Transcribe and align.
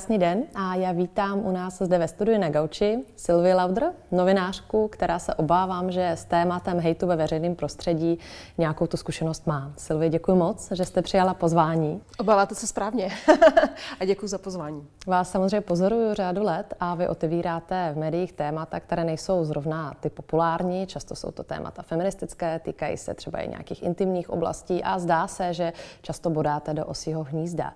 Krásný 0.00 0.18
den 0.18 0.42
a 0.54 0.74
já 0.74 0.92
vítám 0.92 1.46
u 1.46 1.52
nás 1.52 1.78
zde 1.78 1.98
ve 1.98 2.08
studiu 2.08 2.38
na 2.38 2.48
Gauči 2.48 2.98
Sylvie 3.16 3.54
Lauder, 3.54 3.92
novinářku, 4.12 4.88
která 4.88 5.18
se 5.18 5.34
obávám, 5.34 5.90
že 5.90 6.10
s 6.10 6.24
tématem 6.24 6.80
hejtu 6.80 7.06
ve 7.06 7.16
veřejném 7.16 7.54
prostředí 7.54 8.18
nějakou 8.58 8.86
tu 8.86 8.96
zkušenost 8.96 9.46
má. 9.46 9.72
Sylvie, 9.76 10.10
děkuji 10.10 10.36
moc, 10.36 10.72
že 10.72 10.84
jste 10.84 11.02
přijala 11.02 11.34
pozvání. 11.34 12.02
Obáváte 12.18 12.54
se 12.54 12.66
správně 12.66 13.08
a 14.00 14.04
děkuji 14.04 14.28
za 14.28 14.38
pozvání. 14.38 14.88
Vás 15.06 15.30
samozřejmě 15.30 15.60
pozoruju 15.60 16.14
řádu 16.14 16.42
let 16.42 16.74
a 16.80 16.94
vy 16.94 17.08
otevíráte 17.08 17.92
v 17.94 17.98
médiích 17.98 18.32
témata, 18.32 18.80
které 18.80 19.04
nejsou 19.04 19.44
zrovna 19.44 19.94
ty 20.00 20.10
populární, 20.10 20.86
často 20.86 21.16
jsou 21.16 21.30
to 21.30 21.42
témata 21.42 21.82
feministické, 21.82 22.58
týkají 22.58 22.96
se 22.96 23.14
třeba 23.14 23.38
i 23.38 23.48
nějakých 23.48 23.82
intimních 23.82 24.30
oblastí 24.30 24.84
a 24.84 24.98
zdá 24.98 25.26
se, 25.26 25.54
že 25.54 25.72
často 26.02 26.30
bodáte 26.30 26.74
do 26.74 26.86
osího 26.86 27.24
hnízda. 27.24 27.72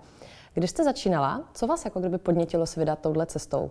Když 0.55 0.71
jste 0.71 0.85
začínala, 0.85 1.45
co 1.55 1.67
vás 1.67 1.85
jako 1.85 2.01
kdyby 2.01 2.19
podnětilo 2.19 2.67
se 2.67 2.81
vydat 2.81 2.99
touhle 2.99 3.27
cestou? 3.27 3.71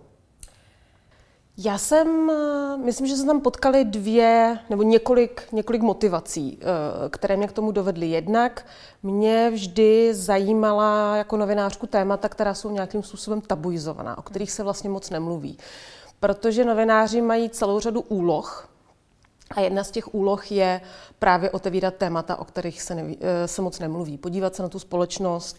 Já 1.56 1.78
jsem, 1.78 2.30
eh, 2.30 2.76
myslím, 2.76 3.06
že 3.06 3.16
se 3.16 3.26
tam 3.26 3.40
potkali 3.40 3.84
dvě 3.84 4.58
nebo 4.70 4.82
několik, 4.82 5.48
několik 5.52 5.82
motivací, 5.82 6.58
eh, 6.60 6.64
které 7.08 7.36
mě 7.36 7.48
k 7.48 7.52
tomu 7.52 7.72
dovedly. 7.72 8.06
Jednak 8.06 8.66
mě 9.02 9.50
vždy 9.50 10.14
zajímala 10.14 11.16
jako 11.16 11.36
novinářku 11.36 11.86
témata, 11.86 12.28
která 12.28 12.54
jsou 12.54 12.70
nějakým 12.70 13.02
způsobem 13.02 13.40
tabuizovaná, 13.40 14.18
o 14.18 14.22
kterých 14.22 14.52
se 14.52 14.62
vlastně 14.62 14.90
moc 14.90 15.10
nemluví. 15.10 15.58
Protože 16.20 16.64
novináři 16.64 17.20
mají 17.20 17.50
celou 17.50 17.80
řadu 17.80 18.00
úloh, 18.00 18.68
a 19.50 19.60
jedna 19.60 19.84
z 19.84 19.90
těch 19.90 20.14
úloh 20.14 20.52
je 20.52 20.80
právě 21.18 21.50
otevírat 21.50 21.94
témata, 21.94 22.36
o 22.36 22.44
kterých 22.44 22.82
se, 22.82 22.94
neví, 22.94 23.18
eh, 23.20 23.48
se 23.48 23.62
moc 23.62 23.78
nemluví. 23.78 24.18
Podívat 24.18 24.54
se 24.54 24.62
na 24.62 24.68
tu 24.68 24.78
společnost, 24.78 25.56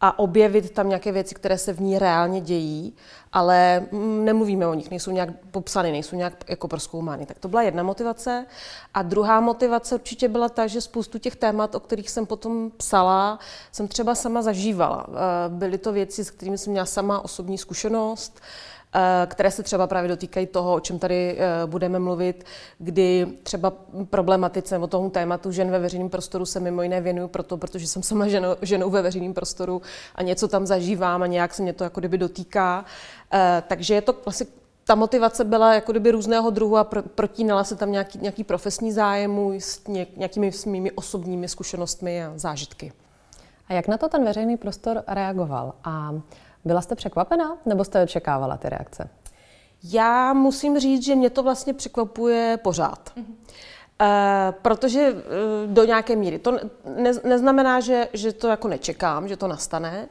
a 0.00 0.18
objevit 0.18 0.70
tam 0.70 0.88
nějaké 0.88 1.12
věci, 1.12 1.34
které 1.34 1.58
se 1.58 1.72
v 1.72 1.80
ní 1.80 1.98
reálně 1.98 2.40
dějí, 2.40 2.94
ale 3.32 3.86
mm, 3.92 4.24
nemluvíme 4.24 4.66
o 4.66 4.74
nich, 4.74 4.90
nejsou 4.90 5.10
nějak 5.10 5.28
popsány, 5.50 5.92
nejsou 5.92 6.16
nějak 6.16 6.44
jako 6.48 6.68
proskoumány. 6.68 7.26
Tak 7.26 7.38
to 7.38 7.48
byla 7.48 7.62
jedna 7.62 7.82
motivace. 7.82 8.46
A 8.94 9.02
druhá 9.02 9.40
motivace 9.40 9.94
určitě 9.94 10.28
byla 10.28 10.48
ta, 10.48 10.66
že 10.66 10.80
spoustu 10.80 11.18
těch 11.18 11.36
témat, 11.36 11.74
o 11.74 11.80
kterých 11.80 12.10
jsem 12.10 12.26
potom 12.26 12.70
psala, 12.76 13.38
jsem 13.72 13.88
třeba 13.88 14.14
sama 14.14 14.42
zažívala. 14.42 15.06
Eh, 15.08 15.14
byly 15.48 15.78
to 15.78 15.92
věci, 15.92 16.24
s 16.24 16.30
kterými 16.30 16.58
jsem 16.58 16.70
měla 16.70 16.86
sama 16.86 17.24
osobní 17.24 17.58
zkušenost, 17.58 18.40
které 19.26 19.50
se 19.50 19.62
třeba 19.62 19.86
právě 19.86 20.08
dotýkají 20.08 20.46
toho, 20.46 20.74
o 20.74 20.80
čem 20.80 20.98
tady 20.98 21.36
eh, 21.38 21.66
budeme 21.66 21.98
mluvit, 21.98 22.44
kdy 22.78 23.26
třeba 23.42 23.72
problematice 24.10 24.74
nebo 24.74 24.86
tomu 24.86 25.10
tématu 25.10 25.52
žen 25.52 25.70
ve 25.70 25.78
veřejném 25.78 26.08
prostoru 26.08 26.46
se 26.46 26.60
mimo 26.60 26.82
jiné 26.82 27.00
věnuju 27.00 27.28
proto, 27.28 27.56
protože 27.56 27.86
jsem 27.86 28.02
sama 28.02 28.28
ženou, 28.28 28.56
ženou 28.62 28.90
ve 28.90 29.02
veřejném 29.02 29.34
prostoru 29.34 29.82
a 30.14 30.22
něco 30.22 30.48
tam 30.48 30.66
zažívám 30.66 31.22
a 31.22 31.26
nějak 31.26 31.54
se 31.54 31.62
mě 31.62 31.72
to 31.72 31.84
jako 31.84 32.00
kdyby 32.00 32.18
dotýká. 32.18 32.84
Eh, 33.32 33.62
takže 33.68 33.94
je 33.94 34.00
to 34.00 34.14
vlastně 34.24 34.46
ta 34.84 34.94
motivace 34.94 35.44
byla 35.44 35.74
jako 35.74 35.92
kdyby 35.92 36.10
různého 36.10 36.50
druhu 36.50 36.76
a 36.76 36.84
pro, 36.84 37.02
protínala 37.02 37.64
se 37.64 37.76
tam 37.76 37.92
nějaký, 37.92 38.18
nějaký 38.18 38.44
profesní 38.44 38.92
zájem 38.92 39.38
s 39.58 39.80
nějakými 40.16 40.50
mými 40.66 40.90
osobními 40.90 41.48
zkušenostmi 41.48 42.24
a 42.24 42.32
zážitky. 42.36 42.92
A 43.68 43.72
jak 43.72 43.88
na 43.88 43.98
to 43.98 44.08
ten 44.08 44.24
veřejný 44.24 44.56
prostor 44.56 45.02
reagoval? 45.06 45.74
A 45.84 46.14
byla 46.68 46.80
jste 46.80 46.94
překvapena 46.94 47.56
nebo 47.66 47.84
jste 47.84 48.02
očekávala 48.02 48.56
ty 48.56 48.68
reakce? 48.68 49.08
Já 49.84 50.32
musím 50.32 50.78
říct, 50.78 51.04
že 51.04 51.14
mě 51.14 51.30
to 51.30 51.42
vlastně 51.42 51.74
překvapuje 51.74 52.58
pořád. 52.62 53.12
Mm-hmm. 53.16 53.34
Uh, 54.00 54.52
protože 54.62 55.12
uh, 55.12 55.18
do 55.66 55.84
nějaké 55.84 56.16
míry. 56.16 56.38
To 56.38 56.58
ne, 56.96 57.12
neznamená, 57.24 57.80
že, 57.80 58.08
že 58.12 58.32
to 58.32 58.48
jako 58.48 58.68
nečekám, 58.68 59.28
že 59.28 59.36
to 59.36 59.48
nastane, 59.48 60.08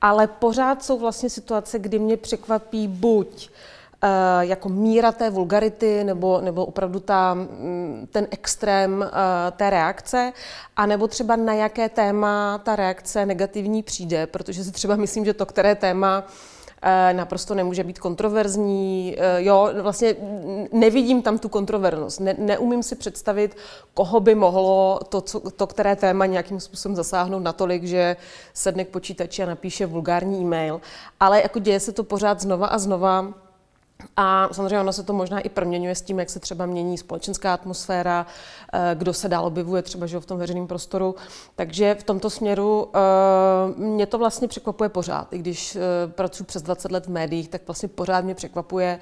ale 0.00 0.26
pořád 0.26 0.82
jsou 0.82 0.98
vlastně 0.98 1.30
situace, 1.30 1.78
kdy 1.78 1.98
mě 1.98 2.16
překvapí 2.16 2.88
buď 2.88 3.50
uh, 3.50 3.56
jako 4.40 4.68
míra 4.68 5.12
té 5.12 5.30
vulgarity 5.30 6.04
nebo, 6.04 6.40
nebo 6.40 6.64
opravdu 6.64 7.00
ta, 7.00 7.34
mm, 7.34 8.08
ten 8.10 8.26
extrém 8.30 9.00
uh, 9.00 9.06
té 9.56 9.70
reakce, 9.70 10.32
a 10.76 10.86
nebo 10.86 11.08
třeba 11.08 11.36
na 11.36 11.52
jaké 11.52 11.88
téma 11.88 12.58
ta 12.58 12.76
reakce 12.76 13.26
negativní 13.26 13.82
přijde, 13.82 14.26
protože 14.26 14.64
si 14.64 14.72
třeba 14.72 14.96
myslím, 14.96 15.24
že 15.24 15.34
to, 15.34 15.46
které 15.46 15.74
téma 15.74 16.24
Eh, 16.82 17.12
naprosto 17.14 17.54
nemůže 17.54 17.84
být 17.84 17.98
kontroverzní. 17.98 19.16
Eh, 19.18 19.42
jo, 19.42 19.70
vlastně 19.82 20.16
nevidím 20.72 21.22
tam 21.22 21.38
tu 21.38 21.48
kontroverznost. 21.48 22.20
Ne, 22.20 22.34
neumím 22.38 22.82
si 22.82 22.96
představit, 22.96 23.56
koho 23.94 24.20
by 24.20 24.34
mohlo 24.34 25.00
to, 25.08 25.20
co, 25.20 25.50
to, 25.50 25.66
které 25.66 25.96
téma 25.96 26.26
nějakým 26.26 26.60
způsobem 26.60 26.96
zasáhnout 26.96 27.40
natolik, 27.40 27.84
že 27.84 28.16
sedne 28.54 28.84
k 28.84 28.88
počítači 28.88 29.42
a 29.42 29.46
napíše 29.46 29.86
vulgární 29.86 30.40
e-mail. 30.40 30.80
Ale 31.20 31.42
jako 31.42 31.58
děje 31.58 31.80
se 31.80 31.92
to 31.92 32.04
pořád 32.04 32.40
znova 32.40 32.66
a 32.66 32.78
znova. 32.78 33.47
A 34.16 34.48
samozřejmě 34.52 34.80
ono 34.80 34.92
se 34.92 35.02
to 35.02 35.12
možná 35.12 35.40
i 35.40 35.48
proměňuje 35.48 35.94
s 35.94 36.02
tím, 36.02 36.18
jak 36.18 36.30
se 36.30 36.40
třeba 36.40 36.66
mění 36.66 36.98
společenská 36.98 37.54
atmosféra, 37.54 38.26
eh, 38.72 38.94
kdo 38.94 39.14
se 39.14 39.28
dál 39.28 39.46
objevuje 39.46 39.82
třeba 39.82 40.06
že 40.06 40.20
v 40.20 40.26
tom 40.26 40.38
veřejném 40.38 40.66
prostoru. 40.66 41.14
Takže 41.56 41.94
v 41.94 42.02
tomto 42.02 42.30
směru 42.30 42.88
eh, 42.94 43.00
mě 43.76 44.06
to 44.06 44.18
vlastně 44.18 44.48
překvapuje 44.48 44.88
pořád. 44.88 45.32
I 45.32 45.38
když 45.38 45.76
eh, 45.76 45.80
pracuji 46.06 46.44
přes 46.44 46.62
20 46.62 46.92
let 46.92 47.06
v 47.06 47.10
médiích, 47.10 47.48
tak 47.48 47.62
vlastně 47.66 47.88
pořád 47.88 48.24
mě 48.24 48.34
překvapuje, 48.34 49.00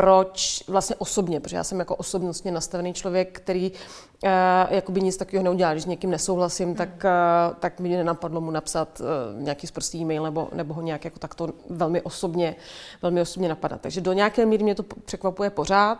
proč 0.00 0.64
vlastně 0.68 0.96
osobně, 0.96 1.40
protože 1.40 1.56
já 1.56 1.64
jsem 1.64 1.78
jako 1.78 1.96
osobnostně 1.96 2.52
nastavený 2.52 2.94
člověk, 2.94 3.40
který 3.40 3.72
uh, 3.72 4.30
jakoby 4.70 5.00
nic 5.00 5.16
takového 5.16 5.44
neudělá. 5.44 5.72
Když 5.72 5.82
s 5.82 5.86
někým 5.86 6.10
nesouhlasím, 6.10 6.74
tak, 6.74 6.88
uh, 6.88 7.54
tak 7.60 7.80
mi 7.80 7.88
nenapadlo 7.88 8.40
mu 8.40 8.50
napsat 8.50 9.00
uh, 9.00 9.42
nějaký 9.42 9.66
zprostý 9.66 9.98
e-mail 9.98 10.22
nebo, 10.24 10.48
nebo 10.52 10.74
ho 10.74 10.82
nějak 10.82 11.04
jako 11.04 11.18
takto 11.18 11.48
velmi 11.70 12.02
osobně, 12.02 12.56
velmi 13.02 13.20
osobně 13.20 13.48
napadat. 13.48 13.80
Takže 13.80 14.00
do 14.00 14.12
nějaké 14.12 14.46
míry 14.46 14.64
mě 14.64 14.74
to 14.74 14.82
překvapuje 14.82 15.50
pořád. 15.50 15.98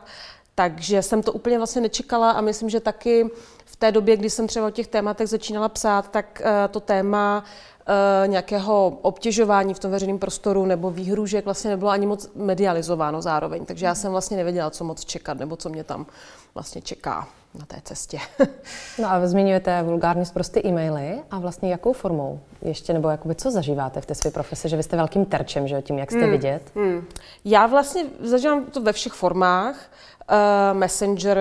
Takže 0.59 1.03
jsem 1.03 1.22
to 1.22 1.33
úplně 1.33 1.59
vlastně 1.59 1.83
nečekala 1.83 2.31
a 2.31 2.41
myslím, 2.41 2.71
že 2.71 2.81
taky 2.81 3.31
v 3.65 3.77
té 3.77 3.93
době, 3.93 4.17
kdy 4.17 4.31
jsem 4.31 4.47
třeba 4.47 4.67
o 4.67 4.71
těch 4.71 4.87
tématech 4.87 5.28
začínala 5.28 5.69
psát, 5.69 6.11
tak 6.11 6.43
uh, 6.44 6.49
to 6.71 6.81
téma 6.81 7.44
uh, 7.44 8.28
nějakého 8.28 8.99
obtěžování 9.03 9.75
v 9.75 9.78
tom 9.78 9.91
veřejném 9.91 10.19
prostoru 10.19 10.66
nebo 10.66 10.91
výhružek 10.91 11.45
vlastně 11.45 11.71
nebylo 11.71 11.91
ani 11.91 12.06
moc 12.06 12.31
medializováno 12.34 13.22
zároveň. 13.22 13.65
Takže 13.65 13.87
já 13.87 13.95
jsem 13.95 14.12
vlastně 14.12 14.37
nevěděla, 14.37 14.71
co 14.71 14.84
moc 14.84 15.05
čekat 15.05 15.39
nebo 15.39 15.56
co 15.56 15.69
mě 15.69 15.84
tam 15.84 16.06
vlastně 16.55 16.83
čeká 16.83 17.28
na 17.59 17.66
té 17.66 17.77
cestě. 17.84 18.19
no 18.99 19.11
a 19.11 19.27
zmiňujete 19.27 19.83
vulgární 19.83 20.27
zprosty 20.27 20.62
e-maily 20.66 21.19
a 21.31 21.39
vlastně 21.39 21.71
jakou 21.71 21.93
formou 21.93 22.41
ještě, 22.62 22.93
nebo 22.93 23.09
jakoby 23.09 23.34
co 23.34 23.50
zažíváte 23.50 24.00
v 24.00 24.06
té 24.06 24.15
své 24.15 24.31
profesi, 24.31 24.69
že 24.69 24.77
vy 24.77 24.83
jste 24.83 24.97
velkým 24.97 25.25
terčem, 25.25 25.69
že 25.69 25.83
tím, 25.83 25.99
jak 25.99 26.11
jste 26.11 26.21
hmm. 26.21 26.31
vidět? 26.31 26.62
Hmm. 26.75 27.05
Já 27.45 27.66
vlastně 27.66 28.05
zažívám 28.21 28.65
to 28.65 28.81
ve 28.81 28.93
všech 28.93 29.12
formách. 29.12 29.91
Uh, 30.32 30.78
Messenger 30.78 31.38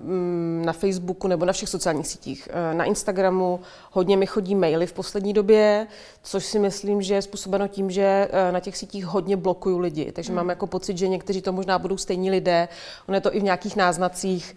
um, 0.00 0.62
na 0.64 0.72
Facebooku 0.72 1.28
nebo 1.28 1.44
na 1.44 1.52
všech 1.52 1.68
sociálních 1.68 2.06
sítích. 2.06 2.48
Uh, 2.50 2.78
na 2.78 2.84
Instagramu 2.84 3.60
hodně 3.92 4.16
mi 4.16 4.26
chodí 4.26 4.54
maily 4.54 4.86
v 4.86 4.92
poslední 4.92 5.32
době, 5.32 5.86
což 6.22 6.44
si 6.44 6.58
myslím, 6.58 7.02
že 7.02 7.14
je 7.14 7.22
způsobeno 7.22 7.68
tím, 7.68 7.90
že 7.90 8.28
uh, 8.30 8.52
na 8.52 8.60
těch 8.60 8.76
sítích 8.76 9.06
hodně 9.06 9.36
blokuju 9.36 9.78
lidi. 9.78 10.12
Takže 10.12 10.32
mm. 10.32 10.36
mám 10.36 10.48
jako 10.48 10.66
pocit, 10.66 10.98
že 10.98 11.08
někteří 11.08 11.42
to 11.42 11.52
možná 11.52 11.78
budou 11.78 11.96
stejní 11.96 12.30
lidé. 12.30 12.68
On 13.08 13.14
je 13.14 13.20
to 13.20 13.34
i 13.34 13.40
v 13.40 13.42
nějakých 13.42 13.76
náznacích 13.76 14.56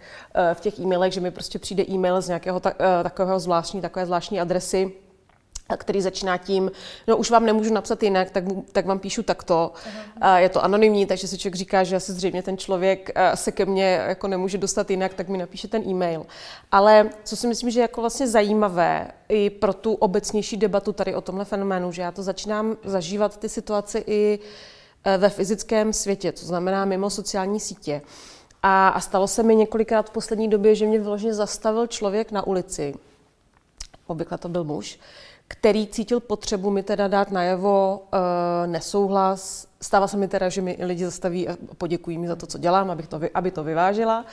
v 0.54 0.60
těch 0.60 0.78
e-mailech, 0.78 1.12
že 1.12 1.20
mi 1.20 1.30
prostě 1.30 1.58
přijde 1.58 1.84
e-mail 1.88 2.20
z 2.20 2.28
nějakého 2.28 2.60
ta, 2.60 2.72
takového 3.02 3.40
zvláštní, 3.40 3.80
takové 3.80 4.06
zvláštní 4.06 4.40
adresy 4.40 4.92
který 5.76 6.02
začíná 6.02 6.38
tím, 6.38 6.70
no 7.08 7.16
už 7.16 7.30
vám 7.30 7.46
nemůžu 7.46 7.74
napsat 7.74 8.02
jinak, 8.02 8.30
tak, 8.30 8.44
tak 8.72 8.86
vám 8.86 8.98
píšu 8.98 9.22
takto. 9.22 9.72
Uh-huh. 9.74 10.36
Je 10.36 10.48
to 10.48 10.64
anonymní, 10.64 11.06
takže 11.06 11.28
si 11.28 11.38
člověk 11.38 11.54
říká, 11.54 11.84
že 11.84 11.96
asi 11.96 12.12
zřejmě 12.12 12.42
ten 12.42 12.58
člověk 12.58 13.10
eh, 13.14 13.36
se 13.36 13.52
ke 13.52 13.66
mně 13.66 13.84
jako 14.08 14.28
nemůže 14.28 14.58
dostat 14.58 14.90
jinak, 14.90 15.14
tak 15.14 15.28
mi 15.28 15.38
napíše 15.38 15.68
ten 15.68 15.82
e-mail. 15.88 16.26
Ale 16.72 17.10
co 17.24 17.36
si 17.36 17.46
myslím, 17.46 17.70
že 17.70 17.80
je 17.80 17.82
jako 17.82 18.00
vlastně 18.00 18.28
zajímavé 18.28 19.08
i 19.28 19.50
pro 19.50 19.72
tu 19.72 19.94
obecnější 19.94 20.56
debatu 20.56 20.92
tady 20.92 21.14
o 21.14 21.20
tomhle 21.20 21.44
fenoménu, 21.44 21.92
že 21.92 22.02
já 22.02 22.12
to 22.12 22.22
začínám 22.22 22.76
zažívat 22.84 23.36
ty 23.36 23.48
situace 23.48 23.98
i 24.06 24.38
eh, 25.04 25.18
ve 25.18 25.28
fyzickém 25.28 25.92
světě, 25.92 26.32
to 26.32 26.46
znamená 26.46 26.84
mimo 26.84 27.10
sociální 27.10 27.60
sítě. 27.60 28.02
A, 28.62 28.88
a 28.88 29.00
stalo 29.00 29.28
se 29.28 29.42
mi 29.42 29.56
několikrát 29.56 30.08
v 30.08 30.12
poslední 30.12 30.48
době, 30.48 30.74
že 30.74 30.86
mě 30.86 30.98
vyloženě 30.98 31.34
zastavil 31.34 31.86
člověk 31.86 32.32
na 32.32 32.46
ulici, 32.46 32.94
obvykle 34.06 34.38
to 34.38 34.48
byl 34.48 34.64
muž, 34.64 34.98
který 35.52 35.86
cítil 35.86 36.20
potřebu 36.20 36.70
mi 36.70 36.82
teda 36.82 37.08
dát 37.08 37.30
najevo 37.30 38.02
uh, 38.02 38.18
nesouhlas. 38.66 39.66
Stává 39.80 40.08
se 40.08 40.16
mi 40.16 40.28
teda, 40.28 40.48
že 40.48 40.62
mi 40.62 40.78
lidi 40.80 41.04
zastaví 41.04 41.48
a 41.48 41.56
poděkují 41.78 42.18
mi 42.18 42.28
za 42.28 42.36
to, 42.36 42.46
co 42.46 42.58
dělám, 42.58 42.90
abych 42.90 43.06
to, 43.06 43.20
aby 43.34 43.50
to 43.50 43.64
vyvážila, 43.64 44.24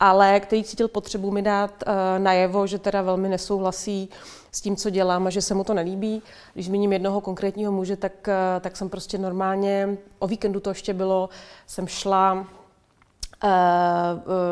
ale 0.00 0.40
který 0.40 0.64
cítil 0.64 0.88
potřebu 0.88 1.30
mi 1.30 1.42
dát 1.42 1.84
uh, 1.86 1.92
najevo, 2.18 2.66
že 2.66 2.78
teda 2.78 3.02
velmi 3.02 3.28
nesouhlasí 3.28 4.08
s 4.52 4.60
tím, 4.60 4.76
co 4.76 4.90
dělám 4.90 5.26
a 5.26 5.30
že 5.30 5.42
se 5.42 5.54
mu 5.54 5.64
to 5.64 5.74
nelíbí. 5.74 6.22
Když 6.54 6.66
zmíním 6.66 6.92
jednoho 6.92 7.20
konkrétního 7.20 7.72
muže, 7.72 7.96
tak, 7.96 8.12
uh, 8.28 8.60
tak 8.60 8.76
jsem 8.76 8.88
prostě 8.88 9.18
normálně, 9.18 9.96
o 10.18 10.26
víkendu 10.26 10.60
to 10.60 10.70
ještě 10.70 10.94
bylo, 10.94 11.28
jsem 11.66 11.86
šla 11.86 12.46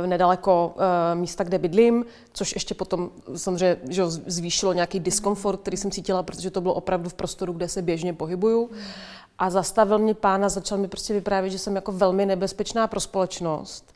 nedaleko 0.06 0.74
uh, 0.74 0.82
místa, 1.20 1.44
kde 1.44 1.58
bydlím, 1.58 2.04
což 2.32 2.54
ještě 2.54 2.74
potom 2.74 3.10
samozřejmě 3.36 3.76
že 3.88 4.02
zvýšilo 4.06 4.72
nějaký 4.72 5.00
diskomfort, 5.00 5.60
který 5.60 5.76
jsem 5.76 5.90
cítila, 5.90 6.22
protože 6.22 6.50
to 6.50 6.60
bylo 6.60 6.74
opravdu 6.74 7.08
v 7.08 7.14
prostoru, 7.14 7.52
kde 7.52 7.68
se 7.68 7.82
běžně 7.82 8.12
pohybuju. 8.12 8.70
a 9.38 9.50
zastavil 9.50 9.98
mě 9.98 10.14
pán 10.14 10.44
a 10.44 10.48
začal 10.48 10.78
mi 10.78 10.88
prostě 10.88 11.14
vyprávět, 11.14 11.52
že 11.52 11.58
jsem 11.58 11.76
jako 11.76 11.92
velmi 11.92 12.26
nebezpečná 12.26 12.86
pro 12.86 13.00
společnost 13.00 13.92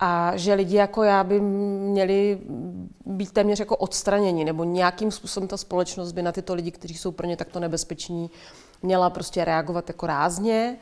a 0.00 0.36
že 0.36 0.54
lidi 0.54 0.76
jako 0.76 1.02
já 1.02 1.24
by 1.24 1.40
měli 1.40 2.38
být 3.06 3.32
téměř 3.32 3.60
jako 3.60 3.76
odstraněni, 3.76 4.44
nebo 4.44 4.64
nějakým 4.64 5.10
způsobem 5.10 5.48
ta 5.48 5.56
společnost 5.56 6.12
by 6.12 6.22
na 6.22 6.32
tyto 6.32 6.54
lidi, 6.54 6.70
kteří 6.70 6.94
jsou 6.94 7.12
pro 7.12 7.26
ně 7.26 7.36
takto 7.36 7.60
nebezpeční, 7.60 8.30
měla 8.82 9.10
prostě 9.10 9.44
reagovat 9.44 9.88
jako 9.88 10.06
rázně 10.06 10.76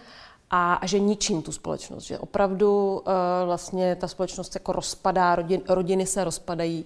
a, 0.51 0.81
že 0.83 0.99
ničím 0.99 1.43
tu 1.43 1.53
společnost, 1.53 2.05
že 2.05 2.19
opravdu 2.19 3.03
uh, 3.07 3.13
vlastně 3.47 3.97
ta 3.97 4.09
společnost 4.09 4.55
jako 4.55 4.73
rozpadá, 4.73 5.37
rodin, 5.37 5.61
rodiny 5.69 6.07
se 6.07 6.25
rozpadají 6.25 6.85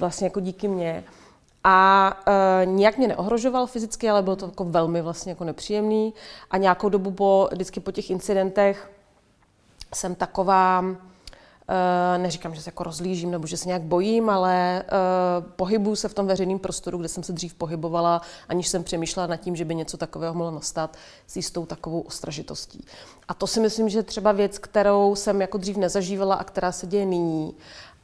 vlastně 0.00 0.26
jako 0.26 0.40
díky 0.40 0.68
mně. 0.68 1.04
A 1.64 2.12
uh, 2.26 2.72
nijak 2.72 2.98
mě 2.98 3.08
neohrožoval 3.08 3.66
fyzicky, 3.66 4.10
ale 4.10 4.22
bylo 4.22 4.36
to 4.36 4.46
jako 4.46 4.64
velmi 4.64 5.02
vlastně 5.02 5.32
jako 5.32 5.44
nepříjemný. 5.44 6.14
A 6.50 6.56
nějakou 6.56 6.88
dobu 6.88 7.10
po, 7.10 7.48
vždycky 7.52 7.80
po 7.80 7.92
těch 7.92 8.10
incidentech 8.10 8.90
jsem 9.94 10.14
taková, 10.14 10.84
neříkám, 12.16 12.54
že 12.54 12.62
se 12.62 12.68
jako 12.68 12.82
rozlížím 12.82 13.30
nebo 13.30 13.46
že 13.46 13.56
se 13.56 13.68
nějak 13.68 13.82
bojím, 13.82 14.30
ale 14.30 14.82
uh, 14.82 15.50
pohybuju 15.56 15.96
se 15.96 16.08
v 16.08 16.14
tom 16.14 16.26
veřejném 16.26 16.58
prostoru, 16.58 16.98
kde 16.98 17.08
jsem 17.08 17.22
se 17.22 17.32
dřív 17.32 17.54
pohybovala, 17.54 18.22
aniž 18.48 18.68
jsem 18.68 18.84
přemýšlela 18.84 19.26
nad 19.26 19.36
tím, 19.36 19.56
že 19.56 19.64
by 19.64 19.74
něco 19.74 19.96
takového 19.96 20.34
mohlo 20.34 20.50
nastat 20.50 20.96
s 21.26 21.36
jistou 21.36 21.66
takovou 21.66 22.00
ostražitostí. 22.00 22.84
A 23.28 23.34
to 23.34 23.46
si 23.46 23.60
myslím, 23.60 23.88
že 23.88 24.02
třeba 24.02 24.32
věc, 24.32 24.58
kterou 24.58 25.14
jsem 25.14 25.40
jako 25.40 25.58
dřív 25.58 25.76
nezažívala 25.76 26.34
a 26.34 26.44
která 26.44 26.72
se 26.72 26.86
děje 26.86 27.06
nyní. 27.06 27.54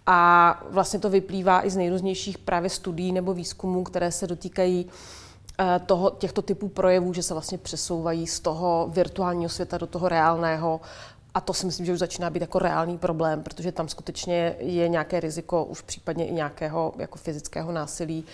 A 0.07 0.63
vlastně 0.71 0.99
to 0.99 1.11
vyplývá 1.11 1.67
i 1.67 1.71
z 1.71 1.77
nejrůznějších 1.77 2.39
právě 2.39 2.71
studií 2.71 3.13
nebo 3.13 3.35
výzkumů, 3.35 3.85
které 3.85 4.13
se 4.13 4.27
dotýkají 4.27 4.87
eh, 5.59 5.81
toho, 5.87 6.11
těchto 6.11 6.43
typů 6.43 6.69
projevů, 6.69 7.13
že 7.13 7.23
se 7.23 7.35
vlastně 7.35 7.59
přesouvají 7.59 8.27
z 8.27 8.41
toho 8.41 8.89
virtuálního 8.93 9.49
světa 9.49 9.79
do 9.79 9.87
toho 9.87 10.09
reálného 10.09 10.81
a 11.35 11.41
to 11.41 11.55
si 11.55 11.67
myslím, 11.67 11.87
že 11.87 11.93
už 11.93 11.99
začíná 11.99 12.31
být 12.31 12.41
jako 12.41 12.59
reálný 12.59 12.99
problém, 12.99 13.43
protože 13.43 13.73
tam 13.73 13.89
skutečně 13.89 14.55
je 14.59 14.89
nějaké 14.89 15.21
riziko 15.21 15.65
už 15.65 15.83
případně 15.83 16.27
i 16.27 16.33
nějakého 16.33 16.95
jako 16.99 17.19
fyzického 17.19 17.73
násilí 17.73 18.25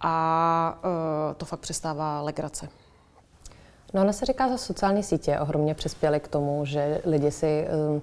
a 0.00 0.78
uh, 0.84 1.34
to 1.36 1.46
fakt 1.46 1.60
přestává 1.60 2.20
legrace. 2.20 2.68
No 3.94 4.02
ona 4.02 4.12
se 4.12 4.26
říká, 4.26 4.48
že 4.48 4.58
sociální 4.58 5.02
sítě 5.02 5.38
ohromně 5.38 5.74
přispěly 5.74 6.20
k 6.20 6.28
tomu, 6.28 6.64
že 6.64 7.00
lidi 7.04 7.30
si 7.30 7.66
um, 7.90 8.02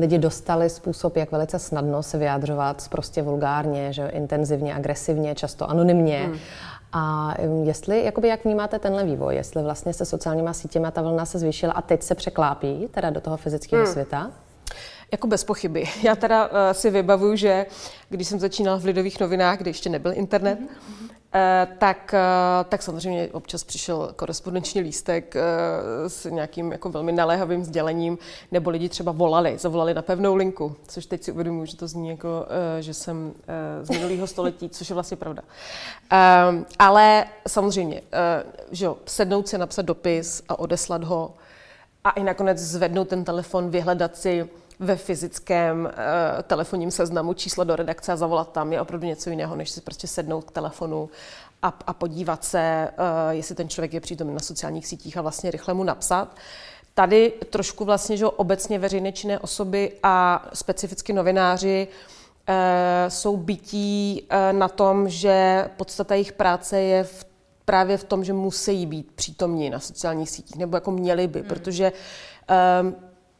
lidi 0.00 0.18
dostali 0.18 0.70
způsob, 0.70 1.16
jak 1.16 1.32
velice 1.32 1.58
snadno 1.58 2.02
se 2.02 2.18
vyjádřovat 2.18 2.88
prostě 2.88 3.22
vulgárně, 3.22 3.92
že 3.92 4.08
intenzivně, 4.08 4.74
agresivně, 4.74 5.34
často 5.34 5.70
anonymně. 5.70 6.24
Hmm. 6.24 6.38
A 6.96 7.34
jestli, 7.62 8.04
jakoby 8.04 8.28
jak 8.28 8.44
vnímáte 8.44 8.78
tenhle 8.78 9.04
vývoj, 9.04 9.34
jestli 9.34 9.62
vlastně 9.62 9.92
se 9.92 10.04
sociálníma 10.04 10.52
sítěma 10.52 10.90
ta 10.90 11.02
vlna 11.02 11.24
se 11.24 11.38
zvýšila 11.38 11.72
a 11.72 11.82
teď 11.82 12.02
se 12.02 12.14
překlápí 12.14 12.88
teda 12.90 13.10
do 13.10 13.20
toho 13.20 13.36
fyzického 13.36 13.84
hmm. 13.84 13.92
světa? 13.92 14.30
Jako 15.12 15.26
bez 15.26 15.44
pochyby. 15.44 15.84
Já 16.02 16.16
teda 16.16 16.46
uh, 16.46 16.52
si 16.72 16.90
vybavuju, 16.90 17.36
že 17.36 17.66
když 18.08 18.28
jsem 18.28 18.40
začínala 18.40 18.78
v 18.78 18.84
Lidových 18.84 19.20
novinách, 19.20 19.58
kde 19.58 19.70
ještě 19.70 19.90
nebyl 19.90 20.12
internet, 20.12 20.58
mm-hmm 20.60 21.14
Eh, 21.36 21.68
tak, 21.78 22.14
eh, 22.14 22.64
tak 22.68 22.82
samozřejmě 22.82 23.28
občas 23.32 23.64
přišel 23.64 24.12
korespondenční 24.16 24.80
lístek 24.80 25.36
eh, 25.36 25.40
s 26.08 26.30
nějakým 26.30 26.72
jako 26.72 26.88
velmi 26.88 27.12
naléhavým 27.12 27.64
sdělením, 27.64 28.18
nebo 28.52 28.70
lidi 28.70 28.88
třeba 28.88 29.12
volali, 29.12 29.58
zavolali 29.58 29.94
na 29.94 30.02
pevnou 30.02 30.34
linku, 30.34 30.76
což 30.88 31.06
teď 31.06 31.22
si 31.22 31.32
uvědomuji, 31.32 31.66
že 31.66 31.76
to 31.76 31.88
zní 31.88 32.08
jako, 32.08 32.46
že 32.80 32.94
jsem 32.94 33.32
z 33.82 33.90
minulého 33.90 34.26
století, 34.26 34.68
což 34.68 34.90
je 34.90 34.94
vlastně 34.94 35.16
pravda. 35.16 35.42
Ale 36.78 37.24
samozřejmě, 37.48 38.02
že 38.70 38.84
jo, 38.84 38.96
sednout 39.06 39.48
si, 39.48 39.58
napsat 39.58 39.82
dopis 39.82 40.42
a 40.48 40.58
odeslat 40.58 41.04
ho 41.04 41.34
a 42.04 42.10
i 42.10 42.22
nakonec 42.24 42.58
zvednout 42.58 43.08
ten 43.08 43.24
telefon, 43.24 43.70
vyhledat 43.70 44.16
si 44.16 44.48
ve 44.78 44.96
fyzickém 44.96 45.84
uh, 45.84 46.42
telefonním 46.42 46.90
seznamu 46.90 47.34
číslo 47.34 47.64
do 47.64 47.76
redakce 47.76 48.12
a 48.12 48.16
zavolat 48.16 48.52
tam 48.52 48.72
je 48.72 48.80
opravdu 48.80 49.06
něco 49.06 49.30
jiného, 49.30 49.56
než 49.56 49.70
si 49.70 49.80
prostě 49.80 50.06
sednout 50.06 50.44
k 50.44 50.50
telefonu 50.50 51.10
a, 51.62 51.78
a 51.86 51.92
podívat 51.92 52.44
se, 52.44 52.88
uh, 52.98 53.30
jestli 53.30 53.54
ten 53.54 53.68
člověk 53.68 53.94
je 53.94 54.00
přítomný 54.00 54.34
na 54.34 54.40
sociálních 54.40 54.86
sítích 54.86 55.16
a 55.16 55.22
vlastně 55.22 55.50
rychle 55.50 55.74
mu 55.74 55.84
napsat. 55.84 56.36
Tady 56.94 57.32
trošku 57.50 57.84
vlastně, 57.84 58.16
že 58.16 58.26
obecně 58.26 58.78
veřejné 58.78 59.12
činné 59.12 59.38
osoby 59.38 59.92
a 60.02 60.46
specificky 60.54 61.12
novináři 61.12 61.88
uh, 62.48 62.54
jsou 63.08 63.36
bytí 63.36 64.22
uh, 64.22 64.58
na 64.58 64.68
tom, 64.68 65.08
že 65.08 65.68
podstata 65.76 66.14
jejich 66.14 66.32
práce 66.32 66.80
je 66.80 67.04
v, 67.04 67.24
právě 67.64 67.96
v 67.96 68.04
tom, 68.04 68.24
že 68.24 68.32
musí 68.32 68.86
být 68.86 69.12
přítomní 69.14 69.70
na 69.70 69.80
sociálních 69.80 70.30
sítích, 70.30 70.56
nebo 70.56 70.76
jako 70.76 70.90
měli 70.90 71.26
by, 71.26 71.38
hmm. 71.38 71.48
protože 71.48 71.92
um, 72.82 72.94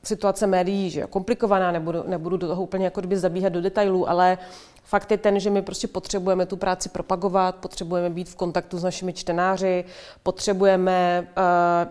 situace 0.04 0.46
médií 0.46 0.90
že 0.90 1.00
je 1.00 1.06
komplikovaná, 1.06 1.72
nebudu, 1.72 2.04
nebudu 2.06 2.36
do 2.36 2.46
toho 2.46 2.62
úplně 2.62 2.84
jako 2.84 3.00
kdyby 3.00 3.16
zabíhat 3.16 3.48
do 3.48 3.60
detailů, 3.60 4.08
ale 4.08 4.38
fakt 4.84 5.10
je 5.10 5.18
ten, 5.18 5.40
že 5.40 5.50
my 5.50 5.62
prostě 5.62 5.88
potřebujeme 5.88 6.46
tu 6.46 6.56
práci 6.56 6.88
propagovat, 6.88 7.56
potřebujeme 7.56 8.10
být 8.10 8.28
v 8.28 8.36
kontaktu 8.36 8.78
s 8.78 8.84
našimi 8.84 9.12
čtenáři, 9.12 9.84
potřebujeme, 10.22 11.28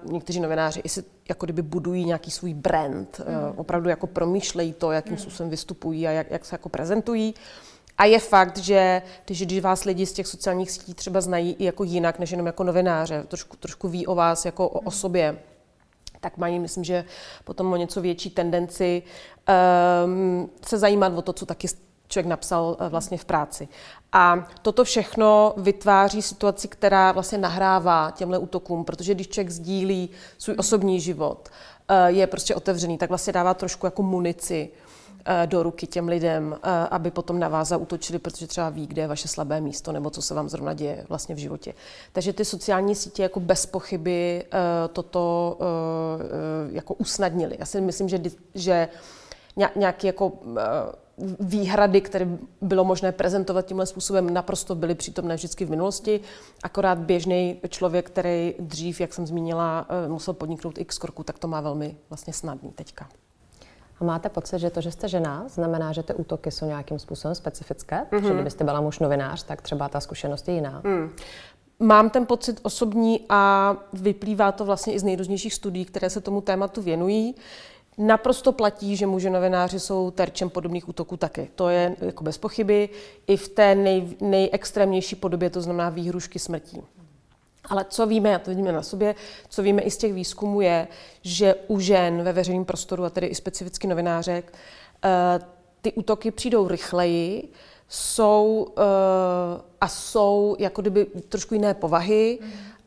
uh, 0.06 0.12
někteří 0.12 0.40
novináři 0.40 0.80
i 0.80 0.90
si 0.90 1.04
jako 1.30 1.46
kdyby 1.46 1.62
budují 1.62 2.06
nějaký 2.06 2.32
svůj 2.32 2.54
brand, 2.54 3.22
mm. 3.28 3.36
uh, 3.36 3.60
opravdu 3.60 3.90
jako 3.90 4.08
promýšlejí 4.08 4.74
to, 4.74 4.92
jakým 4.92 5.14
mm. 5.14 5.20
způsobem 5.20 5.50
vystupují 5.50 6.08
a 6.08 6.12
jak, 6.12 6.32
jak 6.32 6.46
se 6.46 6.56
jako 6.56 6.70
prezentují. 6.70 7.34
A 7.98 8.06
je 8.06 8.20
fakt, 8.20 8.58
že 8.58 9.02
když, 9.26 9.46
když 9.46 9.60
vás 9.60 9.84
lidi 9.84 10.06
z 10.06 10.14
těch 10.14 10.28
sociálních 10.28 10.72
sítí 10.72 10.94
třeba 10.94 11.22
znají 11.22 11.56
i 11.60 11.66
jako 11.66 11.84
jinak, 11.84 12.20
než 12.20 12.32
jenom 12.32 12.46
jako 12.48 12.64
novináře, 12.64 13.24
trošku, 13.28 13.58
trošku 13.58 13.88
ví 13.88 14.08
o 14.08 14.16
vás 14.16 14.46
jako 14.46 14.70
o 14.70 14.80
osobě, 14.80 15.38
tak 16.24 16.38
mají, 16.38 16.60
myslím, 16.60 16.84
že 16.84 17.06
potom 17.44 17.74
o 17.74 17.76
něco 17.76 18.02
větší 18.02 18.30
tendenci 18.30 19.04
um, 20.06 20.50
se 20.66 20.78
zajímat 20.78 21.14
o 21.16 21.22
to, 21.22 21.34
co 21.34 21.46
taky 21.46 21.68
člověk 22.08 22.28
napsal 22.28 22.78
uh, 22.80 22.88
vlastně 22.88 23.18
v 23.18 23.26
práci. 23.26 23.68
A 24.12 24.48
toto 24.62 24.84
všechno 24.84 25.54
vytváří 25.58 26.22
situaci, 26.22 26.68
která 26.68 27.12
vlastně 27.12 27.38
nahrává 27.38 28.12
těmhle 28.12 28.38
útokům, 28.38 28.86
protože 28.86 29.14
když 29.14 29.28
člověk 29.28 29.50
sdílí 29.50 30.10
svůj 30.38 30.56
osobní 30.60 31.00
život, 31.00 31.50
uh, 31.90 31.96
je 32.06 32.28
prostě 32.28 32.56
otevřený, 32.56 32.98
tak 32.98 33.10
vlastně 33.10 33.34
dává 33.34 33.54
trošku 33.54 33.86
jako 33.86 34.04
munici 34.04 34.70
Eh, 34.70 34.83
do 35.46 35.64
ruky 35.64 35.88
těm 35.88 36.08
lidem, 36.08 36.56
eh, 36.64 36.70
aby 36.92 37.12
potom 37.12 37.40
na 37.40 37.48
vás 37.48 37.68
zautočili, 37.68 38.20
protože 38.20 38.48
třeba 38.48 38.70
ví, 38.70 38.88
kde 38.88 39.02
je 39.02 39.08
vaše 39.08 39.28
slabé 39.28 39.62
místo 39.62 39.92
nebo 39.92 40.10
co 40.10 40.22
se 40.22 40.34
vám 40.34 40.50
zrovna 40.50 40.74
děje 40.74 41.06
vlastně 41.10 41.36
v 41.36 41.38
životě. 41.38 41.74
Takže 42.12 42.34
ty 42.34 42.46
sociální 42.46 42.96
sítě 42.96 43.24
jako 43.24 43.40
bez 43.40 43.66
pochyby 43.66 44.46
eh, 44.46 44.88
toto 44.88 45.58
jako 46.72 46.94
usnadnili. 46.94 47.56
Já 47.60 47.66
si 47.66 47.82
myslím, 47.82 48.10
že, 48.10 48.22
že 48.56 48.88
nějaké 49.76 50.08
jako 50.08 50.32
výhrady, 51.40 52.02
které 52.02 52.28
bylo 52.62 52.84
možné 52.84 53.12
prezentovat 53.12 53.66
tímhle 53.66 53.86
způsobem, 53.86 54.34
naprosto 54.34 54.76
byly 54.76 54.96
přítomné 54.96 55.36
vždycky 55.36 55.66
v 55.66 55.70
minulosti. 55.70 56.20
Akorát 56.64 56.98
běžný 56.98 57.60
člověk, 57.70 58.10
který 58.10 58.56
dřív, 58.60 59.02
jak 59.02 59.14
jsem 59.14 59.28
zmínila, 59.28 59.88
musel 60.08 60.34
podniknout 60.34 60.78
x 60.78 60.98
kroku, 60.98 61.24
tak 61.24 61.40
to 61.40 61.48
má 61.48 61.62
velmi 61.62 61.98
vlastně 62.10 62.34
snadný 62.34 62.72
teďka. 62.72 63.10
A 64.04 64.06
máte 64.06 64.30
pocit, 64.30 64.60
že 64.60 64.70
to, 64.70 64.82
že 64.82 64.92
jste 64.92 65.08
žena, 65.08 65.46
znamená, 65.48 65.92
že 65.92 66.04
ty 66.04 66.14
útoky 66.14 66.52
jsou 66.52 66.66
nějakým 66.66 67.00
způsobem 67.00 67.36
specifické? 67.36 67.96
Mm-hmm. 67.96 68.20
Protože 68.20 68.34
kdybyste 68.34 68.64
byla 68.64 68.82
muž 68.82 69.00
novinář, 69.00 69.44
tak 69.44 69.62
třeba 69.62 69.90
ta 69.90 70.00
zkušenost 70.00 70.48
je 70.48 70.54
jiná. 70.54 70.82
Mm. 70.84 71.10
Mám 71.80 72.10
ten 72.10 72.26
pocit 72.26 72.60
osobní 72.64 73.26
a 73.30 73.76
vyplývá 73.94 74.52
to 74.52 74.66
vlastně 74.66 74.94
i 74.94 75.00
z 75.00 75.04
nejrůznějších 75.04 75.54
studií, 75.54 75.86
které 75.86 76.10
se 76.10 76.22
tomu 76.22 76.42
tématu 76.42 76.82
věnují. 76.82 77.36
Naprosto 77.98 78.52
platí, 78.52 78.96
že 78.96 79.08
muži 79.08 79.30
novináři 79.30 79.80
jsou 79.80 80.12
terčem 80.12 80.50
podobných 80.50 80.90
útoků 80.90 81.18
taky. 81.18 81.50
To 81.56 81.70
je 81.70 81.96
jako 82.02 82.24
bez 82.24 82.38
pochyby 82.38 82.90
i 83.28 83.38
v 83.38 83.48
té 83.48 83.76
nej, 83.76 84.08
nejextrémnější 84.22 85.16
podobě, 85.16 85.50
to 85.50 85.62
znamená 85.62 85.90
výhrušky 85.90 86.40
smrtí. 86.40 86.82
Ale 87.70 87.86
co 87.90 88.08
víme, 88.08 88.36
a 88.36 88.40
to 88.40 88.50
vidíme 88.50 88.72
na 88.72 88.84
sobě, 88.84 89.16
co 89.50 89.64
víme 89.64 89.82
i 89.82 89.92
z 89.92 89.98
těch 89.98 90.14
výzkumů 90.14 90.62
je, 90.62 90.88
že 91.22 91.56
u 91.68 91.80
žen 91.80 92.24
ve 92.24 92.34
veřejném 92.34 92.66
prostoru, 92.66 93.04
a 93.04 93.10
tedy 93.10 93.28
i 93.28 93.36
specificky 93.36 93.88
novinářek, 93.88 94.54
eh, 95.06 95.40
ty 95.82 95.94
útoky 95.94 96.32
přijdou 96.32 96.68
rychleji, 96.68 97.50
jsou 97.88 98.68
eh, 98.78 98.82
a 99.82 99.88
jsou 99.88 100.56
jako 100.60 100.82
kdyby 100.82 101.06
trošku 101.06 101.54
jiné 101.54 101.74
povahy 101.74 102.40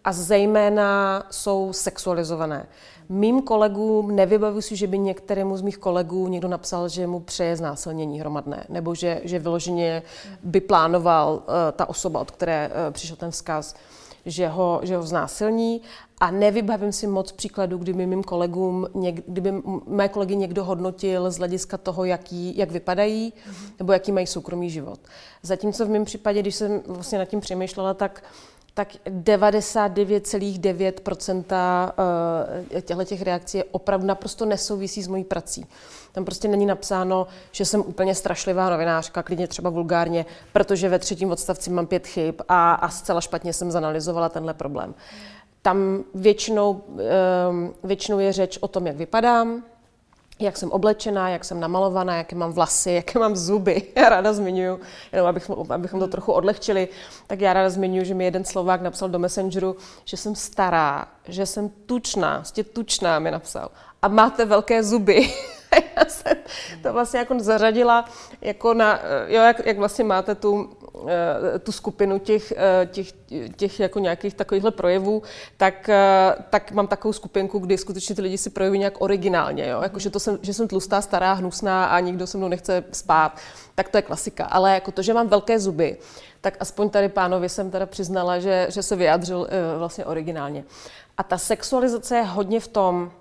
a 0.05 0.13
zejména 0.13 1.23
jsou 1.31 1.73
sexualizované. 1.73 2.67
Mým 3.09 3.43
kolegům 3.43 4.17
nevybavuji 4.17 4.63
si, 4.63 4.77
že 4.77 4.87
by 4.87 4.99
některému 4.99 5.57
z 5.57 5.63
mých 5.63 5.79
kolegů 5.79 6.29
někdo 6.29 6.49
napsal, 6.49 6.89
že 6.89 7.07
mu 7.07 7.21
přeje 7.21 7.57
znásilnění 7.57 8.21
hromadné, 8.21 8.67
nebo 8.69 8.95
že, 8.95 9.21
že 9.25 9.39
vyloženě 9.39 10.03
by 10.43 10.61
plánoval 10.61 11.35
uh, 11.35 11.43
ta 11.73 11.89
osoba, 11.89 12.21
od 12.21 12.31
které 12.31 12.71
přišel 12.91 13.17
ten 13.17 13.31
vzkaz, 13.31 13.75
že 14.27 14.49
ho, 14.49 14.81
že 14.83 14.97
ho 14.97 15.03
znásilní 15.03 15.81
a 16.21 16.31
nevybavím 16.31 16.93
si 16.93 17.07
moc 17.07 17.33
příkladů, 17.33 17.79
kdyby 17.79 18.07
mým 18.07 18.23
kolegům, 18.23 18.87
něk, 18.95 19.23
kdyby 19.27 19.53
mé 19.87 20.09
kolegy 20.09 20.37
někdo 20.37 20.65
hodnotil 20.65 21.31
z 21.31 21.39
hlediska 21.39 21.79
toho, 21.79 22.05
jaký, 22.05 22.59
jak 22.59 22.71
vypadají 22.71 23.33
nebo 23.79 23.93
jaký 23.93 24.13
mají 24.13 24.27
soukromý 24.27 24.71
život. 24.71 25.01
Zatímco 25.43 25.87
v 25.87 25.89
mém 25.89 26.05
případě, 26.05 26.41
když 26.41 26.55
jsem 26.55 26.83
vlastně 26.87 27.19
nad 27.19 27.25
tím 27.25 27.41
přemýšlela, 27.41 27.95
tak 27.95 28.23
tak 28.77 28.89
99,9% 29.07 31.45
eh, 32.75 32.83
těchto 32.83 33.05
těch 33.05 33.23
reakcí 33.23 33.59
je 33.59 33.65
opravdu 33.65 34.07
naprosto 34.07 34.45
nesouvisí 34.45 35.03
s 35.03 35.09
mojí 35.09 35.25
prací. 35.25 35.67
Tam 36.13 36.25
prostě 36.25 36.49
není 36.49 36.67
napsáno, 36.67 37.27
že 37.53 37.65
jsem 37.65 37.81
úplně 37.81 38.15
strašlivá 38.15 38.71
novinářka, 38.71 39.23
klidně 39.23 39.47
třeba 39.47 39.71
vulgárně, 39.71 40.27
protože 40.53 40.89
ve 40.89 40.99
třetím 40.99 41.31
odstavci 41.31 41.71
mám 41.71 41.87
pět 41.87 42.07
chyb 42.07 42.35
a, 42.49 42.75
a 42.75 42.89
zcela 42.89 43.21
špatně 43.21 43.53
jsem 43.53 43.71
zanalizovala 43.71 44.29
tenhle 44.29 44.55
problém. 44.55 44.95
Tam 45.63 46.05
většinou, 46.15 46.83
ehm, 47.49 47.75
většinou 47.85 48.19
je 48.19 48.33
řeč 48.33 48.59
o 48.61 48.69
tom, 48.69 48.87
jak 48.87 48.97
vypadám, 48.97 49.63
jak 50.39 50.57
jsem 50.57 50.71
oblečená, 50.71 51.29
jak 51.29 51.45
jsem 51.45 51.61
namalovaná, 51.61 52.17
jaké 52.17 52.37
mám 52.37 52.53
vlasy, 52.53 52.91
jaké 52.91 53.19
mám 53.19 53.37
zuby. 53.37 53.83
Já 53.97 54.09
ráda 54.09 54.33
zmiňuji, 54.33 54.81
jenom 55.13 55.27
abychom, 55.27 55.73
abychom 55.73 56.01
to 56.01 56.09
trochu 56.09 56.33
odlehčili, 56.33 56.89
tak 57.27 57.41
já 57.41 57.53
ráda 57.53 57.71
zmiňuji, 57.71 58.05
že 58.05 58.15
mi 58.15 58.25
jeden 58.25 58.45
Slovák 58.45 58.81
napsal 58.81 59.09
do 59.09 59.19
Messengeru, 59.19 59.77
že 60.05 60.17
jsem 60.17 60.35
stará, 60.35 61.07
že 61.29 61.47
jsem 61.47 61.69
tučná, 61.69 62.37
prostě 62.37 62.65
tučná 62.65 63.19
mi 63.19 63.31
napsal. 63.31 63.69
A 64.03 64.09
máte 64.09 64.45
velké 64.45 64.83
zuby. 64.83 65.33
já 65.97 66.05
jsem 66.05 66.37
to 66.83 66.93
vlastně 66.93 67.19
jako 67.19 67.39
zařadila 67.39 68.05
jako 68.41 68.75
na, 68.75 69.01
jo, 69.27 69.43
jak, 69.43 69.67
jak 69.67 69.79
vlastně 69.79 70.05
máte 70.05 70.35
tu, 70.35 70.71
eh, 71.09 71.59
tu 71.59 71.73
skupinu 71.73 72.19
těch, 72.19 72.53
eh, 72.57 72.87
těch, 72.87 73.13
těch 73.57 73.81
jako 73.81 73.99
nějakých 73.99 74.35
takovýchhle 74.35 74.71
projevů, 74.71 75.23
tak, 75.57 75.89
eh, 75.89 76.35
tak 76.51 76.73
mám 76.73 76.87
takovou 76.87 77.13
skupinku, 77.13 77.59
kdy 77.59 77.79
skutečně 77.79 78.15
ty 78.15 78.23
lidi 78.23 78.39
si 78.39 78.51
projeví 78.51 78.79
nějak 78.79 79.01
originálně, 79.01 79.69
jo? 79.69 79.81
Jako, 79.83 79.99
že, 79.99 80.11
to 80.11 80.21
jsem, 80.21 80.39
že 80.43 80.55
jsem 80.55 80.69
tlustá, 80.69 81.01
stará, 81.01 81.33
hnusná 81.33 81.87
a 81.87 82.01
nikdo 82.01 82.27
se 82.27 82.39
mnou 82.39 82.49
nechce 82.49 82.85
spát, 82.93 83.37
tak 83.75 83.89
to 83.89 83.99
je 83.99 84.03
klasika. 84.03 84.45
Ale 84.45 84.75
jako 84.75 84.93
to, 84.93 85.03
že 85.03 85.15
mám 85.15 85.29
velké 85.29 85.59
zuby, 85.59 85.97
tak 86.41 86.57
aspoň 86.61 86.91
tady 86.91 87.09
pánovi 87.09 87.49
jsem 87.49 87.71
teda 87.71 87.87
přiznala, 87.87 88.39
že, 88.39 88.67
že 88.71 88.83
se 88.83 88.97
vyjádřil 88.97 89.49
vlastně 89.79 90.05
originálně. 90.05 90.65
A 91.17 91.23
ta 91.23 91.39
sexualizace 91.39 92.17
je 92.17 92.23
hodně 92.23 92.61
v 92.61 92.69
tom, 92.69 93.13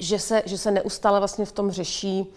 že 0.00 0.18
se, 0.18 0.42
že 0.46 0.58
se 0.58 0.70
neustále 0.70 1.18
vlastně 1.18 1.44
v 1.44 1.52
tom 1.52 1.70
řeší, 1.70 2.32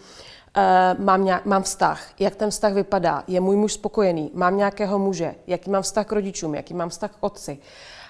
uh, 0.58 1.06
mám, 1.06 1.26
nějak, 1.26 1.46
mám 1.46 1.64
vztah, 1.64 2.10
jak 2.20 2.36
ten 2.36 2.50
vztah 2.50 2.74
vypadá, 2.74 3.24
je 3.28 3.40
můj 3.40 3.56
muž 3.56 3.74
spokojený, 3.74 4.32
mám 4.34 4.58
nějakého 4.58 5.00
muže, 5.00 5.36
jaký 5.48 5.70
mám 5.70 5.84
vztah 5.84 6.06
k 6.06 6.12
rodičům, 6.12 6.56
jaký 6.56 6.74
mám 6.74 6.90
vztah 6.90 7.12
k 7.12 7.18
otci. 7.20 7.58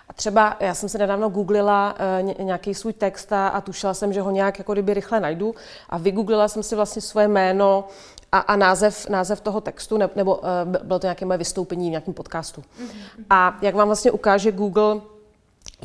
A 0.09 0.13
třeba 0.13 0.57
já 0.59 0.73
jsem 0.73 0.89
se 0.89 0.97
nedávno 0.97 1.29
googlila 1.29 1.95
uh, 2.21 2.45
nějaký 2.45 2.73
svůj 2.73 2.93
text 2.93 3.33
a, 3.33 3.47
a 3.47 3.61
tušila 3.61 3.93
jsem, 3.93 4.13
že 4.13 4.21
ho 4.21 4.31
nějak 4.31 4.57
jako 4.57 4.73
kdyby 4.73 4.93
rychle 4.93 5.19
najdu 5.19 5.55
a 5.89 5.97
vygooglila 5.97 6.47
jsem 6.47 6.63
si 6.63 6.75
vlastně 6.75 7.01
svoje 7.01 7.27
jméno 7.27 7.87
a, 8.31 8.37
a 8.37 8.55
název, 8.55 9.09
název 9.09 9.41
toho 9.41 9.61
textu, 9.61 9.97
ne, 9.97 10.09
nebo 10.15 10.35
uh, 10.35 10.43
bylo 10.83 10.99
to 10.99 11.05
nějaké 11.05 11.25
moje 11.25 11.37
vystoupení 11.37 11.87
v 11.87 11.91
nějakém 11.91 12.13
podcastu. 12.13 12.61
Mm-hmm. 12.61 13.23
A 13.29 13.57
jak 13.61 13.75
vám 13.75 13.87
vlastně 13.87 14.11
ukáže 14.11 14.51
Google, 14.51 15.01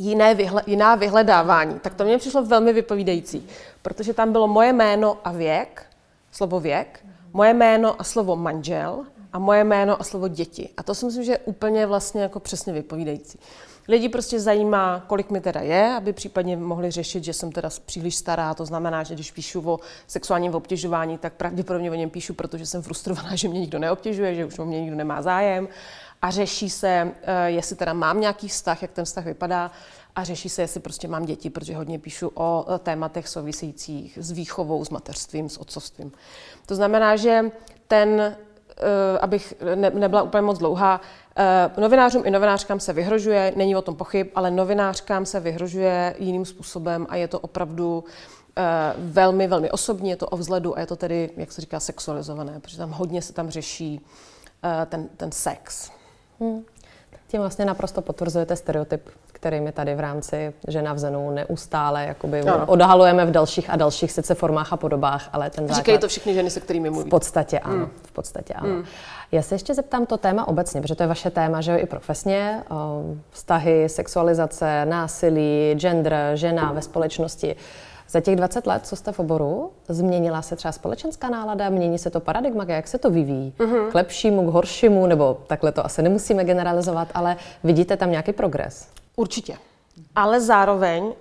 jiné 0.01 0.35
vyhle, 0.35 0.63
jiná 0.67 0.95
vyhledávání. 0.95 1.81
Tak 1.81 1.95
to 1.95 2.05
mě 2.05 2.19
přišlo 2.19 2.45
velmi 2.45 2.73
vypovídající, 2.73 3.47
protože 3.83 4.15
tam 4.15 4.33
bylo 4.33 4.49
moje 4.49 4.73
jméno 4.73 5.19
a 5.25 5.33
věk, 5.33 5.87
slovo 6.33 6.61
věk, 6.61 7.01
moje 7.33 7.55
jméno 7.55 8.01
a 8.01 8.05
slovo 8.05 8.37
manžel 8.37 9.05
a 9.33 9.39
moje 9.39 9.65
jméno 9.65 10.01
a 10.01 10.05
slovo 10.05 10.29
děti. 10.29 10.69
A 10.77 10.83
to 10.83 10.95
si 10.95 11.07
myslím, 11.07 11.25
že 11.25 11.33
je 11.33 11.39
úplně 11.39 11.87
vlastně 11.87 12.23
jako 12.23 12.41
přesně 12.41 12.73
vypovídající. 12.73 13.39
Lidi 13.89 14.09
prostě 14.09 14.41
zajímá, 14.41 15.05
kolik 15.07 15.31
mi 15.31 15.41
teda 15.41 15.61
je, 15.61 15.95
aby 15.97 16.13
případně 16.13 16.57
mohli 16.57 16.91
řešit, 16.91 17.25
že 17.25 17.33
jsem 17.33 17.53
teda 17.53 17.71
příliš 17.85 18.17
stará. 18.17 18.55
To 18.55 18.67
znamená, 18.67 19.03
že 19.03 19.15
když 19.15 19.31
píšu 19.31 19.71
o 19.71 19.81
sexuálním 20.07 20.55
obtěžování, 20.55 21.19
tak 21.19 21.33
pravděpodobně 21.33 21.91
o 21.91 21.95
něm 21.95 22.11
píšu, 22.11 22.35
protože 22.35 22.67
jsem 22.67 22.83
frustrovaná, 22.83 23.35
že 23.37 23.49
mě 23.49 23.61
nikdo 23.61 23.79
neobtěžuje, 23.79 24.35
že 24.35 24.45
už 24.45 24.59
o 24.59 24.65
mě 24.65 24.81
nikdo 24.81 24.97
nemá 24.97 25.23
zájem 25.23 25.69
a 26.23 26.31
řeší 26.31 26.71
se, 26.71 27.13
eh, 27.23 27.51
jestli 27.51 27.77
teda 27.77 27.93
mám 27.93 28.21
nějaký 28.21 28.49
vztah, 28.49 28.83
jak 28.83 28.91
ten 28.91 29.05
vztah 29.05 29.25
vypadá 29.25 29.71
a 30.17 30.25
řeší 30.25 30.49
se, 30.49 30.63
jestli 30.63 30.81
prostě 30.81 31.09
mám 31.09 31.25
děti, 31.25 31.51
protože 31.51 31.77
hodně 31.77 31.99
píšu 31.99 32.31
o 32.35 32.67
tématech 32.79 33.29
souvisejících 33.29 34.19
s 34.21 34.31
výchovou, 34.31 34.85
s 34.85 34.91
mateřstvím, 34.91 35.49
s 35.49 35.57
otcovstvím. 35.57 36.13
To 36.67 36.75
znamená, 36.75 37.17
že 37.17 37.45
ten, 37.89 38.37
eh, 38.83 39.19
abych 39.19 39.55
nebyla 39.95 40.23
úplně 40.23 40.43
moc 40.43 40.59
dlouhá, 40.59 41.01
eh, 41.37 41.71
novinářům 41.81 42.23
i 42.27 42.31
novinářkám 42.31 42.81
se 42.81 42.93
vyhrožuje, 42.93 43.53
není 43.57 43.77
o 43.77 43.83
tom 43.83 43.97
pochyb, 43.97 44.27
ale 44.35 44.51
novinářkám 44.51 45.27
se 45.27 45.41
vyhrožuje 45.41 46.15
jiným 46.19 46.45
způsobem 46.45 47.07
a 47.09 47.17
je 47.17 47.29
to 47.29 47.41
opravdu 47.41 48.05
velmi, 48.99 49.47
velmi 49.47 49.71
osobní, 49.71 50.11
je 50.11 50.17
to 50.17 50.27
o 50.27 50.37
vzhledu 50.37 50.77
a 50.77 50.81
je 50.81 50.87
to 50.87 50.97
tedy, 50.97 51.31
jak 51.37 51.53
se 51.53 51.61
říká, 51.61 51.81
sexualizované, 51.81 52.61
protože 52.61 52.77
tam 52.77 52.91
hodně 52.91 53.23
se 53.23 53.33
tam 53.33 53.51
řeší 53.51 54.07
ten, 54.87 55.09
ten 55.17 55.33
sex. 55.33 55.91
Hmm. 56.41 56.65
Tím 57.27 57.41
vlastně 57.41 57.65
naprosto 57.65 58.03
potvrzujete 58.03 58.57
stereotyp, 58.57 59.11
který 59.41 59.61
my 59.61 59.73
tady 59.73 59.95
v 59.95 60.01
rámci 60.01 60.53
žena 60.69 60.93
v 60.93 60.99
zenu 60.99 61.31
neustále 61.31 62.05
jakoby 62.05 62.43
no. 62.45 62.67
odhalujeme 62.67 63.27
v 63.27 63.31
dalších 63.31 63.71
a 63.71 63.77
dalších 63.77 64.13
sice 64.13 64.35
formách 64.35 64.73
a 64.73 64.77
podobách, 64.77 65.29
ale 65.33 65.51
ten 65.51 65.65
základ... 65.65 65.77
Říkají 65.77 65.99
to 65.99 66.09
všechny 66.09 66.35
ženy, 66.35 66.51
se 66.51 66.61
kterými 66.61 66.91
mluví. 66.91 67.07
V 67.07 67.11
podstatě 67.11 67.59
ano, 67.59 67.77
mm. 67.77 67.91
v 68.03 68.13
podstatě 68.13 68.55
ano. 68.55 68.69
Mm. 68.69 68.85
Já 69.33 69.43
se 69.43 69.55
ještě 69.55 69.75
zeptám 69.75 70.07
to 70.07 70.17
téma 70.17 70.49
obecně, 70.49 70.81
protože 70.81 70.95
to 70.95 71.03
je 71.03 71.07
vaše 71.07 71.31
téma, 71.31 71.61
že 71.61 71.73
jo, 71.73 71.79
i 71.79 71.87
profesně, 71.87 72.63
vztahy, 73.31 73.89
sexualizace, 73.89 74.85
násilí, 74.85 75.75
gender, 75.75 76.15
žena 76.35 76.73
ve 76.73 76.83
společnosti. 76.83 77.57
Za 78.09 78.21
těch 78.21 78.37
20 78.37 78.67
let, 78.67 78.87
co 78.87 78.97
jste 78.97 79.13
v 79.13 79.19
oboru, 79.19 79.71
změnila 79.89 80.43
se 80.43 80.57
třeba 80.57 80.73
společenská 80.73 81.31
nálada, 81.31 81.69
mění 81.69 81.99
se 81.99 82.11
to 82.11 82.21
paradigma, 82.21 82.65
jak 82.69 82.89
se 82.89 82.99
to 82.99 83.11
vyvíjí? 83.11 83.55
Mm-hmm. 83.59 83.91
K 83.91 83.95
lepšímu, 83.95 84.51
k 84.51 84.55
horšímu, 84.55 85.07
nebo 85.07 85.39
takhle 85.47 85.73
to 85.73 85.87
asi 85.87 86.03
nemusíme 86.03 86.45
generalizovat, 86.45 87.09
ale 87.15 87.37
vidíte 87.65 87.97
tam 87.97 88.11
nějaký 88.11 88.33
progres? 88.33 88.89
Určitě. 89.17 89.59
Ale 90.15 90.41
zároveň 90.41 91.05
uh, 91.05 91.13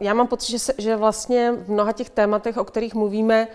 já 0.00 0.14
mám 0.14 0.26
pocit, 0.26 0.50
že, 0.50 0.58
se, 0.58 0.74
že 0.78 0.96
vlastně 0.96 1.52
v 1.52 1.70
mnoha 1.70 1.92
těch 1.92 2.10
tématech, 2.10 2.56
o 2.56 2.64
kterých 2.64 2.94
mluvíme, 2.94 3.48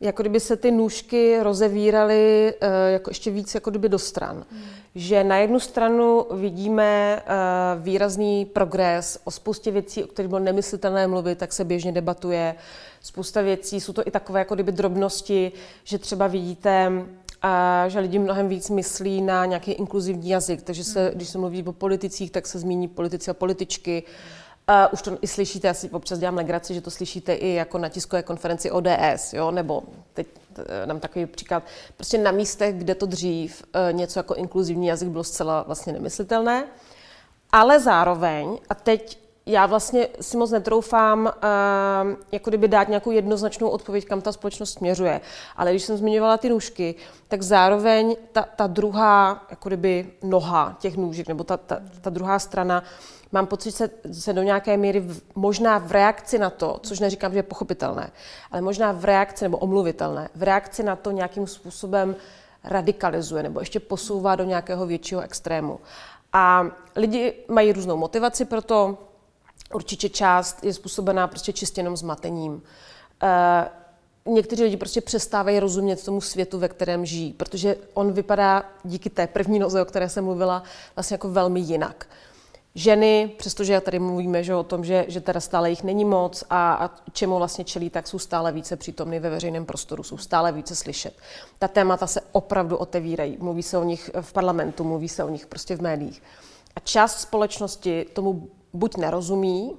jako 0.00 0.22
kdyby 0.22 0.40
se 0.40 0.56
ty 0.56 0.70
nůžky 0.70 1.42
rozevíraly 1.42 2.54
uh, 2.62 2.68
jako 2.92 3.10
ještě 3.10 3.30
víc 3.30 3.54
jako 3.54 3.70
kdyby 3.70 3.88
do 3.88 3.98
stran. 3.98 4.44
Hmm. 4.50 4.62
Že 4.94 5.24
na 5.24 5.36
jednu 5.36 5.60
stranu 5.60 6.26
vidíme 6.30 7.22
uh, 7.22 7.82
výrazný 7.82 8.44
progres 8.44 9.18
o 9.24 9.30
spoustě 9.30 9.70
věcí, 9.70 10.04
o 10.04 10.06
kterých 10.06 10.28
bylo 10.28 10.40
nemyslitelné 10.40 11.06
mluvit, 11.06 11.38
tak 11.38 11.52
se 11.52 11.64
běžně 11.64 11.92
debatuje. 11.92 12.54
Spousta 13.00 13.42
věcí, 13.42 13.80
jsou 13.80 13.92
to 13.92 14.08
i 14.08 14.10
takové 14.10 14.38
jako 14.38 14.54
kdyby 14.54 14.72
drobnosti, 14.72 15.52
že 15.84 15.98
třeba 15.98 16.26
vidíte 16.26 16.92
a 17.42 17.84
že 17.88 17.98
lidi 17.98 18.18
mnohem 18.18 18.48
víc 18.48 18.70
myslí 18.70 19.22
na 19.22 19.46
nějaký 19.46 19.72
inkluzivní 19.72 20.30
jazyk. 20.30 20.62
Takže 20.62 20.84
se, 20.84 21.12
když 21.14 21.28
se 21.28 21.38
mluví 21.38 21.62
o 21.62 21.72
politicích, 21.72 22.30
tak 22.30 22.46
se 22.46 22.58
zmíní 22.58 22.88
politici 22.88 23.30
a 23.30 23.34
političky. 23.34 24.02
Uh, 24.68 24.74
už 24.92 25.02
to 25.02 25.18
i 25.20 25.26
slyšíte, 25.26 25.68
já 25.68 25.74
si 25.74 25.90
občas 25.90 26.18
dělám 26.18 26.36
legraci, 26.36 26.74
že 26.74 26.80
to 26.80 26.90
slyšíte 26.90 27.34
i 27.34 27.54
jako 27.54 27.78
na 27.78 27.88
tiskové 27.88 28.22
konferenci 28.22 28.70
ODS, 28.70 29.32
jo? 29.32 29.50
nebo 29.50 29.82
teď 30.14 30.26
nám 30.84 31.00
takový 31.00 31.26
příklad, 31.26 31.62
prostě 31.96 32.18
na 32.18 32.30
místech, 32.30 32.74
kde 32.74 32.94
to 32.94 33.06
dřív 33.06 33.62
uh, 33.62 33.96
něco 33.96 34.18
jako 34.18 34.34
inkluzivní 34.34 34.86
jazyk 34.86 35.08
bylo 35.08 35.24
zcela 35.24 35.62
vlastně 35.62 35.92
nemyslitelné, 35.92 36.64
ale 37.52 37.80
zároveň, 37.80 38.58
a 38.68 38.74
teď 38.74 39.18
já 39.50 39.66
vlastně 39.66 40.08
si 40.20 40.36
moc 40.36 40.50
netroufám 40.50 41.24
uh, 41.24 41.30
jako 42.32 42.50
kdyby 42.50 42.68
dát 42.68 42.88
nějakou 42.88 43.10
jednoznačnou 43.10 43.68
odpověď, 43.68 44.04
kam 44.04 44.20
ta 44.20 44.32
společnost 44.32 44.72
směřuje. 44.72 45.20
Ale 45.56 45.70
když 45.70 45.82
jsem 45.82 45.96
zmiňovala 45.96 46.36
ty 46.36 46.48
nůžky, 46.48 46.94
tak 47.28 47.42
zároveň 47.42 48.16
ta, 48.32 48.42
ta 48.56 48.66
druhá 48.66 49.46
jako 49.50 49.68
kdyby 49.68 50.12
noha 50.22 50.76
těch 50.80 50.96
nůžek, 50.96 51.28
nebo 51.28 51.44
ta, 51.44 51.56
ta, 51.56 51.80
ta 52.00 52.10
druhá 52.10 52.38
strana, 52.38 52.82
mám 53.32 53.46
pocit, 53.46 53.72
se, 53.72 53.90
se 54.12 54.32
do 54.32 54.42
nějaké 54.42 54.76
míry 54.76 55.00
v, 55.00 55.22
možná 55.34 55.78
v 55.78 55.92
reakci 55.92 56.38
na 56.38 56.50
to, 56.50 56.80
což 56.82 57.00
neříkám, 57.00 57.32
že 57.32 57.38
je 57.38 57.42
pochopitelné, 57.42 58.10
ale 58.50 58.62
možná 58.62 58.92
v 58.92 59.04
reakci, 59.04 59.44
nebo 59.44 59.58
omluvitelné, 59.58 60.28
v 60.34 60.42
reakci 60.42 60.82
na 60.82 60.96
to 60.96 61.10
nějakým 61.10 61.46
způsobem 61.46 62.16
radikalizuje 62.64 63.42
nebo 63.42 63.60
ještě 63.60 63.80
posouvá 63.80 64.36
do 64.36 64.44
nějakého 64.44 64.86
většího 64.86 65.20
extrému. 65.20 65.80
A 66.32 66.66
lidi 66.96 67.34
mají 67.48 67.72
různou 67.72 67.96
motivaci 67.96 68.44
pro 68.44 68.62
to, 68.62 68.98
Určitě 69.74 70.08
část 70.08 70.64
je 70.64 70.72
způsobená 70.72 71.26
prostě 71.26 71.52
čistě 71.52 71.80
jenom 71.80 71.96
zmatením. 71.96 72.62
Eh, 73.22 73.70
někteří 74.26 74.62
lidi 74.62 74.76
prostě 74.76 75.00
přestávají 75.00 75.60
rozumět 75.60 76.04
tomu 76.04 76.20
světu, 76.20 76.58
ve 76.58 76.68
kterém 76.68 77.06
žijí, 77.06 77.32
protože 77.32 77.76
on 77.94 78.12
vypadá 78.12 78.64
díky 78.84 79.10
té 79.10 79.26
první 79.26 79.58
noze, 79.58 79.82
o 79.82 79.84
které 79.84 80.08
jsem 80.08 80.24
mluvila, 80.24 80.62
vlastně 80.96 81.14
jako 81.14 81.30
velmi 81.30 81.60
jinak. 81.60 82.06
Ženy, 82.74 83.32
přestože 83.38 83.80
tady 83.80 83.98
mluvíme 83.98 84.44
že 84.44 84.54
o 84.54 84.62
tom, 84.62 84.84
že, 84.84 85.04
že 85.08 85.20
teda 85.20 85.40
stále 85.40 85.70
jich 85.70 85.82
není 85.82 86.04
moc 86.04 86.44
a, 86.50 86.72
a 86.74 86.90
čemu 87.12 87.36
vlastně 87.36 87.64
čelí, 87.64 87.90
tak 87.90 88.08
jsou 88.08 88.18
stále 88.18 88.52
více 88.52 88.76
přítomny 88.76 89.20
ve 89.20 89.30
veřejném 89.30 89.66
prostoru, 89.66 90.02
jsou 90.02 90.18
stále 90.18 90.52
více 90.52 90.76
slyšet. 90.76 91.14
Ta 91.58 91.68
témata 91.68 92.06
se 92.06 92.20
opravdu 92.32 92.76
otevírají. 92.76 93.36
Mluví 93.40 93.62
se 93.62 93.78
o 93.78 93.84
nich 93.84 94.10
v 94.20 94.32
parlamentu, 94.32 94.84
mluví 94.84 95.08
se 95.08 95.24
o 95.24 95.28
nich 95.28 95.46
prostě 95.46 95.76
v 95.76 95.82
médiích. 95.82 96.22
A 96.76 96.80
část 96.80 97.20
společnosti 97.20 98.06
tomu 98.12 98.48
buď 98.72 98.96
nerozumí, 98.96 99.76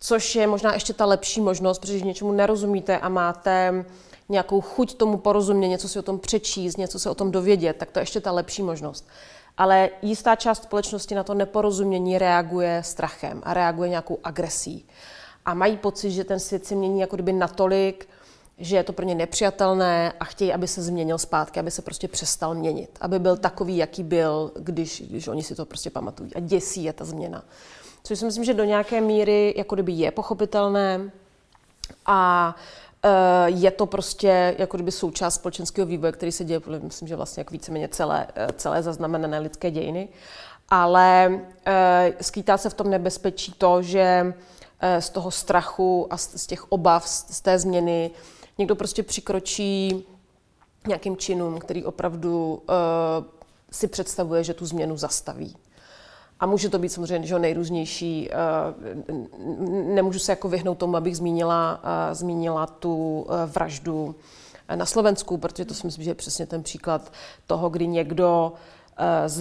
což 0.00 0.34
je 0.34 0.46
možná 0.46 0.74
ještě 0.74 0.92
ta 0.92 1.04
lepší 1.04 1.40
možnost, 1.40 1.78
protože 1.78 1.92
když 1.92 2.02
něčemu 2.02 2.32
nerozumíte 2.32 2.98
a 2.98 3.08
máte 3.08 3.84
nějakou 4.28 4.60
chuť 4.60 4.94
tomu 4.94 5.16
porozumět, 5.16 5.68
něco 5.68 5.88
si 5.88 5.98
o 5.98 6.02
tom 6.02 6.18
přečíst, 6.18 6.76
něco 6.76 6.98
se 6.98 7.10
o 7.10 7.14
tom 7.14 7.30
dovědět, 7.30 7.76
tak 7.76 7.90
to 7.90 7.98
je 7.98 8.02
ještě 8.02 8.20
ta 8.20 8.32
lepší 8.32 8.62
možnost. 8.62 9.08
Ale 9.56 9.90
jistá 10.02 10.36
část 10.36 10.62
společnosti 10.62 11.14
na 11.14 11.24
to 11.24 11.34
neporozumění 11.34 12.18
reaguje 12.18 12.82
strachem 12.82 13.42
a 13.44 13.54
reaguje 13.54 13.88
nějakou 13.88 14.18
agresí. 14.24 14.86
A 15.44 15.54
mají 15.54 15.76
pocit, 15.76 16.10
že 16.10 16.24
ten 16.24 16.40
svět 16.40 16.66
se 16.66 16.74
mění 16.74 17.00
jako 17.00 17.16
kdyby 17.16 17.32
natolik, 17.32 18.08
že 18.58 18.76
je 18.76 18.84
to 18.84 18.92
pro 18.92 19.04
ně 19.04 19.14
nepřijatelné 19.14 20.12
a 20.20 20.24
chtějí, 20.24 20.52
aby 20.52 20.68
se 20.68 20.82
změnil 20.82 21.18
zpátky, 21.18 21.60
aby 21.60 21.70
se 21.70 21.82
prostě 21.82 22.08
přestal 22.08 22.54
měnit, 22.54 22.98
aby 23.00 23.18
byl 23.18 23.36
takový, 23.36 23.76
jaký 23.76 24.02
byl, 24.02 24.52
když, 24.56 25.02
když 25.08 25.28
oni 25.28 25.42
si 25.42 25.54
to 25.54 25.66
prostě 25.66 25.90
pamatují. 25.90 26.34
A 26.34 26.40
děsí 26.40 26.84
je 26.84 26.92
ta 26.92 27.04
změna. 27.04 27.44
Což 28.06 28.18
si 28.18 28.24
myslím, 28.24 28.44
že 28.44 28.54
do 28.54 28.64
nějaké 28.64 29.00
míry 29.00 29.54
jako 29.56 29.74
kdyby 29.74 29.92
je 29.92 30.10
pochopitelné 30.10 31.10
a 32.06 32.54
uh, 33.04 33.10
je 33.58 33.70
to 33.70 33.86
prostě 33.86 34.54
jako 34.58 34.76
kdyby 34.76 34.92
součást 34.92 35.34
společenského 35.34 35.86
vývoje, 35.86 36.12
který 36.12 36.32
se 36.32 36.44
děje, 36.44 36.60
myslím, 36.82 37.08
že 37.08 37.16
vlastně 37.16 37.40
jako 37.40 37.52
víceméně 37.52 37.88
celé, 37.88 38.26
eh, 38.34 38.48
celé 38.56 38.82
zaznamenané 38.82 39.38
lidské 39.38 39.70
dějiny. 39.70 40.08
Ale 40.68 41.28
uh, 41.30 41.42
skýtá 42.20 42.58
se 42.58 42.70
v 42.70 42.74
tom 42.74 42.90
nebezpečí 42.90 43.52
to, 43.52 43.82
že 43.82 44.34
z 44.98 45.10
toho 45.10 45.30
strachu 45.30 46.06
a 46.10 46.16
z 46.16 46.46
těch 46.46 46.72
obav, 46.72 47.08
z 47.08 47.40
té 47.40 47.58
změny 47.58 48.10
někdo 48.58 48.76
prostě 48.76 49.02
přikročí 49.02 50.06
nějakým 50.86 51.16
činům, 51.16 51.58
který 51.58 51.84
opravdu 51.84 52.62
si 53.72 53.88
představuje, 53.88 54.44
že 54.44 54.54
tu 54.54 54.66
změnu 54.66 54.96
zastaví. 54.96 55.56
A 56.40 56.46
může 56.46 56.68
to 56.68 56.78
být 56.78 56.88
samozřejmě 56.88 57.28
že 57.28 57.38
nejrůznější. 57.38 58.30
Uh, 58.30 59.94
nemůžu 59.94 60.18
se 60.18 60.32
jako 60.32 60.48
vyhnout 60.48 60.78
tomu, 60.78 60.96
abych 60.96 61.16
zmínila, 61.16 61.80
uh, 61.84 62.14
zmínila 62.14 62.66
tu 62.66 63.20
uh, 63.28 63.34
vraždu 63.46 64.14
na 64.74 64.86
Slovensku, 64.86 65.38
protože 65.38 65.64
to 65.64 65.74
si 65.74 65.86
myslím, 65.86 66.04
že 66.04 66.10
je 66.10 66.14
přesně 66.14 66.46
ten 66.46 66.62
příklad 66.62 67.12
toho, 67.46 67.68
kdy 67.68 67.86
někdo 67.86 68.52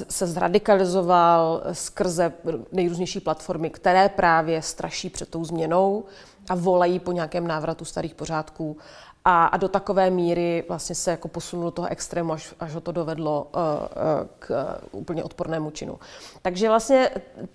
se 0.10 0.28
zradikalizoval 0.28 1.62
skrze 1.72 2.34
nejrůznější 2.72 3.20
platformy, 3.20 3.70
které 3.70 4.10
právě 4.10 4.62
straší 4.62 5.10
před 5.10 5.30
tou 5.30 5.46
změnou 5.46 6.04
a 6.50 6.56
volají 6.56 7.00
po 7.00 7.12
nějakém 7.12 7.48
návratu 7.48 7.86
starých 7.86 8.16
pořádků 8.16 8.78
a, 9.25 9.46
a 9.46 9.58
do 9.58 9.67
takové 9.67 10.10
míry 10.10 10.63
vlastně 10.67 10.96
se 10.96 11.12
jako 11.12 11.27
posunulo 11.27 11.72
toho 11.72 11.88
extrému, 11.88 12.34
až, 12.34 12.53
až 12.60 12.74
ho 12.74 12.82
to 12.82 12.91
dovedlo 12.91 13.48
uh, 13.55 13.62
uh, 13.62 14.27
k 14.39 14.50
uh, 14.94 15.00
úplně 15.00 15.24
odpornému 15.24 15.72
činu. 15.72 16.00
Takže 16.41 16.70
vlastně 16.70 17.10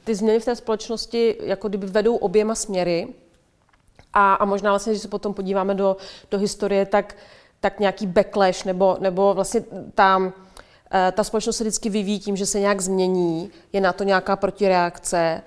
ty 0.05 0.15
změny 0.15 0.41
v 0.41 0.45
té 0.45 0.57
společnosti 0.57 1.37
jako 1.43 1.69
kdyby 1.69 1.87
vedou 1.87 2.17
oběma 2.17 2.55
směry 2.55 3.09
a, 4.13 4.35
a 4.35 4.45
možná 4.45 4.71
vlastně, 4.71 4.93
když 4.93 5.03
se 5.03 5.09
potom 5.09 5.35
podíváme 5.35 5.75
do, 5.75 5.97
do 6.31 6.39
historie, 6.39 6.87
tak, 6.87 7.17
tak 7.61 7.81
nějaký 7.81 8.07
backlash 8.07 8.65
nebo, 8.65 8.97
nebo 9.01 9.35
vlastně 9.35 9.63
ta, 9.95 10.33
ta 11.13 11.25
společnost 11.25 11.57
se 11.57 11.65
vždycky 11.65 11.91
vyvíjí 11.91 12.19
tím, 12.19 12.37
že 12.37 12.47
se 12.47 12.61
nějak 12.61 12.81
změní, 12.81 13.51
je 13.73 13.81
na 13.81 13.93
to 13.93 14.05
nějaká 14.05 14.37
protireakce, 14.37 15.43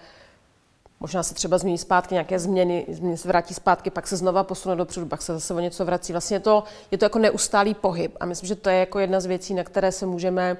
možná 1.04 1.24
se 1.24 1.34
třeba 1.34 1.58
změní 1.58 1.78
zpátky 1.78 2.16
nějaké 2.16 2.40
změny, 2.40 2.86
změny 2.92 3.18
se 3.18 3.28
vrátí 3.28 3.54
zpátky, 3.54 3.90
pak 3.90 4.08
se 4.08 4.18
znova 4.18 4.44
posune 4.44 4.76
dopředu, 4.76 5.06
pak 5.06 5.22
se 5.22 5.34
zase 5.34 5.54
o 5.54 5.60
něco 5.60 5.86
vrací. 5.86 6.14
Vlastně 6.14 6.40
to, 6.40 6.64
je 6.92 6.98
to 6.98 7.06
jako 7.06 7.20
neustálý 7.20 7.74
pohyb 7.74 8.18
a 8.20 8.26
myslím, 8.26 8.48
že 8.48 8.56
to 8.56 8.70
je 8.70 8.80
jako 8.80 9.00
jedna 9.00 9.20
z 9.20 9.26
věcí, 9.26 9.54
na 9.54 9.64
které 9.64 9.92
se 9.92 10.06
můžeme 10.06 10.58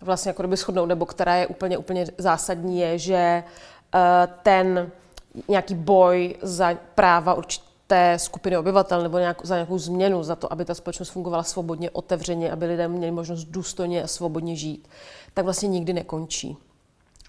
vlastně 0.00 0.28
jako 0.28 0.42
doby 0.42 0.56
shodnout, 0.56 0.86
nebo 0.86 1.06
která 1.06 1.34
je 1.36 1.46
úplně, 1.46 1.78
úplně 1.78 2.06
zásadní, 2.18 2.80
je, 2.80 2.98
že 2.98 3.44
uh, 3.94 4.00
ten 4.42 4.90
nějaký 5.48 5.74
boj 5.74 6.34
za 6.42 6.74
práva 6.94 7.34
určité 7.34 8.18
skupiny 8.18 8.56
obyvatel 8.56 9.02
nebo 9.02 9.18
nějak, 9.18 9.46
za 9.46 9.54
nějakou 9.54 9.78
změnu, 9.78 10.22
za 10.22 10.36
to, 10.36 10.52
aby 10.52 10.64
ta 10.64 10.74
společnost 10.74 11.08
fungovala 11.08 11.42
svobodně, 11.42 11.90
otevřeně, 11.90 12.52
aby 12.52 12.66
lidé 12.66 12.88
měli 12.88 13.12
možnost 13.12 13.44
důstojně 13.44 14.02
a 14.02 14.06
svobodně 14.06 14.56
žít, 14.56 14.88
tak 15.34 15.44
vlastně 15.44 15.68
nikdy 15.68 15.92
nekončí 15.92 16.56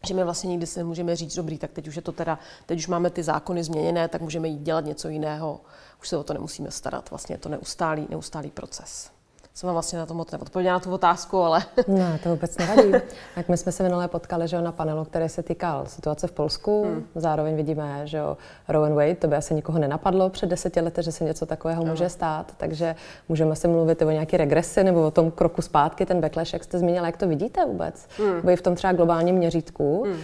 že 0.08 0.14
my 0.14 0.24
vlastně 0.24 0.50
nikdy 0.50 0.68
si 0.68 0.80
nemůžeme 0.80 1.16
říct, 1.16 1.36
dobrý, 1.36 1.58
tak 1.58 1.72
teď 1.72 1.88
už 1.88 1.96
je 1.96 2.02
to 2.02 2.12
teda, 2.12 2.40
teď 2.66 2.80
už 2.80 2.88
máme 2.88 3.10
ty 3.10 3.24
zákony 3.24 3.64
změněné, 3.64 4.08
tak 4.08 4.22
můžeme 4.22 4.48
jít 4.48 4.62
dělat 4.62 4.86
něco 4.86 5.10
jiného, 5.10 5.62
už 6.02 6.10
se 6.10 6.18
o 6.18 6.24
to 6.24 6.34
nemusíme 6.34 6.72
starat. 6.72 7.10
Vlastně 7.10 7.34
je 7.34 7.40
to 7.40 7.50
neustálý, 7.50 8.08
neustálý 8.10 8.52
proces 8.52 9.15
jsem 9.56 9.68
vám 9.68 9.74
vlastně 9.74 10.00
na 10.00 10.06
to 10.06 10.14
moc 10.14 10.32
neodpověděla 10.32 10.74
na 10.74 10.80
tu 10.80 10.92
otázku, 10.92 11.40
ale... 11.40 11.64
Ne, 11.88 12.20
to 12.24 12.30
vůbec 12.30 12.58
nevadí. 12.58 12.92
tak 13.36 13.50
my 13.50 13.58
jsme 13.58 13.72
se 13.72 13.84
minule 13.84 14.08
potkali 14.08 14.48
že 14.48 14.56
jo, 14.56 14.62
na 14.62 14.72
panelu, 14.72 15.06
který 15.06 15.30
se 15.30 15.44
týkal 15.44 15.86
situace 15.86 16.28
v 16.28 16.32
Polsku. 16.32 16.84
Hmm. 16.84 17.06
Zároveň 17.16 17.56
vidíme, 17.56 18.02
že 18.08 18.18
jo, 18.18 18.38
Rowan 18.68 18.94
Wade, 18.96 19.16
to 19.16 19.28
by 19.28 19.36
asi 19.36 19.54
nikoho 19.54 19.80
nenapadlo 19.80 20.30
před 20.30 20.50
deseti 20.50 20.82
lety, 20.82 21.04
že 21.04 21.12
se 21.12 21.24
něco 21.24 21.46
takového 21.46 21.84
no. 21.84 21.92
může 21.92 22.10
stát. 22.10 22.54
Takže 22.58 22.96
můžeme 23.30 23.56
si 23.56 23.68
mluvit 23.68 24.02
o 24.02 24.12
nějaké 24.12 24.38
regresi 24.38 24.84
nebo 24.84 25.06
o 25.08 25.12
tom 25.12 25.32
kroku 25.32 25.62
zpátky, 25.62 26.06
ten 26.06 26.22
backlash, 26.22 26.54
jak 26.54 26.64
jste 26.64 26.80
zmínila, 26.80 27.06
jak 27.06 27.18
to 27.18 27.28
vidíte 27.28 27.66
vůbec? 27.66 28.08
Hmm. 28.18 28.42
Bo 28.42 28.50
i 28.50 28.56
v 28.56 28.62
tom 28.62 28.76
třeba 28.76 28.94
globálním 28.94 29.36
měřítku. 29.36 30.04
Hmm. 30.04 30.16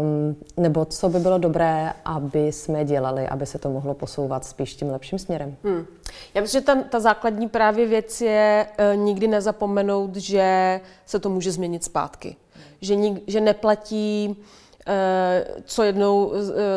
Um, 0.00 0.36
nebo 0.56 0.84
co 0.84 1.08
by 1.08 1.18
bylo 1.18 1.38
dobré, 1.38 1.92
aby 2.04 2.52
jsme 2.52 2.84
dělali, 2.84 3.28
aby 3.28 3.46
se 3.46 3.58
to 3.58 3.70
mohlo 3.70 3.94
posouvat 3.94 4.44
spíš 4.44 4.74
tím 4.74 4.90
lepším 4.90 5.18
směrem? 5.18 5.56
Hmm. 5.64 5.86
Já 6.34 6.40
myslím, 6.40 6.60
že 6.60 6.66
ta, 6.66 6.82
ta 6.82 7.00
základní 7.00 7.48
právě 7.48 7.86
věc 7.86 8.20
je 8.20 8.66
nikdy 8.94 9.28
nezapomenout, 9.28 10.16
že 10.16 10.80
se 11.06 11.18
to 11.18 11.28
může 11.28 11.52
změnit 11.52 11.84
zpátky. 11.84 12.36
Že, 12.80 12.96
nik, 12.96 13.22
že 13.26 13.40
neplatí 13.40 14.28
uh, 14.28 15.62
co 15.64 15.82
jednou, 15.82 16.26
uh, 16.26 16.36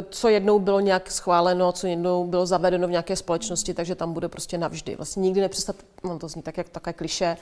co 0.09 0.29
jednou 0.29 0.59
bylo 0.59 0.79
nějak 0.79 1.11
schváleno, 1.11 1.71
co 1.71 1.87
jednou 1.87 2.27
bylo 2.27 2.45
zavedeno 2.45 2.87
v 2.87 2.91
nějaké 2.91 3.15
společnosti, 3.15 3.73
takže 3.73 3.95
tam 3.95 4.13
bude 4.13 4.29
prostě 4.29 4.57
navždy. 4.57 4.95
Vlastně 4.95 5.21
nikdy 5.21 5.41
nepřestat, 5.41 5.75
on 6.03 6.19
to 6.19 6.27
zní 6.27 6.41
tak, 6.41 6.57
jak 6.57 6.69
také 6.69 6.93
kliše, 6.93 7.37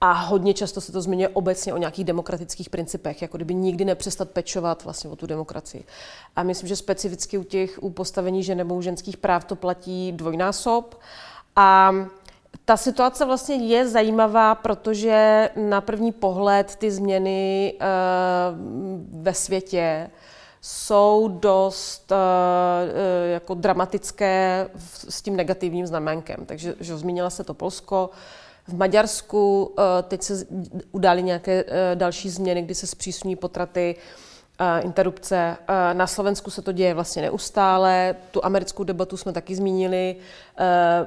a 0.00 0.12
hodně 0.12 0.54
často 0.54 0.80
se 0.80 0.92
to 0.92 1.00
zmiňuje 1.00 1.28
obecně 1.28 1.74
o 1.74 1.76
nějakých 1.76 2.04
demokratických 2.04 2.70
principech, 2.70 3.22
jako 3.22 3.38
kdyby 3.38 3.54
nikdy 3.54 3.84
nepřestat 3.84 4.30
pečovat 4.30 4.84
vlastně 4.84 5.10
o 5.10 5.16
tu 5.16 5.26
demokracii. 5.26 5.84
A 6.36 6.42
myslím, 6.42 6.68
že 6.68 6.76
specificky 6.76 7.38
u 7.38 7.42
těch 7.42 7.82
u 7.82 7.90
postavení 7.90 8.42
žen 8.42 8.58
nebo 8.58 8.74
u 8.74 8.82
ženských 8.82 9.16
práv 9.16 9.44
to 9.44 9.56
platí 9.56 10.12
dvojnásob. 10.12 11.00
A 11.56 11.92
ta 12.68 12.76
situace 12.76 13.24
vlastně 13.24 13.56
je 13.56 13.88
zajímavá, 13.88 14.54
protože 14.54 15.50
na 15.56 15.80
první 15.80 16.12
pohled 16.12 16.76
ty 16.76 16.90
změny 16.90 17.74
uh, 17.74 19.22
ve 19.22 19.34
světě 19.34 20.10
jsou 20.60 21.28
dost 21.40 22.12
uh, 22.12 22.18
jako 23.32 23.54
dramatické 23.54 24.68
s 25.08 25.22
tím 25.22 25.36
negativním 25.36 25.86
znamenkem. 25.86 26.46
Takže 26.46 26.74
že 26.80 26.96
zmínila 26.96 27.30
se 27.30 27.44
to 27.44 27.54
Polsko, 27.54 28.10
v 28.68 28.76
Maďarsku 28.76 29.74
eh, 29.78 30.02
teď 30.02 30.22
se 30.22 30.46
udály 30.92 31.22
nějaké 31.22 31.64
eh, 31.68 31.96
další 31.96 32.30
změny, 32.30 32.62
kdy 32.62 32.74
se 32.74 32.86
zpřísňují 32.86 33.36
potraty, 33.36 33.96
eh, 33.98 34.27
interrupce. 34.82 35.56
Na 35.92 36.06
Slovensku 36.06 36.50
se 36.50 36.62
to 36.62 36.72
děje 36.72 36.94
vlastně 36.94 37.22
neustále. 37.22 38.16
Tu 38.30 38.44
americkou 38.44 38.84
debatu 38.84 39.16
jsme 39.16 39.32
taky 39.32 39.56
zmínili. 39.56 40.16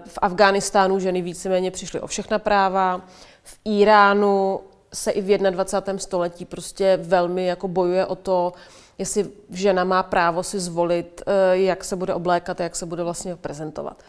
V 0.05 0.19
Afghánistánu 0.21 0.99
ženy 0.99 1.21
víceméně 1.21 1.71
přišly 1.71 2.01
o 2.01 2.07
všechna 2.07 2.39
práva. 2.39 3.01
V 3.43 3.59
Iránu 3.65 4.59
se 4.93 5.11
i 5.11 5.21
v 5.21 5.37
21. 5.51 5.99
století 5.99 6.45
prostě 6.45 6.99
velmi 7.01 7.45
jako 7.45 7.67
bojuje 7.67 8.05
o 8.05 8.15
to, 8.15 8.53
jestli 8.97 9.29
žena 9.49 9.83
má 9.83 10.03
právo 10.03 10.43
si 10.43 10.59
zvolit, 10.59 11.21
jak 11.51 11.83
se 11.83 11.95
bude 11.95 12.13
oblékat 12.13 12.61
a 12.61 12.63
jak 12.63 12.75
se 12.75 12.85
bude 12.85 13.03
vlastně 13.03 13.35
prezentovat. 13.35 14.03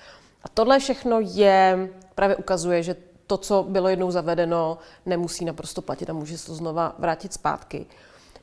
A 0.44 0.48
tohle 0.54 0.78
všechno 0.78 1.18
je, 1.20 1.88
právě 2.14 2.36
ukazuje, 2.36 2.82
že 2.82 2.96
to, 3.26 3.36
co 3.36 3.66
bylo 3.68 3.88
jednou 3.88 4.10
zavedeno, 4.10 4.78
nemusí 5.06 5.44
naprosto 5.44 5.82
platit 5.82 6.10
a 6.10 6.12
může 6.12 6.38
se 6.38 6.46
to 6.46 6.54
znova 6.54 6.94
vrátit 6.98 7.32
zpátky. 7.32 7.86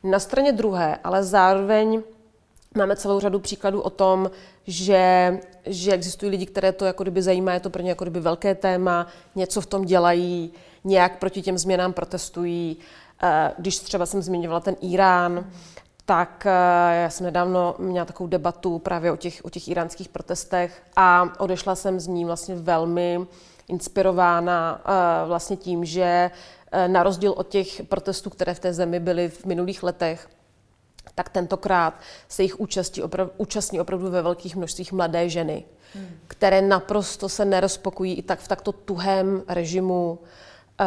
Na 0.03 0.19
straně 0.19 0.51
druhé, 0.51 0.99
ale 1.03 1.23
zároveň 1.23 2.03
máme 2.77 2.95
celou 2.95 3.19
řadu 3.19 3.39
příkladů 3.39 3.81
o 3.81 3.89
tom, 3.89 4.31
že, 4.67 5.39
že 5.65 5.93
existují 5.93 6.31
lidi, 6.31 6.45
které 6.45 6.71
to 6.71 6.85
jako 6.85 7.03
kdyby 7.03 7.21
zajímá, 7.21 7.53
je 7.53 7.59
to 7.59 7.69
pro 7.69 7.81
ně 7.81 7.89
jako 7.89 8.03
kdyby 8.03 8.19
velké 8.19 8.55
téma, 8.55 9.07
něco 9.35 9.61
v 9.61 9.65
tom 9.65 9.85
dělají, 9.85 10.53
nějak 10.83 11.19
proti 11.19 11.41
těm 11.41 11.57
změnám 11.57 11.93
protestují. 11.93 12.77
Eh, 13.23 13.51
když 13.57 13.79
třeba 13.79 14.05
jsem 14.05 14.21
zmiňovala 14.21 14.59
ten 14.59 14.75
Irán, 14.81 15.45
tak 16.05 16.45
eh, 16.45 17.01
já 17.01 17.09
jsem 17.09 17.25
nedávno 17.25 17.75
měla 17.77 18.05
takovou 18.05 18.27
debatu 18.27 18.79
právě 18.79 19.11
o 19.11 19.17
těch, 19.17 19.41
o 19.43 19.49
těch 19.49 19.67
iránských 19.67 20.09
protestech 20.09 20.83
a 20.95 21.29
odešla 21.39 21.75
jsem 21.75 21.99
z 21.99 22.07
ní 22.07 22.25
vlastně 22.25 22.55
velmi 22.55 23.19
inspirována 23.67 24.81
eh, 24.85 25.27
vlastně 25.27 25.57
tím, 25.57 25.85
že 25.85 26.31
na 26.87 27.03
rozdíl 27.03 27.31
od 27.37 27.47
těch 27.47 27.81
protestů, 27.89 28.29
které 28.29 28.53
v 28.53 28.59
té 28.59 28.73
zemi 28.73 28.99
byly 28.99 29.29
v 29.29 29.45
minulých 29.45 29.83
letech, 29.83 30.29
tak 31.15 31.29
tentokrát 31.29 31.93
se 32.27 32.43
jich 32.43 32.59
účastí 32.59 33.03
opravdu, 33.03 33.33
účastní 33.37 33.81
opravdu 33.81 34.09
ve 34.09 34.21
velkých 34.21 34.55
množstvích 34.55 34.91
mladé 34.91 35.29
ženy, 35.29 35.63
hmm. 35.93 36.07
které 36.27 36.61
naprosto 36.61 37.29
se 37.29 37.45
nerozpokují 37.45 38.13
i 38.13 38.21
tak 38.21 38.39
v 38.39 38.47
takto 38.47 38.71
tuhém 38.71 39.43
režimu 39.47 40.19
uh, 40.19 40.85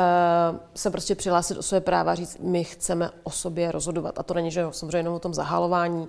se 0.75 0.91
prostě 0.91 1.15
přihlásit 1.15 1.59
o 1.59 1.63
své 1.63 1.81
práva 1.81 2.13
a 2.13 2.15
říct, 2.15 2.39
my 2.41 2.65
chceme 2.65 3.11
o 3.23 3.31
sobě 3.31 3.73
rozhodovat. 3.73 4.19
A 4.19 4.23
to 4.23 4.35
není, 4.35 4.51
že 4.51 4.67
samozřejmě 4.71 4.99
jenom 4.99 5.15
o 5.15 5.19
tom 5.19 5.35
zahalování, 5.35 6.09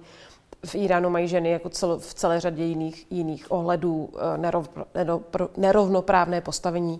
v 0.65 0.75
Iránu 0.75 1.09
mají 1.09 1.27
ženy 1.27 1.49
jako 1.49 1.69
celo, 1.69 1.99
v 1.99 2.13
celé 2.13 2.39
řadě 2.39 2.63
jiných, 2.63 3.07
jiných 3.09 3.51
ohledů 3.51 4.09
eh, 4.15 4.37
nerov, 4.37 4.69
nerovnoprávné 5.57 6.41
postavení. 6.41 6.99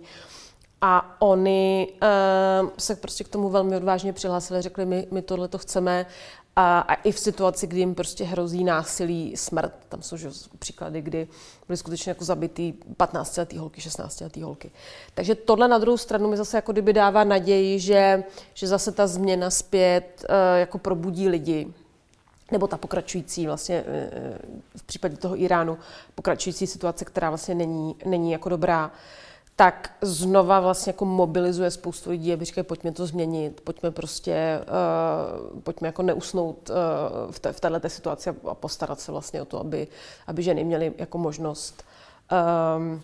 A 0.85 1.15
oni 1.19 1.87
uh, 1.93 2.69
se 2.77 2.95
prostě 2.95 3.23
k 3.23 3.27
tomu 3.27 3.49
velmi 3.49 3.75
odvážně 3.75 4.13
přihlásili, 4.13 4.61
řekli, 4.61 4.85
my, 4.85 5.07
my 5.11 5.21
tohle 5.21 5.47
to 5.47 5.57
chceme. 5.57 6.05
A, 6.55 6.79
a 6.79 6.93
i 6.93 7.11
v 7.11 7.19
situaci, 7.19 7.67
kdy 7.67 7.79
jim 7.79 7.95
prostě 7.95 8.23
hrozí 8.23 8.63
násilí, 8.63 9.37
smrt, 9.37 9.73
tam 9.89 10.01
jsou 10.01 10.17
že, 10.17 10.29
příklady, 10.59 11.01
kdy 11.01 11.27
byly 11.67 11.77
skutečně 11.77 12.09
jako 12.09 12.25
zabitý 12.25 12.73
15-letý 12.97 13.57
holky, 13.57 13.81
16-letý 13.81 14.41
holky. 14.41 14.71
Takže 15.13 15.35
tohle 15.35 15.67
na 15.67 15.77
druhou 15.77 15.97
stranu 15.97 16.29
mi 16.29 16.37
zase 16.37 16.57
jako 16.57 16.71
kdyby 16.71 16.93
dává 16.93 17.23
naději, 17.23 17.79
že, 17.79 18.23
že 18.53 18.67
zase 18.67 18.91
ta 18.91 19.07
změna 19.07 19.49
zpět 19.49 20.25
uh, 20.29 20.35
jako 20.59 20.77
probudí 20.77 21.29
lidi, 21.29 21.73
nebo 22.51 22.67
ta 22.67 22.77
pokračující 22.77 23.45
vlastně 23.45 23.83
uh, 23.83 24.37
v 24.77 24.83
případě 24.83 25.17
toho 25.17 25.41
Iránu, 25.41 25.77
pokračující 26.15 26.67
situace, 26.67 27.05
která 27.05 27.29
vlastně 27.29 27.55
není, 27.55 27.95
není 28.05 28.31
jako 28.31 28.49
dobrá, 28.49 28.91
tak 29.55 29.95
znova 30.01 30.59
vlastně 30.59 30.89
jako 30.89 31.05
mobilizuje 31.05 31.71
spoustu 31.71 32.09
lidí, 32.09 32.33
aby 32.33 32.45
říkají, 32.45 32.65
pojďme 32.65 32.91
to 32.91 33.05
změnit, 33.05 33.61
pojďme 33.61 33.91
prostě, 33.91 34.59
uh, 35.53 35.59
pojďme 35.59 35.87
jako 35.87 36.03
neusnout 36.03 36.69
uh, 36.69 36.75
v, 37.31 37.39
té, 37.39 37.53
v 37.53 37.59
této 37.59 37.89
situaci 37.89 38.29
a 38.29 38.55
postarat 38.55 38.99
se 38.99 39.11
vlastně 39.11 39.41
o 39.41 39.45
to, 39.45 39.59
aby, 39.59 39.87
aby 40.27 40.43
ženy 40.43 40.63
měly 40.63 40.93
jako 40.97 41.17
možnost 41.17 41.83
um, 42.77 43.01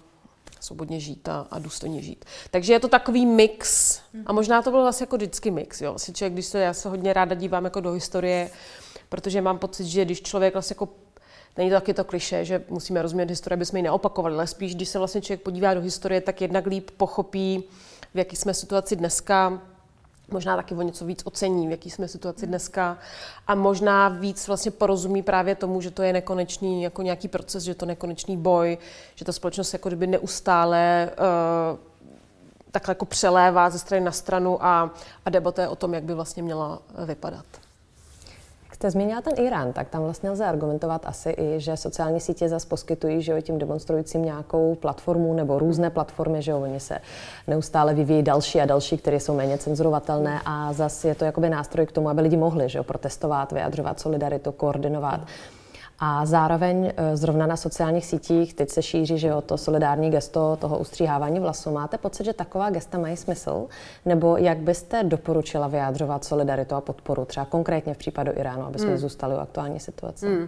svobodně 0.59 0.99
žít 0.99 1.29
a, 1.29 1.47
a 1.51 1.59
důstojně 1.59 2.01
žít. 2.01 2.25
Takže 2.51 2.73
je 2.73 2.79
to 2.79 2.87
takový 2.87 3.25
mix 3.25 3.99
a 4.25 4.33
možná 4.33 4.61
to 4.61 4.71
byl 4.71 4.81
vlastně 4.81 5.03
jako 5.03 5.15
vždycky 5.15 5.51
mix. 5.51 5.81
Jo. 5.81 5.91
Vlastně 5.91 6.13
člověk, 6.13 6.33
když 6.33 6.45
se, 6.45 6.59
já 6.59 6.73
se 6.73 6.89
hodně 6.89 7.13
ráda 7.13 7.35
dívám 7.35 7.63
jako 7.63 7.79
do 7.79 7.91
historie, 7.91 8.49
protože 9.09 9.41
mám 9.41 9.57
pocit, 9.57 9.85
že 9.85 10.05
když 10.05 10.21
člověk 10.21 10.53
vlastně 10.53 10.73
jako 10.73 10.89
Není 11.57 11.69
to 11.69 11.75
taky 11.75 11.93
to 11.93 12.03
kliše, 12.03 12.45
že 12.45 12.63
musíme 12.69 13.01
rozumět 13.01 13.29
historii, 13.29 13.53
aby 13.53 13.65
jsme 13.65 13.79
ji 13.79 13.83
neopakovali, 13.83 14.35
ale 14.35 14.47
spíš, 14.47 14.75
když 14.75 14.89
se 14.89 14.97
vlastně 14.97 15.21
člověk 15.21 15.41
podívá 15.41 15.73
do 15.73 15.81
historie, 15.81 16.21
tak 16.21 16.41
jednak 16.41 16.65
líp 16.65 16.91
pochopí, 16.97 17.63
v 18.13 18.17
jaký 18.17 18.35
jsme 18.35 18.53
situaci 18.53 18.95
dneska, 18.95 19.61
možná 20.31 20.55
taky 20.55 20.75
o 20.75 20.81
něco 20.81 21.05
víc 21.05 21.21
ocení, 21.25 21.67
v 21.67 21.71
jaký 21.71 21.89
jsme 21.89 22.07
situaci 22.07 22.47
dneska. 22.47 22.97
A 23.47 23.55
možná 23.55 24.09
víc 24.09 24.47
vlastně 24.47 24.71
porozumí 24.71 25.23
právě 25.23 25.55
tomu, 25.55 25.81
že 25.81 25.91
to 25.91 26.03
je 26.03 26.13
nekonečný 26.13 26.83
jako 26.83 27.01
nějaký 27.01 27.27
proces, 27.27 27.63
že 27.63 27.75
to 27.75 27.85
je 27.85 27.87
nekonečný 27.87 28.37
boj, 28.37 28.77
že 29.15 29.25
ta 29.25 29.31
společnost 29.31 29.73
jako 29.73 29.89
kdyby 29.89 30.07
neustále 30.07 31.11
uh, 31.71 31.79
takhle 32.71 32.91
jako 32.91 33.05
přelévá 33.05 33.69
ze 33.69 33.79
strany 33.79 34.05
na 34.05 34.11
stranu 34.11 34.65
a, 34.65 34.93
a 35.25 35.29
debatuje 35.29 35.67
o 35.67 35.75
tom, 35.75 35.93
jak 35.93 36.03
by 36.03 36.13
vlastně 36.13 36.43
měla 36.43 36.79
vypadat 37.05 37.45
jste 38.79 38.91
zmínila 38.91 39.21
ten 39.21 39.33
Irán, 39.45 39.73
tak 39.73 39.89
tam 39.89 40.03
vlastně 40.03 40.31
lze 40.31 40.45
argumentovat 40.45 41.01
asi 41.05 41.35
i, 41.37 41.59
že 41.59 41.77
sociální 41.77 42.19
sítě 42.19 42.49
zase 42.49 42.67
poskytují 42.67 43.21
že 43.21 43.31
jo, 43.31 43.41
tím 43.41 43.59
demonstrujícím 43.59 44.25
nějakou 44.25 44.75
platformu 44.75 45.33
nebo 45.33 45.59
různé 45.59 45.89
platformy, 45.89 46.41
že 46.41 46.51
jo, 46.51 46.61
oni 46.61 46.79
se 46.79 46.99
neustále 47.47 47.93
vyvíjí 47.93 48.23
další 48.23 48.61
a 48.61 48.65
další, 48.65 48.97
které 48.97 49.19
jsou 49.19 49.35
méně 49.35 49.57
cenzurovatelné 49.57 50.41
a 50.45 50.73
zase 50.73 51.07
je 51.07 51.15
to 51.15 51.25
jakoby 51.25 51.49
nástroj 51.49 51.85
k 51.85 51.91
tomu, 51.91 52.09
aby 52.09 52.21
lidi 52.21 52.37
mohli 52.37 52.69
že 52.69 52.77
jo, 52.77 52.83
protestovat, 52.83 53.51
vyjadřovat 53.51 53.99
solidaritu, 53.99 54.51
koordinovat. 54.51 55.19
Mm 55.19 55.58
a 55.99 56.25
zároveň 56.25 56.93
e, 56.97 57.17
zrovna 57.17 57.47
na 57.47 57.57
sociálních 57.57 58.05
sítích 58.05 58.53
teď 58.53 58.69
se 58.69 58.81
šíří, 58.81 59.17
že 59.17 59.27
jo, 59.27 59.41
to 59.41 59.57
solidární 59.57 60.09
gesto 60.09 60.57
toho 60.61 60.77
ustříhávání 60.77 61.39
vlasů. 61.39 61.71
Máte 61.71 61.97
pocit, 61.97 62.23
že 62.23 62.33
taková 62.33 62.69
gesta 62.69 62.97
mají 62.97 63.17
smysl? 63.17 63.67
Nebo 64.05 64.37
jak 64.37 64.57
byste 64.57 65.03
doporučila 65.03 65.67
vyjádřovat 65.67 66.25
solidaritu 66.25 66.75
a 66.75 66.81
podporu, 66.81 67.25
třeba 67.25 67.45
konkrétně 67.45 67.93
v 67.93 67.97
případu 67.97 68.31
Iránu, 68.35 68.63
aby 68.63 68.79
jsme 68.79 68.89
hmm. 68.89 68.97
zůstali 68.97 69.35
u 69.35 69.37
aktuální 69.37 69.79
situace? 69.79 70.27
Hmm. 70.27 70.47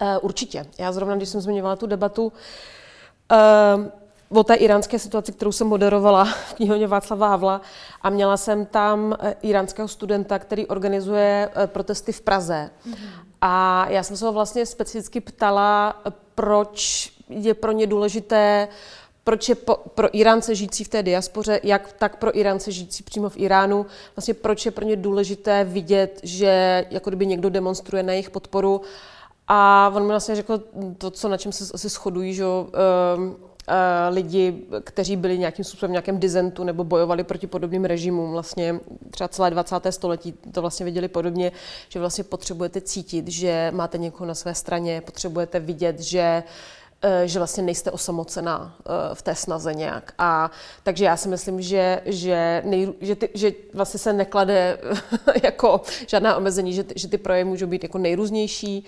Uh, 0.00 0.08
určitě. 0.22 0.66
Já 0.78 0.92
zrovna, 0.92 1.16
když 1.16 1.28
jsem 1.28 1.40
zmiňovala 1.40 1.76
tu 1.76 1.86
debatu, 1.86 2.32
uh, 4.30 4.38
o 4.38 4.44
té 4.44 4.54
iránské 4.54 4.98
situaci, 4.98 5.32
kterou 5.32 5.52
jsem 5.52 5.66
moderovala 5.66 6.24
v 6.48 6.54
knihovně 6.54 6.86
Václava 6.86 7.28
Havla 7.28 7.60
a 8.02 8.10
měla 8.10 8.36
jsem 8.36 8.66
tam 8.66 9.16
iránského 9.42 9.88
studenta, 9.88 10.38
který 10.38 10.66
organizuje 10.66 11.50
protesty 11.66 12.12
v 12.12 12.20
Praze. 12.20 12.70
Mm-hmm. 12.86 13.27
A 13.40 13.86
já 13.88 14.02
jsem 14.02 14.16
se 14.16 14.26
ho 14.26 14.32
vlastně 14.32 14.66
specificky 14.66 15.20
ptala, 15.20 16.02
proč 16.34 17.12
je 17.28 17.54
pro 17.54 17.72
ně 17.72 17.86
důležité, 17.86 18.68
proč 19.24 19.48
je 19.48 19.54
po, 19.54 19.76
pro 19.94 20.16
Iránce 20.16 20.54
žijící 20.54 20.84
v 20.84 20.88
té 20.88 21.02
diaspoře, 21.02 21.60
jak 21.62 21.92
tak 21.92 22.16
pro 22.16 22.38
Iránce 22.38 22.72
žijící 22.72 23.02
přímo 23.02 23.28
v 23.28 23.36
Iránu, 23.36 23.86
vlastně 24.16 24.34
proč 24.34 24.66
je 24.66 24.72
pro 24.72 24.84
ně 24.84 24.96
důležité 24.96 25.64
vidět, 25.64 26.20
že 26.22 26.84
jako 26.90 27.10
kdyby 27.10 27.26
někdo 27.26 27.50
demonstruje 27.50 28.02
na 28.02 28.12
jejich 28.12 28.30
podporu. 28.30 28.80
A 29.48 29.90
on 29.94 30.02
mi 30.02 30.08
vlastně 30.08 30.34
řekl 30.34 30.62
to, 30.98 31.10
co 31.10 31.28
na 31.28 31.36
čem 31.36 31.52
se 31.52 31.64
asi 31.74 31.88
shodují, 31.88 32.34
že 32.34 32.44
um, 32.44 32.68
Eh, 32.74 33.47
lidi, 34.10 34.66
kteří 34.84 35.16
byli 35.16 35.38
nějakým 35.38 35.64
způsobem 35.64 35.90
v 35.90 35.92
nějakém 35.92 36.18
dizentu 36.18 36.64
nebo 36.64 36.84
bojovali 36.84 37.24
proti 37.24 37.46
podobným 37.46 37.84
režimům. 37.84 38.32
Vlastně 38.32 38.80
třeba 39.10 39.28
celé 39.28 39.50
20. 39.50 39.76
století 39.90 40.34
to 40.52 40.60
vlastně 40.60 40.84
viděli 40.84 41.08
podobně, 41.08 41.52
že 41.88 42.00
vlastně 42.00 42.24
potřebujete 42.24 42.80
cítit, 42.80 43.28
že 43.28 43.70
máte 43.74 43.98
někoho 43.98 44.26
na 44.26 44.34
své 44.34 44.54
straně, 44.54 45.00
potřebujete 45.00 45.60
vidět, 45.60 46.00
že 46.00 46.42
eh, 47.02 47.28
že 47.28 47.38
vlastně 47.38 47.62
nejste 47.62 47.90
osamocená 47.90 48.76
eh, 48.80 49.14
v 49.14 49.22
té 49.22 49.34
snaze 49.34 49.74
nějak. 49.74 50.14
A 50.18 50.50
takže 50.82 51.04
já 51.04 51.16
si 51.16 51.28
myslím, 51.28 51.62
že, 51.62 52.00
že, 52.04 52.62
nej, 52.64 52.92
že, 53.00 53.16
ty, 53.16 53.28
že 53.34 53.52
vlastně 53.74 53.98
se 53.98 54.12
neklade 54.12 54.78
jako 55.42 55.80
žádná 56.06 56.36
omezení, 56.36 56.72
že, 56.72 56.84
že 56.96 57.08
ty 57.08 57.18
projevy 57.18 57.50
můžou 57.50 57.66
být 57.66 57.82
jako 57.82 57.98
nejrůznější. 57.98 58.84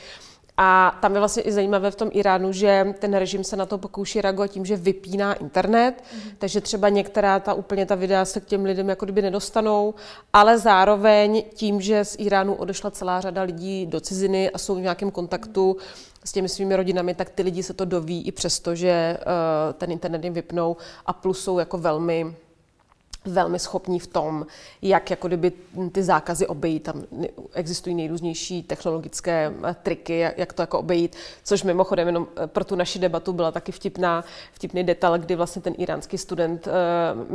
A 0.62 0.98
tam 1.00 1.14
je 1.14 1.18
vlastně 1.18 1.42
i 1.42 1.52
zajímavé 1.52 1.90
v 1.90 1.96
tom 1.96 2.10
Iránu, 2.12 2.52
že 2.52 2.94
ten 2.98 3.14
režim 3.14 3.44
se 3.44 3.56
na 3.56 3.66
to 3.66 3.78
pokouší 3.78 4.20
reagovat 4.20 4.46
tím, 4.46 4.64
že 4.64 4.76
vypíná 4.76 5.34
internet, 5.34 5.94
mm-hmm. 6.02 6.32
takže 6.38 6.60
třeba 6.60 6.88
některá 6.88 7.40
ta 7.40 7.54
úplně 7.54 7.86
ta 7.86 7.94
videa 7.94 8.24
se 8.24 8.40
k 8.40 8.44
těm 8.44 8.64
lidem 8.64 8.88
jako 8.88 9.06
kdyby 9.06 9.22
nedostanou, 9.22 9.94
ale 10.32 10.58
zároveň 10.58 11.42
tím, 11.54 11.80
že 11.80 12.04
z 12.04 12.16
Iránu 12.18 12.54
odešla 12.54 12.90
celá 12.90 13.20
řada 13.20 13.42
lidí 13.42 13.86
do 13.86 14.00
ciziny 14.00 14.50
a 14.50 14.58
jsou 14.58 14.74
v 14.74 14.80
nějakém 14.80 15.10
kontaktu 15.10 15.76
s 16.24 16.32
těmi 16.32 16.48
svými 16.48 16.76
rodinami, 16.76 17.14
tak 17.14 17.30
ty 17.30 17.42
lidi 17.42 17.62
se 17.62 17.74
to 17.74 17.84
doví 17.84 18.22
i 18.26 18.32
přesto, 18.32 18.74
že 18.74 19.18
uh, 19.18 19.72
ten 19.72 19.92
internet 19.92 20.24
jim 20.24 20.32
vypnou 20.32 20.76
a 21.06 21.12
plus 21.12 21.44
jsou 21.44 21.58
jako 21.58 21.78
velmi 21.78 22.36
velmi 23.24 23.58
schopní 23.58 23.98
v 23.98 24.06
tom, 24.06 24.46
jak 24.82 25.10
jako 25.10 25.28
kdyby 25.28 25.52
ty 25.92 26.02
zákazy 26.02 26.46
obejít. 26.46 26.82
Tam 26.82 27.02
existují 27.52 27.94
nejrůznější 27.94 28.62
technologické 28.62 29.52
eh, 29.64 29.76
triky, 29.82 30.18
jak 30.36 30.52
to 30.52 30.62
jako 30.62 30.78
obejít, 30.78 31.16
což 31.44 31.62
mimochodem 31.62 32.06
jenom 32.06 32.26
eh, 32.36 32.46
pro 32.46 32.64
tu 32.64 32.76
naši 32.76 32.98
debatu 32.98 33.32
byla 33.32 33.52
taky 33.52 33.72
vtipná, 33.72 34.24
vtipný 34.52 34.84
detail, 34.84 35.18
kdy 35.18 35.36
vlastně 35.36 35.62
ten 35.62 35.74
iránský 35.78 36.18
student 36.18 36.66
uh, 36.66 36.72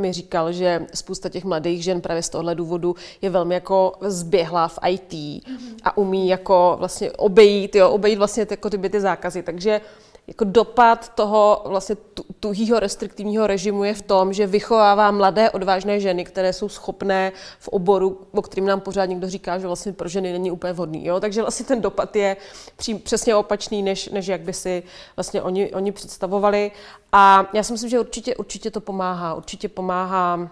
mi 0.00 0.12
říkal, 0.12 0.52
že 0.52 0.86
spousta 0.94 1.28
těch 1.28 1.44
mladých 1.44 1.84
žen 1.84 2.00
právě 2.00 2.22
z 2.22 2.28
tohle 2.28 2.54
důvodu 2.54 2.96
je 3.22 3.30
velmi 3.30 3.54
jako 3.54 3.92
zběhlá 4.00 4.68
v 4.68 4.78
IT 4.88 5.12
mm-hmm. 5.12 5.76
a 5.84 5.96
umí 5.96 6.28
jako 6.28 6.76
vlastně 6.78 7.12
obejít, 7.12 7.74
jo, 7.74 7.90
obejít 7.90 8.18
vlastně 8.18 8.46
jako 8.50 8.70
ty, 8.70 8.78
ty 8.78 9.00
zákazy. 9.00 9.42
Takže 9.42 9.80
jako 10.28 10.44
dopad 10.44 11.14
toho 11.14 11.62
vlastně 11.66 11.96
tuhýho 12.40 12.80
restriktivního 12.80 13.46
režimu 13.46 13.84
je 13.84 13.94
v 13.94 14.02
tom, 14.02 14.32
že 14.32 14.46
vychovává 14.46 15.10
mladé 15.10 15.50
odvážné 15.50 16.00
ženy, 16.00 16.24
které 16.24 16.52
jsou 16.52 16.68
schopné 16.68 17.32
v 17.58 17.68
oboru, 17.68 18.20
o 18.32 18.42
kterým 18.42 18.66
nám 18.66 18.80
pořád 18.80 19.04
někdo 19.04 19.28
říká, 19.28 19.58
že 19.58 19.66
vlastně 19.66 19.92
pro 19.92 20.08
ženy 20.08 20.32
není 20.32 20.50
úplně 20.50 20.72
vhodný. 20.72 21.06
Jo? 21.06 21.20
Takže 21.20 21.40
vlastně 21.40 21.66
ten 21.66 21.80
dopad 21.80 22.16
je 22.16 22.36
přím, 22.76 22.98
přesně 22.98 23.36
opačný, 23.36 23.82
než, 23.82 24.08
než 24.08 24.26
jak 24.26 24.40
by 24.40 24.52
si 24.52 24.82
vlastně 25.16 25.42
oni, 25.42 25.72
oni 25.72 25.92
představovali. 25.92 26.70
A 27.12 27.50
já 27.52 27.62
si 27.62 27.72
myslím, 27.72 27.90
že 27.90 28.00
určitě, 28.00 28.36
určitě 28.36 28.70
to 28.70 28.80
pomáhá. 28.80 29.34
Určitě 29.34 29.68
pomáhá 29.68 30.50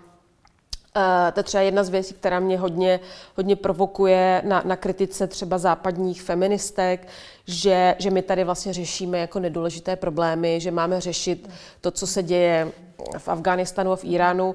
to 1.33 1.41
je 1.41 1.45
třeba 1.45 1.63
jedna 1.63 1.85
z 1.85 1.89
věcí, 1.89 2.15
která 2.15 2.41
mě 2.41 2.59
hodně, 2.59 3.01
hodně 3.37 3.57
provokuje 3.57 4.43
na, 4.45 4.63
na 4.65 4.77
kritice 4.77 5.27
třeba 5.27 5.59
západních 5.59 6.23
feministek, 6.23 7.09
že, 7.47 7.97
že 7.99 8.11
my 8.11 8.23
tady 8.23 8.45
vlastně 8.45 8.73
řešíme 8.73 9.19
jako 9.19 9.39
nedůležité 9.39 9.97
problémy, 9.97 10.61
že 10.61 10.71
máme 10.71 11.01
řešit 11.01 11.51
to, 11.81 11.91
co 11.91 12.07
se 12.07 12.23
děje 12.23 12.73
v 13.19 13.29
Afghánistánu 13.29 13.93
a 13.93 13.97
v 13.97 14.05
Iránu, 14.05 14.55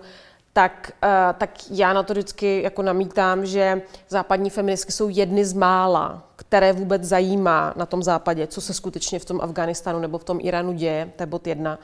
tak, 0.54 0.92
uh, 1.04 1.10
tak 1.38 1.50
já 1.72 1.94
na 1.94 2.04
to 2.04 2.14
vždycky 2.14 2.62
jako 2.62 2.82
namítám, 2.82 3.46
že 3.46 3.82
západní 4.10 4.50
feministky 4.50 4.92
jsou 4.92 5.10
jedny 5.10 5.46
z 5.46 5.54
mála, 5.54 6.24
které 6.36 6.74
vůbec 6.74 7.04
zajímá 7.04 7.74
na 7.76 7.86
tom 7.86 8.04
západě, 8.04 8.48
co 8.48 8.62
se 8.62 8.74
skutečně 8.74 9.20
v 9.20 9.26
tom 9.26 9.42
Afghánistánu 9.42 10.00
nebo 10.00 10.18
v 10.18 10.24
tom 10.24 10.40
Iránu 10.42 10.74
děje, 10.74 11.12
to 11.16 11.24
je 11.24 11.28
bod 11.28 11.48
jedna. 11.48 11.80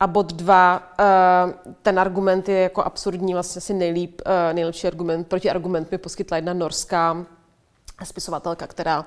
A 0.00 0.06
bod 0.06 0.32
dva, 0.32 0.94
eh, 0.98 1.72
ten 1.82 1.98
argument 1.98 2.48
je 2.48 2.58
jako 2.58 2.82
absurdní, 2.82 3.34
vlastně 3.34 3.58
asi 3.58 3.74
nejlíp, 3.74 4.22
eh, 4.26 4.54
nejlepší 4.54 4.86
argument, 4.86 5.28
proti 5.28 5.50
argument 5.50 5.90
mi 5.90 5.98
poskytla 5.98 6.36
jedna 6.36 6.52
norská 6.52 7.26
spisovatelka, 8.04 8.66
která 8.66 9.00
uh, 9.00 9.06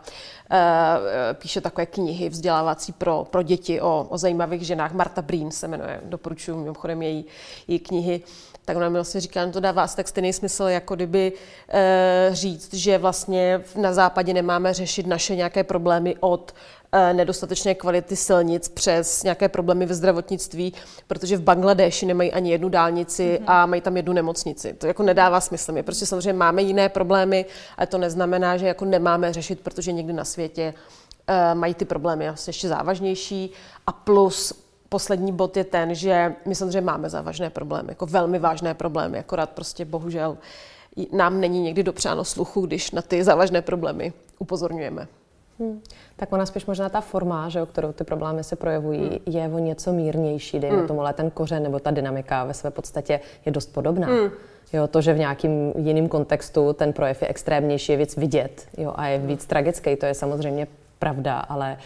píše 1.34 1.62
takové 1.62 1.86
knihy 1.86 2.30
vzdělávací 2.30 2.92
pro, 2.92 3.28
pro 3.30 3.42
děti 3.42 3.82
o, 3.82 4.08
o 4.10 4.18
zajímavých 4.18 4.66
ženách. 4.66 4.94
Marta 4.94 5.22
Breen 5.22 5.52
se 5.52 5.68
jmenuje, 5.68 6.02
doporučuji 6.04 6.58
mimochodem 6.58 7.02
její, 7.02 7.26
její 7.68 7.80
knihy. 7.80 8.22
Tak 8.66 8.78
ona 8.78 8.90
mi 8.90 8.94
vlastně 8.96 9.22
říká, 9.22 9.46
že 9.46 9.52
to 9.52 9.60
dává 9.60 9.84
asi 9.84 9.96
tak 9.96 10.08
stejný 10.08 10.34
smysl, 10.34 10.64
jako 10.64 10.96
kdyby 10.96 11.34
říct, 12.32 12.74
že 12.74 12.98
vlastně 12.98 13.64
na 13.76 13.94
západě 13.94 14.34
nemáme 14.34 14.74
řešit 14.74 15.08
naše 15.08 15.36
nějaké 15.36 15.64
problémy 15.64 16.16
od 16.20 16.52
eh, 16.52 16.79
nedostatečné 17.14 17.76
kvality 17.76 18.16
silnic 18.16 18.70
přes 18.70 19.24
nějaké 19.24 19.50
problémy 19.50 19.86
ve 19.86 19.96
zdravotnictví, 19.96 20.74
protože 21.08 21.38
v 21.38 21.42
Bangladeši 21.42 22.06
nemají 22.06 22.32
ani 22.32 22.52
jednu 22.52 22.70
dálnici 22.70 23.40
a 23.48 23.66
mají 23.66 23.82
tam 23.82 23.98
jednu 23.98 24.14
nemocnici. 24.14 24.74
To 24.74 24.88
jako 24.88 25.04
nedává 25.04 25.42
smysl. 25.42 25.72
My 25.72 25.84
prostě 25.84 26.06
samozřejmě 26.06 26.34
máme 26.34 26.62
jiné 26.62 26.90
problémy, 26.90 27.46
ale 27.78 27.88
to 27.88 27.98
neznamená, 27.98 28.58
že 28.58 28.68
jako 28.68 28.86
nemáme 28.86 29.34
řešit, 29.34 29.60
protože 29.60 29.92
někdy 29.92 30.14
na 30.14 30.26
světě 30.26 30.74
uh, 31.30 31.60
mají 31.60 31.74
ty 31.74 31.86
problémy 31.86 32.30
asi 32.30 32.50
ještě 32.50 32.68
závažnější 32.68 33.52
a 33.88 33.92
plus 33.92 34.54
poslední 34.90 35.32
bod 35.32 35.58
je 35.58 35.64
ten, 35.64 35.96
že 35.96 36.36
my 36.46 36.56
samozřejmě 36.56 36.82
máme 36.82 37.10
závažné 37.10 37.50
problémy, 37.50 37.90
jako 37.90 38.06
velmi 38.06 38.40
vážné 38.40 38.74
problémy, 38.74 39.20
akorát 39.20 39.50
prostě 39.50 39.86
bohužel 39.86 40.38
nám 41.12 41.40
není 41.40 41.62
někdy 41.62 41.84
dopřáno 41.84 42.26
sluchu, 42.26 42.66
když 42.66 42.92
na 42.92 43.02
ty 43.02 43.24
závažné 43.24 43.62
problémy 43.62 44.14
upozorňujeme. 44.40 45.08
Hmm. 45.60 45.82
Tak 46.16 46.34
ona 46.34 46.46
spíš 46.46 46.66
možná 46.66 46.90
ta 46.90 47.02
forma, 47.02 47.50
že, 47.50 47.62
o 47.62 47.66
kterou 47.66 47.92
ty 47.92 48.04
problémy 48.04 48.44
se 48.44 48.56
projevují, 48.56 49.00
hmm. 49.00 49.18
je 49.26 49.50
o 49.54 49.60
něco 49.60 49.94
mírnější, 49.94 50.60
dejme 50.60 50.78
hmm. 50.78 50.88
tomu, 50.88 51.02
ale 51.02 51.14
ten 51.14 51.32
kořen 51.32 51.64
nebo 51.64 51.80
ta 51.80 51.92
dynamika 51.92 52.44
ve 52.44 52.54
své 52.54 52.72
podstatě 52.72 53.20
je 53.46 53.52
dost 53.52 53.74
podobná. 53.74 54.08
Hmm. 54.08 54.30
Jo, 54.74 54.88
to, 54.88 55.02
že 55.02 55.14
v 55.14 55.18
nějakým 55.18 55.74
jiném 55.78 56.08
kontextu 56.08 56.74
ten 56.74 56.94
projev 56.94 57.22
je 57.22 57.28
extrémnější, 57.28 57.92
je 57.92 57.98
věc 57.98 58.16
vidět 58.16 58.68
jo, 58.78 58.94
a 58.96 59.08
je 59.08 59.18
víc 59.18 59.46
tragický, 59.46 59.96
to 59.96 60.06
je 60.06 60.14
samozřejmě 60.14 60.68
pravda, 61.00 61.40
ale 61.40 61.78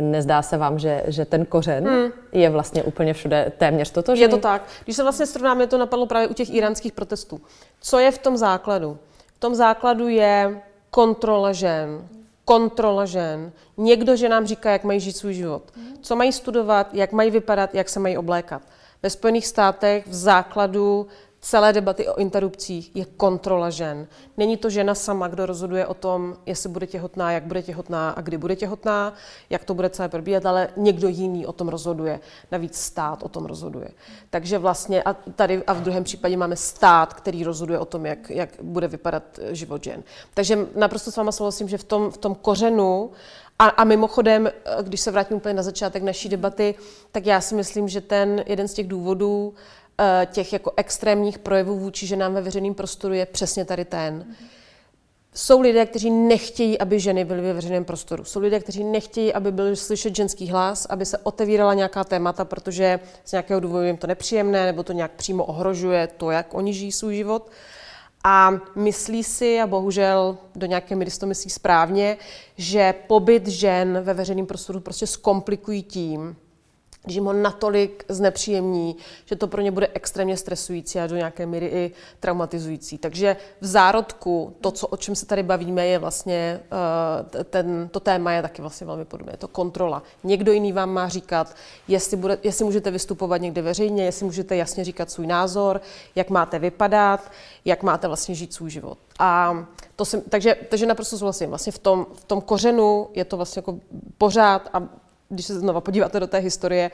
nezdá 0.00 0.42
se 0.42 0.56
vám, 0.56 0.78
že, 0.78 1.02
že 1.06 1.24
ten 1.24 1.44
kořen 1.44 1.88
hmm. 1.88 2.12
je 2.32 2.50
vlastně 2.50 2.82
úplně 2.82 3.12
všude 3.12 3.52
téměř 3.58 3.90
toto? 3.90 4.14
Je 4.14 4.28
to 4.28 4.38
tak. 4.38 4.62
Když 4.84 4.96
se 4.96 5.02
vlastně 5.02 5.26
srovnáme, 5.26 5.66
to 5.66 5.78
napadlo 5.78 6.06
právě 6.06 6.28
u 6.28 6.34
těch 6.34 6.54
iránských 6.54 6.92
protestů. 6.92 7.40
Co 7.80 7.98
je 7.98 8.10
v 8.10 8.18
tom 8.18 8.36
základu? 8.36 8.98
V 9.36 9.40
tom 9.40 9.54
základu 9.54 10.08
je 10.08 10.60
kontrola 10.90 11.52
žen, 11.52 12.08
kontrola 12.44 13.06
žen. 13.06 13.52
Někdo, 13.76 14.16
že 14.16 14.28
nám 14.28 14.46
říká, 14.46 14.70
jak 14.70 14.84
mají 14.84 15.00
žít 15.00 15.16
svůj 15.16 15.34
život, 15.34 15.72
co 16.00 16.16
mají 16.16 16.32
studovat, 16.32 16.94
jak 16.94 17.12
mají 17.12 17.30
vypadat, 17.30 17.74
jak 17.74 17.88
se 17.88 18.00
mají 18.00 18.18
oblékat. 18.18 18.62
Ve 19.02 19.10
Spojených 19.10 19.46
státech 19.46 20.06
v 20.06 20.14
základu 20.14 21.06
celé 21.40 21.72
debaty 21.72 22.08
o 22.08 22.18
interrupcích 22.18 22.96
je 22.96 23.04
kontrola 23.04 23.70
žen. 23.70 24.06
Není 24.36 24.56
to 24.56 24.70
žena 24.70 24.94
sama, 24.94 25.28
kdo 25.28 25.46
rozhoduje 25.46 25.86
o 25.86 25.94
tom, 25.94 26.36
jestli 26.46 26.68
bude 26.68 26.86
těhotná, 26.86 27.32
jak 27.32 27.44
bude 27.44 27.62
těhotná 27.62 28.10
a 28.10 28.20
kdy 28.20 28.38
bude 28.38 28.56
těhotná, 28.56 29.14
jak 29.50 29.64
to 29.64 29.74
bude 29.74 29.90
celé 29.90 30.08
probíhat, 30.08 30.46
ale 30.46 30.68
někdo 30.76 31.08
jiný 31.08 31.46
o 31.46 31.52
tom 31.52 31.68
rozhoduje. 31.68 32.20
Navíc 32.52 32.76
stát 32.76 33.22
o 33.22 33.28
tom 33.28 33.46
rozhoduje. 33.46 33.88
Takže 34.30 34.58
vlastně 34.58 35.02
a 35.02 35.12
tady 35.14 35.64
a 35.64 35.72
v 35.72 35.80
druhém 35.80 36.04
případě 36.04 36.36
máme 36.36 36.56
stát, 36.56 37.14
který 37.14 37.44
rozhoduje 37.44 37.78
o 37.78 37.84
tom, 37.84 38.06
jak, 38.06 38.30
jak 38.30 38.50
bude 38.62 38.88
vypadat 38.88 39.22
život 39.50 39.84
žen. 39.84 40.02
Takže 40.34 40.66
naprosto 40.76 41.12
s 41.12 41.16
váma 41.16 41.32
souhlasím, 41.32 41.68
že 41.68 41.78
v 41.78 41.84
tom, 41.84 42.10
v 42.10 42.16
tom 42.16 42.34
kořenu 42.34 43.10
a, 43.58 43.66
a 43.66 43.84
mimochodem, 43.84 44.50
když 44.82 45.00
se 45.00 45.10
vrátím 45.10 45.36
úplně 45.36 45.54
na 45.54 45.62
začátek 45.62 46.02
naší 46.02 46.28
debaty, 46.28 46.74
tak 47.12 47.26
já 47.26 47.40
si 47.40 47.54
myslím, 47.54 47.88
že 47.88 48.00
ten 48.00 48.44
jeden 48.46 48.68
z 48.68 48.74
těch 48.74 48.88
důvodů, 48.88 49.54
Eh, 49.54 49.79
těch 50.26 50.52
jako 50.52 50.72
extrémních 50.76 51.38
projevů 51.38 51.78
vůči 51.78 52.06
ženám 52.06 52.34
ve 52.34 52.40
veřejném 52.40 52.74
prostoru 52.74 53.14
je 53.14 53.26
přesně 53.26 53.64
tady 53.64 53.84
ten. 53.84 54.34
Jsou 55.34 55.60
lidé, 55.60 55.86
kteří 55.86 56.10
nechtějí, 56.10 56.78
aby 56.78 57.00
ženy 57.00 57.24
byly 57.24 57.40
ve 57.40 57.52
veřejném 57.52 57.84
prostoru. 57.84 58.24
Jsou 58.24 58.40
lidé, 58.40 58.60
kteří 58.60 58.84
nechtějí, 58.84 59.32
aby 59.32 59.52
byl 59.52 59.76
slyšet 59.76 60.16
ženský 60.16 60.48
hlas, 60.48 60.86
aby 60.90 61.06
se 61.06 61.18
otevírala 61.18 61.74
nějaká 61.74 62.04
témata, 62.04 62.44
protože 62.44 63.00
z 63.24 63.32
nějakého 63.32 63.60
důvodu 63.60 63.84
jim 63.84 63.96
to 63.96 64.06
nepříjemné, 64.06 64.66
nebo 64.66 64.82
to 64.82 64.92
nějak 64.92 65.10
přímo 65.10 65.44
ohrožuje 65.44 66.06
to, 66.16 66.30
jak 66.30 66.54
oni 66.54 66.74
žijí 66.74 66.92
svůj 66.92 67.16
život. 67.16 67.50
A 68.24 68.52
myslí 68.74 69.24
si, 69.24 69.60
a 69.60 69.66
bohužel 69.66 70.38
do 70.54 70.66
nějaké 70.66 70.96
míry 70.96 71.10
to 71.10 71.26
myslí 71.26 71.50
správně, 71.50 72.16
že 72.56 72.94
pobyt 73.06 73.48
žen 73.48 74.00
ve 74.02 74.14
veřejném 74.14 74.46
prostoru 74.46 74.80
prostě 74.80 75.06
zkomplikují 75.06 75.82
tím, 75.82 76.36
když 77.04 77.14
jim 77.14 77.24
ho 77.24 77.32
natolik 77.32 78.04
znepříjemní, 78.08 78.96
že 79.24 79.36
to 79.36 79.46
pro 79.46 79.60
ně 79.60 79.70
bude 79.70 79.88
extrémně 79.94 80.36
stresující 80.36 81.00
a 81.00 81.06
do 81.06 81.16
nějaké 81.16 81.46
míry 81.46 81.66
i 81.66 81.92
traumatizující. 82.20 82.98
Takže 82.98 83.36
v 83.60 83.66
zárodku 83.66 84.56
to, 84.60 84.70
co, 84.70 84.86
o 84.86 84.96
čem 84.96 85.14
se 85.14 85.26
tady 85.26 85.42
bavíme, 85.42 85.86
je 85.86 85.98
vlastně, 85.98 86.60
uh, 87.32 87.42
ten, 87.44 87.88
to 87.92 88.00
téma 88.00 88.32
je 88.32 88.42
taky 88.42 88.62
vlastně 88.62 88.86
velmi 88.86 89.04
podobné. 89.04 89.32
Je 89.32 89.36
to 89.36 89.48
kontrola. 89.48 90.02
Někdo 90.24 90.52
jiný 90.52 90.72
vám 90.72 90.90
má 90.90 91.08
říkat, 91.08 91.56
jestli, 91.88 92.16
bude, 92.16 92.38
jestli 92.42 92.64
můžete 92.64 92.90
vystupovat 92.90 93.40
někde 93.40 93.62
veřejně, 93.62 94.04
jestli 94.04 94.24
můžete 94.26 94.56
jasně 94.56 94.84
říkat 94.84 95.10
svůj 95.10 95.26
názor, 95.26 95.80
jak 96.14 96.30
máte 96.30 96.58
vypadat, 96.58 97.32
jak 97.64 97.82
máte 97.82 98.08
vlastně 98.08 98.34
žít 98.34 98.54
svůj 98.54 98.70
život. 98.70 98.98
A 99.18 99.64
to 99.96 100.04
si, 100.04 100.20
takže, 100.20 100.56
takže 100.68 100.86
naprosto 100.86 101.18
souhlasím. 101.18 101.48
Vlastně 101.48 101.72
v 101.72 101.78
tom, 101.78 102.06
v 102.14 102.24
tom 102.24 102.40
kořenu 102.40 103.08
je 103.14 103.24
to 103.24 103.36
vlastně 103.36 103.60
jako 103.60 103.78
pořád 104.18 104.68
a 104.72 104.82
když 105.30 105.46
se 105.46 105.58
znova 105.60 105.80
podíváte 105.80 106.20
do 106.20 106.26
té 106.26 106.38
historie, 106.38 106.90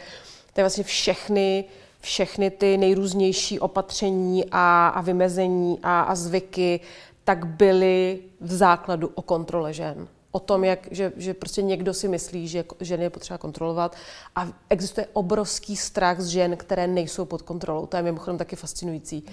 to 0.53 0.61
je 0.61 0.65
vlastně 0.65 0.85
všechny, 0.85 1.65
všechny 2.01 2.51
ty 2.51 2.77
nejrůznější 2.77 3.61
opatření 3.61 4.45
a, 4.51 4.89
a 4.89 5.01
vymezení 5.01 5.79
a, 5.83 6.01
a 6.01 6.15
zvyky, 6.15 6.81
tak 7.25 7.47
byly 7.47 8.19
v 8.41 8.53
základu 8.53 9.11
o 9.15 9.23
kontrole 9.23 9.73
žen. 9.73 10.09
O 10.31 10.39
tom, 10.41 10.65
jak, 10.65 10.89
že, 10.91 11.13
že 11.17 11.35
prostě 11.35 11.63
někdo 11.63 11.95
si 11.95 12.09
myslí, 12.09 12.49
že 12.49 12.65
ženy 12.81 13.03
je 13.03 13.11
potřeba 13.11 13.39
kontrolovat. 13.39 13.97
A 14.37 14.49
existuje 14.71 15.07
obrovský 15.13 15.77
strach 15.77 16.21
z 16.21 16.27
žen, 16.27 16.57
které 16.57 16.87
nejsou 16.87 17.25
pod 17.25 17.43
kontrolou. 17.43 17.87
To 17.87 17.97
je 17.97 18.03
mimochodem 18.03 18.39
taky 18.39 18.57
fascinující. 18.57 19.25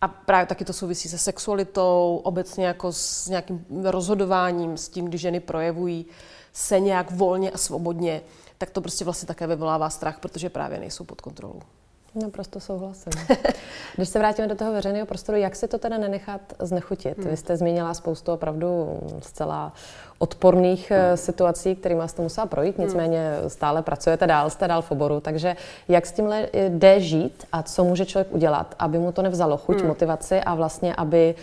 A 0.00 0.08
právě 0.08 0.46
taky 0.46 0.64
to 0.64 0.72
souvisí 0.72 1.08
se 1.08 1.18
sexualitou, 1.18 2.20
obecně 2.24 2.66
jako 2.66 2.92
s 2.92 3.28
nějakým 3.28 3.64
rozhodováním, 3.84 4.76
s 4.76 4.88
tím, 4.88 5.04
když 5.04 5.20
ženy 5.20 5.40
projevují 5.40 6.06
se 6.52 6.80
nějak 6.80 7.10
volně 7.10 7.50
a 7.50 7.58
svobodně 7.58 8.20
tak 8.64 8.70
to 8.70 8.80
prostě 8.80 9.04
vlastně 9.04 9.26
také 9.26 9.46
vyvolává 9.46 9.90
strach, 9.90 10.18
protože 10.20 10.50
právě 10.50 10.78
nejsou 10.78 11.04
pod 11.04 11.20
kontrolou. 11.20 11.60
Naprosto 12.22 12.60
souhlasím. 12.60 13.12
Když 13.96 14.08
se 14.08 14.18
vrátíme 14.18 14.48
do 14.48 14.54
toho 14.54 14.72
veřejného 14.72 15.06
prostoru, 15.06 15.38
jak 15.38 15.56
si 15.56 15.68
to 15.68 15.78
teda 15.78 15.98
nenechat 15.98 16.40
znechutit? 16.58 17.18
Hmm. 17.18 17.30
Vy 17.30 17.36
jste 17.36 17.56
zmínila 17.56 17.94
spoustu 17.94 18.32
opravdu 18.32 19.00
zcela 19.20 19.72
odporných 20.18 20.90
eh, 20.90 21.08
hmm. 21.08 21.16
situací, 21.16 21.76
kterými 21.76 22.02
jste 22.06 22.22
musela 22.22 22.46
projít, 22.46 22.76
hmm. 22.76 22.86
nicméně 22.86 23.32
stále 23.48 23.82
pracujete 23.82 24.26
dál, 24.26 24.50
jste 24.50 24.68
dál 24.68 24.82
v 24.82 24.90
oboru, 24.90 25.20
takže 25.20 25.56
jak 25.88 26.06
s 26.06 26.12
tímhle 26.12 26.48
jde 26.68 27.00
žít 27.00 27.46
a 27.52 27.62
co 27.62 27.84
může 27.84 28.06
člověk 28.06 28.32
udělat, 28.32 28.74
aby 28.78 28.98
mu 28.98 29.12
to 29.12 29.22
nevzalo 29.22 29.56
chuť, 29.56 29.78
hmm. 29.78 29.88
motivaci 29.88 30.40
a 30.40 30.54
vlastně, 30.54 30.94
aby 30.94 31.34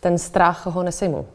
ten 0.00 0.18
strach 0.18 0.66
ho 0.66 0.82
nesejmul? 0.82 1.26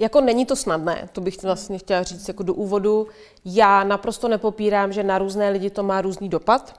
Jako 0.00 0.20
není 0.20 0.46
to 0.46 0.56
snadné, 0.56 1.08
to 1.12 1.20
bych 1.20 1.42
vlastně 1.42 1.78
chtěla 1.78 2.02
říct 2.02 2.28
jako 2.28 2.42
do 2.42 2.54
úvodu. 2.54 3.06
Já 3.44 3.84
naprosto 3.84 4.28
nepopírám, 4.28 4.92
že 4.92 5.02
na 5.02 5.18
různé 5.18 5.50
lidi 5.50 5.70
to 5.70 5.82
má 5.82 6.00
různý 6.00 6.28
dopad. 6.28 6.74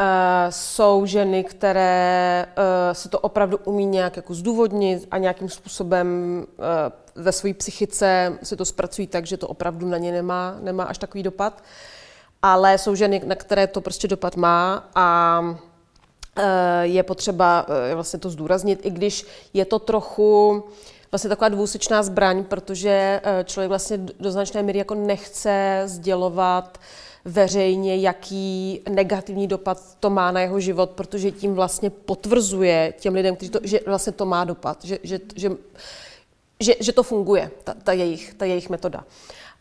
Uh, 0.00 0.06
jsou 0.50 1.06
ženy, 1.06 1.44
které 1.44 2.46
uh, 2.48 2.54
se 2.92 3.08
to 3.08 3.18
opravdu 3.18 3.58
umí 3.64 3.86
nějak 3.86 4.16
jako 4.16 4.34
zdůvodnit 4.34 5.06
a 5.10 5.18
nějakým 5.18 5.48
způsobem 5.48 6.06
uh, 7.16 7.22
ve 7.22 7.32
své 7.32 7.54
psychice 7.54 8.38
si 8.42 8.56
to 8.56 8.64
zpracují 8.64 9.06
tak, 9.06 9.26
že 9.26 9.36
to 9.36 9.48
opravdu 9.48 9.88
na 9.88 9.98
ně 9.98 10.12
nemá, 10.12 10.56
nemá 10.60 10.84
až 10.84 10.98
takový 10.98 11.22
dopad. 11.22 11.62
Ale 12.42 12.78
jsou 12.78 12.94
ženy, 12.94 13.22
na 13.26 13.34
které 13.34 13.66
to 13.66 13.80
prostě 13.80 14.08
dopad 14.08 14.36
má 14.36 14.88
a 14.94 15.42
je 16.82 17.02
potřeba 17.02 17.66
vlastně 17.94 18.18
to 18.18 18.30
zdůraznit, 18.30 18.86
i 18.86 18.90
když 18.90 19.26
je 19.52 19.64
to 19.64 19.78
trochu 19.78 20.64
vlastně 21.12 21.28
taková 21.28 21.48
dvousečná 21.48 22.02
zbraň, 22.02 22.44
protože 22.44 23.20
eh, 23.22 23.44
člověk 23.44 23.68
vlastně 23.68 23.98
do 24.20 24.30
značné 24.30 24.62
míry 24.62 24.78
jako 24.78 24.94
nechce 24.94 25.82
sdělovat 25.86 26.78
veřejně, 27.24 27.96
jaký 27.96 28.80
negativní 28.88 29.46
dopad 29.46 29.96
to 30.00 30.10
má 30.10 30.30
na 30.30 30.40
jeho 30.40 30.60
život, 30.60 30.90
protože 30.90 31.30
tím 31.30 31.54
vlastně 31.54 31.90
potvrzuje 31.90 32.94
těm 32.98 33.14
lidem, 33.14 33.36
kteří 33.36 33.50
to, 33.50 33.58
že 33.62 33.80
vlastně 33.86 34.12
to 34.12 34.26
má 34.26 34.44
dopad, 34.44 34.84
že, 34.84 34.98
že, 35.02 35.18
že, 35.36 35.50
že, 36.60 36.74
že 36.80 36.92
to 36.92 37.02
funguje, 37.02 37.50
ta, 37.64 37.74
ta, 37.84 37.92
jejich, 37.92 38.34
ta 38.34 38.44
jejich 38.44 38.70
metoda. 38.70 39.04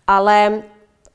Ale 0.08 0.64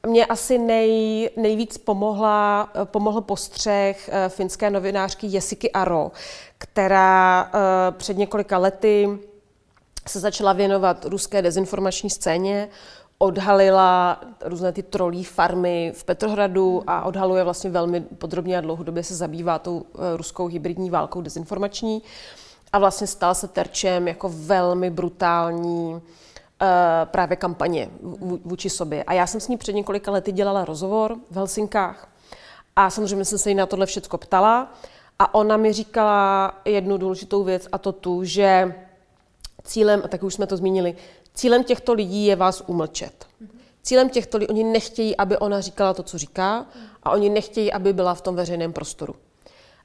mě 0.07 0.27
asi 0.27 0.59
nej, 0.59 1.31
nejvíc 1.37 1.79
pomohla, 1.79 2.70
eh, 2.75 2.85
pomohl 2.85 3.20
postřeh 3.20 4.09
eh, 4.12 4.29
finské 4.29 4.70
novinářky 4.70 5.27
Jessiky 5.27 5.73
Aro, 5.73 6.12
která 6.59 7.51
před 7.97 8.16
několika 8.16 8.59
lety 8.59 9.18
se 10.09 10.21
začala 10.21 10.53
věnovat 10.53 11.05
ruské 11.05 11.43
dezinformační 11.43 12.11
scéně, 12.11 12.69
odhalila 13.19 14.21
různé 14.45 14.73
ty 14.73 14.83
trolí 14.83 15.25
farmy 15.25 15.93
v 15.97 16.05
Petrohradu 16.05 16.83
a 16.87 17.05
odhaluje 17.05 17.45
vlastně 17.45 17.71
velmi 17.71 18.01
podrobně 18.01 18.59
a 18.59 18.61
dlouhodobě 18.61 19.05
se 19.05 19.14
zabývá 19.14 19.59
tou 19.59 19.85
eh, 19.95 20.17
ruskou 20.17 20.47
hybridní 20.47 20.90
válkou 20.90 21.21
dezinformační 21.21 22.03
a 22.73 22.79
vlastně 22.79 23.07
stal 23.07 23.35
se 23.35 23.49
terčem 23.49 24.09
jako 24.09 24.31
velmi 24.35 24.90
brutální 24.90 25.95
uh, 25.95 26.01
právě 27.05 27.37
kampaně 27.37 27.90
vůči 28.45 28.71
sobě. 28.71 29.05
A 29.05 29.12
já 29.12 29.27
jsem 29.27 29.40
s 29.40 29.49
ní 29.49 29.57
před 29.57 29.73
několika 29.73 30.11
lety 30.11 30.33
dělala 30.33 30.64
rozhovor 30.64 31.17
v 31.31 31.37
Helsinkách 31.37 32.09
a 32.77 32.90
samozřejmě 32.90 33.25
jsem 33.25 33.38
se 33.38 33.49
jí 33.49 33.55
na 33.55 33.67
tohle 33.67 33.87
všechno 33.87 34.19
ptala 34.19 34.73
a 35.19 35.35
ona 35.35 35.57
mi 35.57 35.73
říkala 35.73 36.53
jednu 36.64 36.97
důležitou 36.97 37.45
věc 37.45 37.69
a 37.73 37.79
to 37.79 37.93
tu, 37.93 38.25
že 38.25 38.75
cílem, 39.64 40.03
a 40.05 40.09
tak 40.09 40.22
už 40.22 40.35
jsme 40.35 40.46
to 40.46 40.57
zmínili, 40.57 40.96
cílem 41.35 41.64
těchto 41.64 41.92
lidí 41.92 42.27
je 42.27 42.37
vás 42.37 42.62
umlčet. 42.66 43.27
Cílem 43.83 44.09
těchto 44.09 44.38
lidí, 44.38 44.48
oni 44.48 44.64
nechtějí, 44.64 45.16
aby 45.16 45.38
ona 45.38 45.61
říkala 45.61 45.94
to, 45.94 46.03
co 46.03 46.18
říká, 46.18 46.66
a 47.03 47.11
oni 47.11 47.29
nechtějí, 47.29 47.72
aby 47.72 47.92
byla 47.92 48.14
v 48.14 48.20
tom 48.20 48.35
veřejném 48.37 48.72
prostoru. 48.72 49.14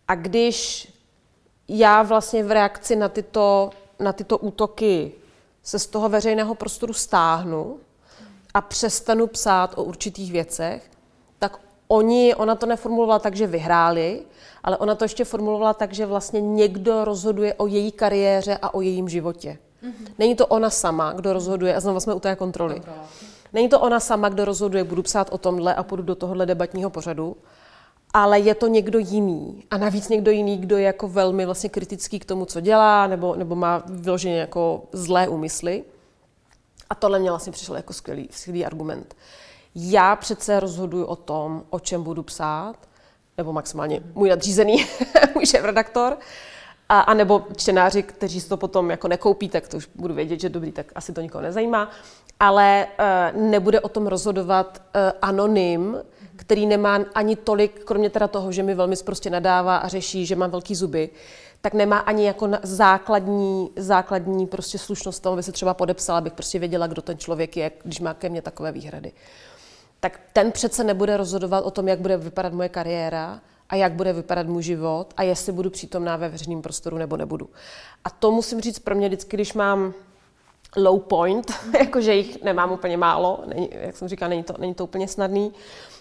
A 0.08 0.16
když 0.16 0.88
já 1.68 2.04
vlastně 2.04 2.44
v 2.44 2.52
reakci 2.52 2.96
na 2.96 3.10
tyto, 3.10 3.70
na 4.00 4.14
tyto 4.14 4.38
útoky 4.38 5.12
se 5.64 5.80
z 5.80 5.88
toho 5.88 6.10
veřejného 6.10 6.56
prostoru 6.56 6.94
stáhnu 6.94 7.80
a 8.54 8.62
přestanu 8.62 9.28
psát 9.28 9.74
o 9.78 9.84
určitých 9.84 10.32
věcech, 10.32 10.92
tak 11.40 11.60
oni, 11.88 12.36
ona 12.36 12.56
to 12.56 12.66
neformulovala 12.66 13.20
tak, 13.20 13.36
že 13.36 13.48
vyhráli, 13.48 14.22
ale 14.64 14.78
ona 14.78 14.96
to 14.96 15.06
ještě 15.06 15.26
formulovala 15.26 15.74
tak, 15.74 15.94
že 15.94 16.06
vlastně 16.06 16.42
někdo 16.42 17.06
rozhoduje 17.06 17.54
o 17.54 17.68
její 17.68 17.92
kariéře 17.92 18.58
a 18.62 18.74
o 18.74 18.82
jejím 18.82 19.10
životě. 19.10 19.58
Mm-hmm. 19.84 20.08
Není 20.20 20.36
to 20.36 20.48
ona 20.48 20.70
sama, 20.70 21.14
kdo 21.14 21.34
rozhoduje, 21.34 21.76
a 21.76 21.80
znovu 21.80 22.00
jsme 22.00 22.14
u 22.14 22.20
té 22.20 22.36
kontroly. 22.36 22.74
Kontrola. 22.74 23.08
Není 23.54 23.70
to 23.70 23.80
ona 23.80 24.00
sama, 24.00 24.30
kdo 24.30 24.46
rozhoduje, 24.46 24.84
budu 24.84 25.04
psát 25.04 25.30
o 25.32 25.38
tomhle 25.38 25.76
a 25.76 25.84
půjdu 25.84 26.04
do 26.04 26.16
tohohle 26.16 26.46
debatního 26.46 26.90
pořadu, 26.90 27.38
ale 28.14 28.40
je 28.40 28.56
to 28.56 28.68
někdo 28.68 29.00
jiný. 29.00 29.64
A 29.72 29.78
navíc 29.78 30.10
někdo 30.10 30.32
jiný, 30.32 30.58
kdo 30.58 30.78
je 30.78 30.84
jako 30.84 31.08
velmi 31.08 31.46
vlastně 31.46 31.70
kritický 31.70 32.20
k 32.20 32.26
tomu, 32.26 32.46
co 32.46 32.62
dělá, 32.62 33.08
nebo, 33.08 33.36
nebo 33.36 33.56
má 33.56 33.84
vyloženě 33.86 34.38
jako 34.38 34.84
zlé 34.92 35.28
úmysly. 35.28 35.84
A 36.90 36.96
tohle 36.96 37.20
mě 37.20 37.30
vlastně 37.30 37.52
přišel 37.52 37.76
jako 37.76 37.94
skvělý, 37.94 38.30
skvělý 38.32 38.66
argument. 38.66 39.16
Já 39.76 40.16
přece 40.16 40.60
rozhoduji 40.60 41.06
o 41.06 41.16
tom, 41.16 41.64
o 41.70 41.80
čem 41.80 42.04
budu 42.04 42.24
psát, 42.24 42.76
nebo 43.38 43.54
maximálně 43.54 44.02
můj 44.16 44.30
nadřízený, 44.30 44.86
můj 45.36 45.46
šéf-redaktor, 45.46 46.18
a, 46.90 47.00
a 47.00 47.14
nebo 47.14 47.48
čtenáři, 47.56 48.04
kteří 48.04 48.42
si 48.42 48.50
to 48.50 48.58
potom 48.58 48.92
jako 48.92 49.08
nekoupí, 49.08 49.50
tak 49.50 49.68
to 49.68 49.78
už 49.78 49.90
budu 49.96 50.14
vědět, 50.14 50.40
že 50.40 50.50
dobrý, 50.50 50.72
tak 50.72 50.86
asi 50.96 51.14
to 51.14 51.22
nikoho 51.22 51.42
nezajímá. 51.42 51.90
Ale 52.40 52.88
uh, 53.34 53.42
nebude 53.42 53.80
o 53.80 53.90
tom 53.90 54.08
rozhodovat 54.08 54.82
uh, 54.82 55.02
anonym, 55.22 55.98
který 56.36 56.66
nemá 56.66 57.00
ani 57.16 57.36
tolik, 57.36 57.84
kromě 57.84 58.10
teda 58.10 58.28
toho, 58.28 58.52
že 58.52 58.64
mi 58.64 58.76
velmi 58.76 58.96
prostě 59.06 59.30
nadává 59.30 59.78
a 59.78 59.88
řeší, 59.88 60.26
že 60.26 60.36
mám 60.36 60.52
velký 60.52 60.76
zuby, 60.76 61.10
tak 61.62 61.74
nemá 61.74 61.98
ani 61.98 62.26
jako 62.26 62.50
základní, 62.64 63.70
základní 63.76 64.48
prostě 64.48 64.78
slušnost 64.78 65.24
toho, 65.24 65.34
aby 65.34 65.44
se 65.44 65.52
třeba 65.52 65.74
podepsala, 65.74 66.18
abych 66.18 66.34
prostě 66.34 66.60
věděla, 66.60 66.88
kdo 66.88 67.02
ten 67.02 67.18
člověk 67.18 67.58
je, 67.58 67.72
když 67.84 68.00
má 68.00 68.14
ke 68.14 68.30
mně 68.30 68.42
takové 68.42 68.72
výhrady. 68.72 69.12
Tak 70.00 70.20
ten 70.34 70.52
přece 70.52 70.84
nebude 70.84 71.18
rozhodovat 71.18 71.66
o 71.66 71.72
tom, 71.72 71.88
jak 71.88 72.00
bude 72.00 72.18
vypadat 72.18 72.54
moje 72.54 72.70
kariéra 72.70 73.42
a 73.70 73.76
jak 73.76 73.94
bude 73.94 74.14
vypadat 74.14 74.48
můj 74.48 74.64
život 74.64 75.14
a 75.18 75.24
jestli 75.24 75.52
budu 75.52 75.70
přítomná 75.70 76.16
ve 76.16 76.30
veřejném 76.30 76.62
prostoru 76.62 76.98
nebo 76.98 77.18
nebudu. 77.18 77.50
A 78.04 78.10
to 78.10 78.32
musím 78.32 78.62
říct 78.62 78.80
pro 78.80 78.96
mě 78.96 79.08
vždycky, 79.08 79.38
když 79.38 79.54
mám 79.54 79.94
low 80.76 81.00
point, 81.00 81.52
jakože 81.80 82.14
jich 82.16 82.44
nemám 82.44 82.72
úplně 82.72 82.98
málo, 82.98 83.44
není, 83.46 83.70
jak 83.72 83.98
jsem 83.98 84.08
říkala, 84.08 84.30
není 84.30 84.44
to, 84.44 84.54
není 84.58 84.74
to 84.74 84.84
úplně 84.84 85.08
snadný, 85.08 85.54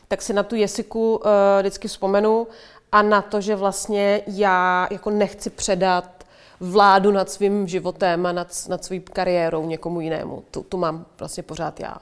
tak 0.09 0.23
si 0.23 0.33
na 0.33 0.43
tu 0.43 0.55
Jesiku 0.55 1.17
uh, 1.17 1.31
vždycky 1.61 1.89
vzpomenu 1.89 2.47
a 2.93 3.03
na 3.03 3.23
to, 3.23 3.41
že 3.41 3.57
vlastně 3.57 4.23
já 4.27 4.89
jako 4.91 5.11
nechci 5.11 5.51
předat 5.51 6.25
vládu 6.61 7.13
nad 7.13 7.31
svým 7.31 7.69
životem 7.69 8.27
a 8.27 8.33
nad, 8.33 8.49
nad 8.69 8.85
svou 8.85 9.01
kariérou 9.13 9.67
někomu 9.67 10.01
jinému. 10.01 10.45
Tu, 10.51 10.63
tu 10.63 10.77
mám 10.77 11.07
vlastně 11.19 11.43
pořád 11.43 11.81
já. 11.81 11.97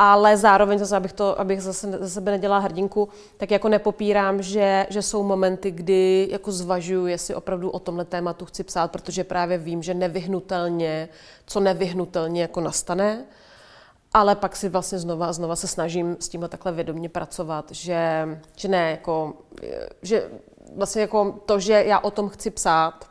Ale 0.00 0.36
zároveň 0.36 0.78
zase, 0.78 0.96
abych, 0.96 1.12
to, 1.12 1.40
abych 1.40 1.62
zase 1.62 1.98
za 1.98 2.08
sebe 2.08 2.30
nedělala 2.30 2.60
hrdinku, 2.60 3.08
tak 3.36 3.50
jako 3.50 3.68
nepopírám, 3.68 4.42
že, 4.42 4.86
že 4.90 5.02
jsou 5.02 5.22
momenty, 5.22 5.70
kdy 5.70 6.28
jako 6.30 6.52
zvažuju, 6.52 7.06
jestli 7.06 7.34
opravdu 7.34 7.70
o 7.70 7.78
tomhle 7.78 8.04
tématu 8.04 8.44
chci 8.44 8.64
psát, 8.64 8.90
protože 8.90 9.24
právě 9.24 9.58
vím, 9.58 9.82
že 9.82 9.94
nevyhnutelně, 9.94 11.08
co 11.46 11.60
nevyhnutelně 11.60 12.42
jako 12.42 12.60
nastane, 12.60 13.24
ale 14.14 14.34
pak 14.34 14.56
si 14.56 14.68
vlastně 14.68 14.98
znova 14.98 15.26
a 15.26 15.32
znova 15.32 15.56
se 15.56 15.68
snažím 15.68 16.16
s 16.20 16.28
tímhle 16.28 16.48
takhle 16.48 16.72
vědomě 16.72 17.08
pracovat, 17.08 17.70
že, 17.70 18.28
že 18.56 18.68
ne, 18.68 18.90
jako, 18.90 19.32
že 20.02 20.30
vlastně 20.76 21.02
jako 21.02 21.40
to, 21.46 21.60
že 21.60 21.72
já 21.72 21.98
o 21.98 22.10
tom 22.10 22.28
chci 22.28 22.50
psát, 22.50 23.08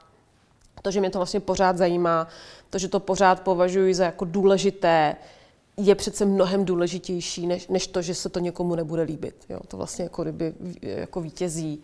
to, 0.82 0.92
že 0.92 1.00
mě 1.00 1.10
to 1.10 1.20
vlastně 1.20 1.40
pořád 1.40 1.78
zajímá, 1.78 2.28
to, 2.70 2.78
že 2.78 2.88
to 2.88 3.00
pořád 3.00 3.42
považuji 3.42 3.94
za 3.94 4.06
jako 4.06 4.26
důležité, 4.26 5.16
je 5.78 5.96
přece 5.96 6.26
mnohem 6.26 6.66
důležitější, 6.66 7.48
než, 7.48 7.68
než 7.68 7.88
to, 7.88 8.02
že 8.02 8.16
se 8.16 8.30
to 8.30 8.40
někomu 8.40 8.76
nebude 8.76 9.02
líbit. 9.02 9.46
Jo? 9.50 9.60
To 9.68 9.78
vlastně 9.78 10.04
jako 10.04 10.24
kdyby 10.24 10.54
jako 10.82 11.22
vítězí. 11.22 11.84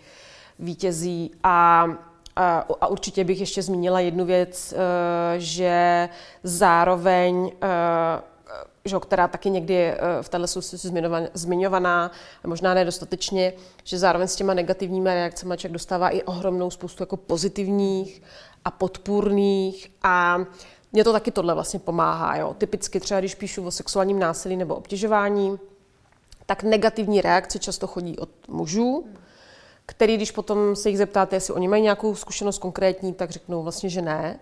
vítězí. 0.60 1.32
A, 1.44 1.88
a, 2.36 2.66
a 2.82 2.88
určitě 2.88 3.24
bych 3.24 3.40
ještě 3.40 3.62
zmínila 3.62 4.00
jednu 4.00 4.26
věc, 4.26 4.74
eh, 4.74 5.40
že 5.40 6.10
zároveň 6.44 7.52
eh, 7.62 8.34
že, 8.86 9.00
která 9.00 9.28
taky 9.28 9.50
někdy 9.50 9.74
je 9.74 9.98
eh, 9.98 10.24
v 10.24 10.30
této 10.30 10.48
souvislosti 10.48 10.90
zmiňovaná, 11.34 12.12
možná 12.48 12.74
nedostatečně, 12.74 13.54
že 13.84 14.00
zároveň 14.00 14.28
s 14.28 14.36
těma 14.36 14.54
negativními 14.54 15.10
reakcemi 15.10 15.58
člověk 15.58 15.74
dostává 15.74 16.10
i 16.10 16.24
ohromnou 16.24 16.70
spoustu 16.70 17.04
jako 17.04 17.18
pozitivních 17.18 18.22
a 18.66 18.72
podpůrných 18.72 19.92
a 20.04 20.38
mně 20.94 21.04
to 21.04 21.12
taky 21.12 21.32
tohle 21.32 21.54
vlastně 21.54 21.80
pomáhá. 21.80 22.36
Jo. 22.36 22.56
Typicky 22.58 23.00
třeba, 23.00 23.20
když 23.20 23.36
píšu 23.36 23.66
o 23.66 23.72
sexuálním 23.72 24.20
násilí 24.20 24.58
nebo 24.58 24.76
obtěžování, 24.76 25.60
tak 26.46 26.64
negativní 26.64 27.22
reakce 27.22 27.60
často 27.60 27.88
chodí 27.88 28.20
od 28.20 28.30
mužů, 28.48 29.06
který, 29.86 30.18
když 30.18 30.32
potom 30.32 30.76
se 30.76 30.90
jich 30.90 30.98
zeptáte, 30.98 31.36
jestli 31.36 31.54
oni 31.54 31.68
mají 31.68 31.84
nějakou 31.84 32.16
zkušenost 32.16 32.58
konkrétní, 32.58 33.14
tak 33.14 33.32
řeknou 33.32 33.64
vlastně, 33.64 33.90
že 33.90 34.02
ne. 34.02 34.40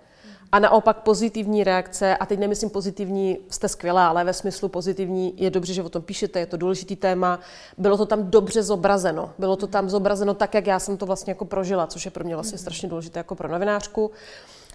A 0.52 0.60
naopak 0.60 0.98
pozitivní 0.98 1.64
reakce, 1.64 2.18
a 2.18 2.26
teď 2.26 2.40
nemyslím 2.40 2.70
pozitivní, 2.70 3.38
jste 3.50 3.68
skvělá, 3.68 4.08
ale 4.08 4.24
ve 4.24 4.34
smyslu 4.34 4.70
pozitivní 4.70 5.34
je 5.38 5.50
dobře, 5.50 5.74
že 5.74 5.84
o 5.84 5.90
tom 5.90 6.02
píšete, 6.02 6.40
je 6.40 6.46
to 6.46 6.58
důležitý 6.58 6.96
téma, 6.96 7.40
bylo 7.78 7.98
to 7.98 8.06
tam 8.06 8.32
dobře 8.32 8.64
zobrazeno. 8.64 9.34
Bylo 9.38 9.56
to 9.56 9.68
tam 9.68 9.90
zobrazeno 9.90 10.34
tak, 10.34 10.54
jak 10.54 10.68
já 10.68 10.80
jsem 10.80 10.98
to 10.98 11.06
vlastně 11.06 11.32
jako 11.32 11.46
prožila, 11.46 11.88
což 11.88 12.06
je 12.06 12.12
pro 12.12 12.24
mě 12.24 12.36
vlastně 12.36 12.58
strašně 12.58 12.90
důležité 12.90 13.20
jako 13.20 13.36
pro 13.36 13.48
novinářku 13.48 14.12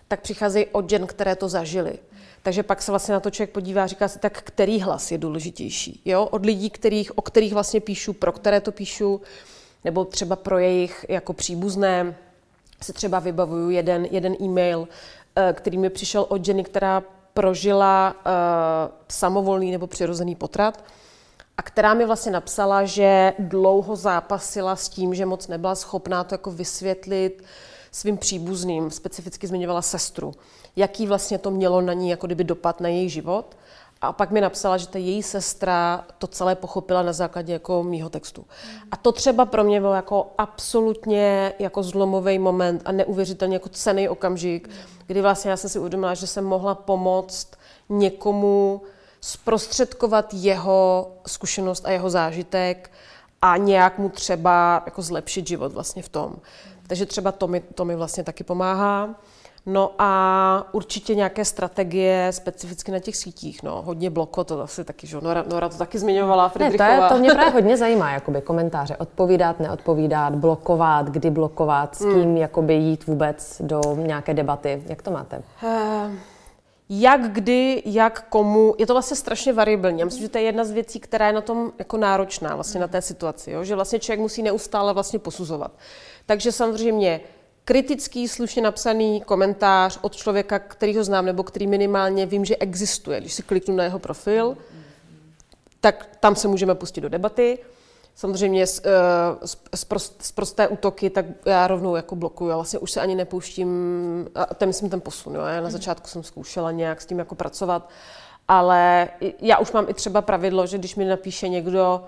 tak 0.09 0.21
přicházejí 0.21 0.66
od 0.66 0.90
žen, 0.90 1.07
které 1.07 1.37
to 1.37 1.49
zažily. 1.49 1.99
Takže 2.42 2.62
pak 2.62 2.83
se 2.83 2.92
vlastně 2.92 3.14
na 3.14 3.21
to 3.21 3.31
člověk 3.31 3.51
podívá 3.51 3.83
a 3.83 3.87
říká 3.87 4.09
si, 4.09 4.19
tak 4.19 4.42
který 4.42 4.81
hlas 4.81 5.12
je 5.12 5.19
důležitější. 5.19 6.01
Jo? 6.05 6.25
Od 6.25 6.47
lidí, 6.47 6.71
kterých, 6.71 7.19
o 7.19 7.23
kterých 7.23 7.53
vlastně 7.53 7.81
píšu, 7.81 8.12
pro 8.12 8.33
které 8.33 8.61
to 8.61 8.73
píšu, 8.73 9.21
nebo 9.85 10.05
třeba 10.05 10.37
pro 10.37 10.59
jejich 10.59 11.07
jako 11.09 11.33
příbuzné, 11.33 12.16
se 12.83 12.92
třeba 12.92 13.19
vybavuju 13.19 13.71
jeden, 13.71 14.05
jeden 14.11 14.35
e-mail, 14.40 14.88
eh, 15.37 15.53
který 15.53 15.79
mi 15.79 15.90
přišel 15.90 16.27
od 16.29 16.45
ženy, 16.45 16.64
která 16.64 17.03
prožila 17.37 18.16
uh, 18.16 18.33
samovolný 19.09 19.71
nebo 19.73 19.87
přirozený 19.87 20.35
potrat 20.35 20.85
a 21.57 21.62
která 21.62 21.95
mi 21.95 22.05
vlastně 22.05 22.33
napsala, 22.33 22.85
že 22.85 23.33
dlouho 23.38 23.97
zápasila 23.97 24.77
s 24.77 24.88
tím, 24.88 25.14
že 25.14 25.27
moc 25.27 25.49
nebyla 25.49 25.75
schopná 25.75 26.25
to 26.25 26.35
jako 26.35 26.51
vysvětlit, 26.51 27.45
svým 27.92 28.16
příbuzným, 28.16 28.90
specificky 28.90 29.46
zmiňovala 29.46 29.83
sestru, 29.83 30.33
jaký 30.77 31.07
vlastně 31.07 31.38
to 31.38 31.51
mělo 31.51 31.81
na 31.81 31.92
ní 31.92 32.11
jako 32.11 32.27
kdyby 32.27 32.44
dopad 32.44 32.81
na 32.81 32.88
její 32.88 33.09
život. 33.09 33.57
A 34.01 34.12
pak 34.12 34.31
mi 34.31 34.40
napsala, 34.40 34.77
že 34.77 34.88
ta 34.88 34.99
její 34.99 35.22
sestra 35.22 36.05
to 36.18 36.27
celé 36.27 36.55
pochopila 36.55 37.03
na 37.03 37.12
základě 37.12 37.53
jako 37.53 37.83
mýho 37.83 38.11
textu. 38.11 38.44
A 38.90 38.96
to 38.96 39.12
třeba 39.12 39.44
pro 39.44 39.64
mě 39.64 39.81
bylo 39.81 39.94
jako 39.94 40.27
absolutně 40.38 41.53
jako 41.59 41.83
zlomový 41.83 42.38
moment 42.38 42.83
a 42.85 42.92
neuvěřitelně 42.92 43.57
jako 43.57 43.68
cený 43.68 44.09
okamžik, 44.09 44.70
kdy 45.07 45.20
vlastně 45.20 45.51
já 45.51 45.57
jsem 45.57 45.70
si 45.70 45.79
uvědomila, 45.79 46.14
že 46.14 46.27
jsem 46.27 46.44
mohla 46.44 46.75
pomoct 46.75 47.49
někomu 47.88 48.83
zprostředkovat 49.20 50.35
jeho 50.35 51.11
zkušenost 51.27 51.87
a 51.87 51.90
jeho 51.90 52.11
zážitek 52.11 52.90
a 53.42 53.57
nějak 53.57 53.99
mu 53.99 54.09
třeba 54.09 54.83
jako 54.87 55.03
zlepšit 55.03 55.46
život 55.46 55.72
vlastně 55.72 56.03
v 56.03 56.09
tom. 56.09 56.37
Takže 56.87 57.07
třeba 57.07 57.33
to 57.33 57.49
mi, 57.49 57.61
to 57.61 57.85
mi 57.85 57.96
vlastně 57.96 58.25
taky 58.25 58.44
pomáhá. 58.44 59.14
No 59.68 59.90
a 59.99 60.68
určitě 60.72 61.14
nějaké 61.14 61.44
strategie 61.44 62.29
specificky 62.31 62.92
na 62.92 62.98
těch 62.98 63.17
sítích, 63.17 63.63
no, 63.63 63.83
hodně 63.83 64.10
bloko, 64.10 64.44
to 64.44 64.63
asi 64.63 64.85
taky, 64.85 65.06
že 65.06 65.19
Nora, 65.23 65.44
Nora 65.50 65.69
to 65.69 65.77
taky 65.77 65.98
zmiňovala, 65.98 66.48
Friedrichová. 66.48 66.88
Ne, 66.88 66.96
to, 66.96 67.02
je, 67.04 67.08
to 67.08 67.19
mě 67.19 67.31
právě 67.31 67.52
hodně 67.60 67.77
zajímá, 67.77 68.10
jakoby 68.10 68.40
komentáře, 68.40 68.96
odpovídat, 68.96 69.60
neodpovídat, 69.60 70.35
blokovat, 70.35 71.06
kdy 71.06 71.31
blokovat, 71.31 71.94
s 71.94 71.98
kým 71.98 72.23
hmm. 72.23 72.37
jakoby 72.37 72.75
jít 72.75 73.06
vůbec 73.06 73.63
do 73.65 73.81
nějaké 73.96 74.35
debaty, 74.35 74.83
jak 74.87 75.02
to 75.02 75.10
máte? 75.10 75.42
Uh, 75.63 76.13
jak, 76.88 77.33
kdy, 77.33 77.83
jak, 77.87 78.25
komu, 78.29 78.75
je 78.79 78.87
to 78.87 78.94
vlastně 78.94 79.17
strašně 79.17 79.52
variabilní. 79.52 80.00
Já 80.00 80.04
myslím, 80.04 80.23
že 80.23 80.29
to 80.29 80.38
je 80.38 80.44
jedna 80.44 80.65
z 80.65 80.71
věcí, 80.71 81.00
která 81.00 81.27
je 81.27 81.33
na 81.33 81.40
tom 81.40 81.73
jako 81.79 81.96
náročná 81.96 82.54
vlastně 82.54 82.81
na 82.81 82.88
té 82.88 83.02
situaci, 83.02 83.50
jo? 83.50 83.65
že 83.65 83.75
vlastně 83.75 83.98
člověk 83.98 84.21
musí 84.21 84.42
neustále 84.42 84.94
vlastně 84.94 85.19
posuzovat. 85.19 85.73
Takže 86.27 86.52
samozřejmě 86.52 87.20
kritický, 87.64 88.29
slušně 88.29 88.62
napsaný 88.62 89.20
komentář 89.20 89.98
od 90.02 90.16
člověka, 90.16 90.58
který 90.58 90.96
ho 90.96 91.04
znám, 91.04 91.27
nebo 91.27 91.42
který 91.42 91.66
minimálně 91.66 92.27
vím, 92.27 92.44
že 92.44 92.56
existuje. 92.56 93.20
Když 93.20 93.33
si 93.35 93.42
kliknu 93.42 93.77
na 93.77 93.85
jeho 93.85 93.98
profil, 93.98 94.56
tak 95.81 96.08
tam 96.20 96.37
se 96.37 96.48
můžeme 96.48 96.74
pustit 96.74 97.00
do 97.00 97.08
debaty. 97.08 97.58
Samozřejmě 98.14 98.66
z, 98.66 98.81
eh, 98.85 99.46
z, 99.46 99.56
z, 99.74 99.85
prost, 99.85 100.22
z 100.22 100.33
prosté 100.33 100.68
útoky, 100.68 101.10
tak 101.10 101.27
já 101.44 101.66
rovnou 101.66 101.96
jako 101.96 102.16
blokuju. 102.16 102.50
Já 102.50 102.56
vlastně 102.56 102.79
už 102.79 102.90
se 102.90 103.00
ani 103.00 103.14
nepouštím, 103.14 103.68
a 104.35 104.46
je 104.60 104.66
myslím 104.66 104.90
ten 104.90 105.00
posun. 105.00 105.35
Jo. 105.35 105.40
Já 105.40 105.60
na 105.60 105.70
začátku 105.70 106.08
jsem 106.08 106.22
zkoušela 106.22 106.70
nějak 106.70 107.00
s 107.00 107.06
tím 107.06 107.18
jako 107.18 107.35
pracovat, 107.35 107.90
Ale 108.48 109.08
já 109.40 109.58
už 109.58 109.72
mám 109.72 109.87
i 109.88 109.94
třeba 109.94 110.22
pravidlo, 110.22 110.66
že 110.66 110.79
když 110.79 110.96
mi 110.96 111.04
napíše 111.04 111.48
někdo 111.48 112.04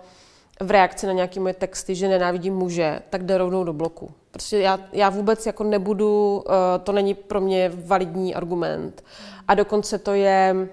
v 0.60 0.70
reakci 0.70 1.06
na 1.06 1.12
nějaké 1.12 1.40
moje 1.40 1.54
texty, 1.54 1.94
že 1.94 2.08
nenávidím 2.08 2.54
muže, 2.54 3.02
tak 3.10 3.22
jde 3.22 3.38
rovnou 3.38 3.64
do 3.64 3.72
bloku. 3.72 4.10
Prostě 4.30 4.58
já, 4.58 4.80
já 4.92 5.10
vůbec 5.10 5.46
jako 5.46 5.64
nebudu, 5.64 6.44
uh, 6.46 6.52
to 6.82 6.92
není 6.92 7.14
pro 7.14 7.40
mě 7.40 7.72
validní 7.74 8.34
argument. 8.34 9.04
A 9.48 9.54
dokonce 9.54 9.98
to 9.98 10.12
je, 10.12 10.68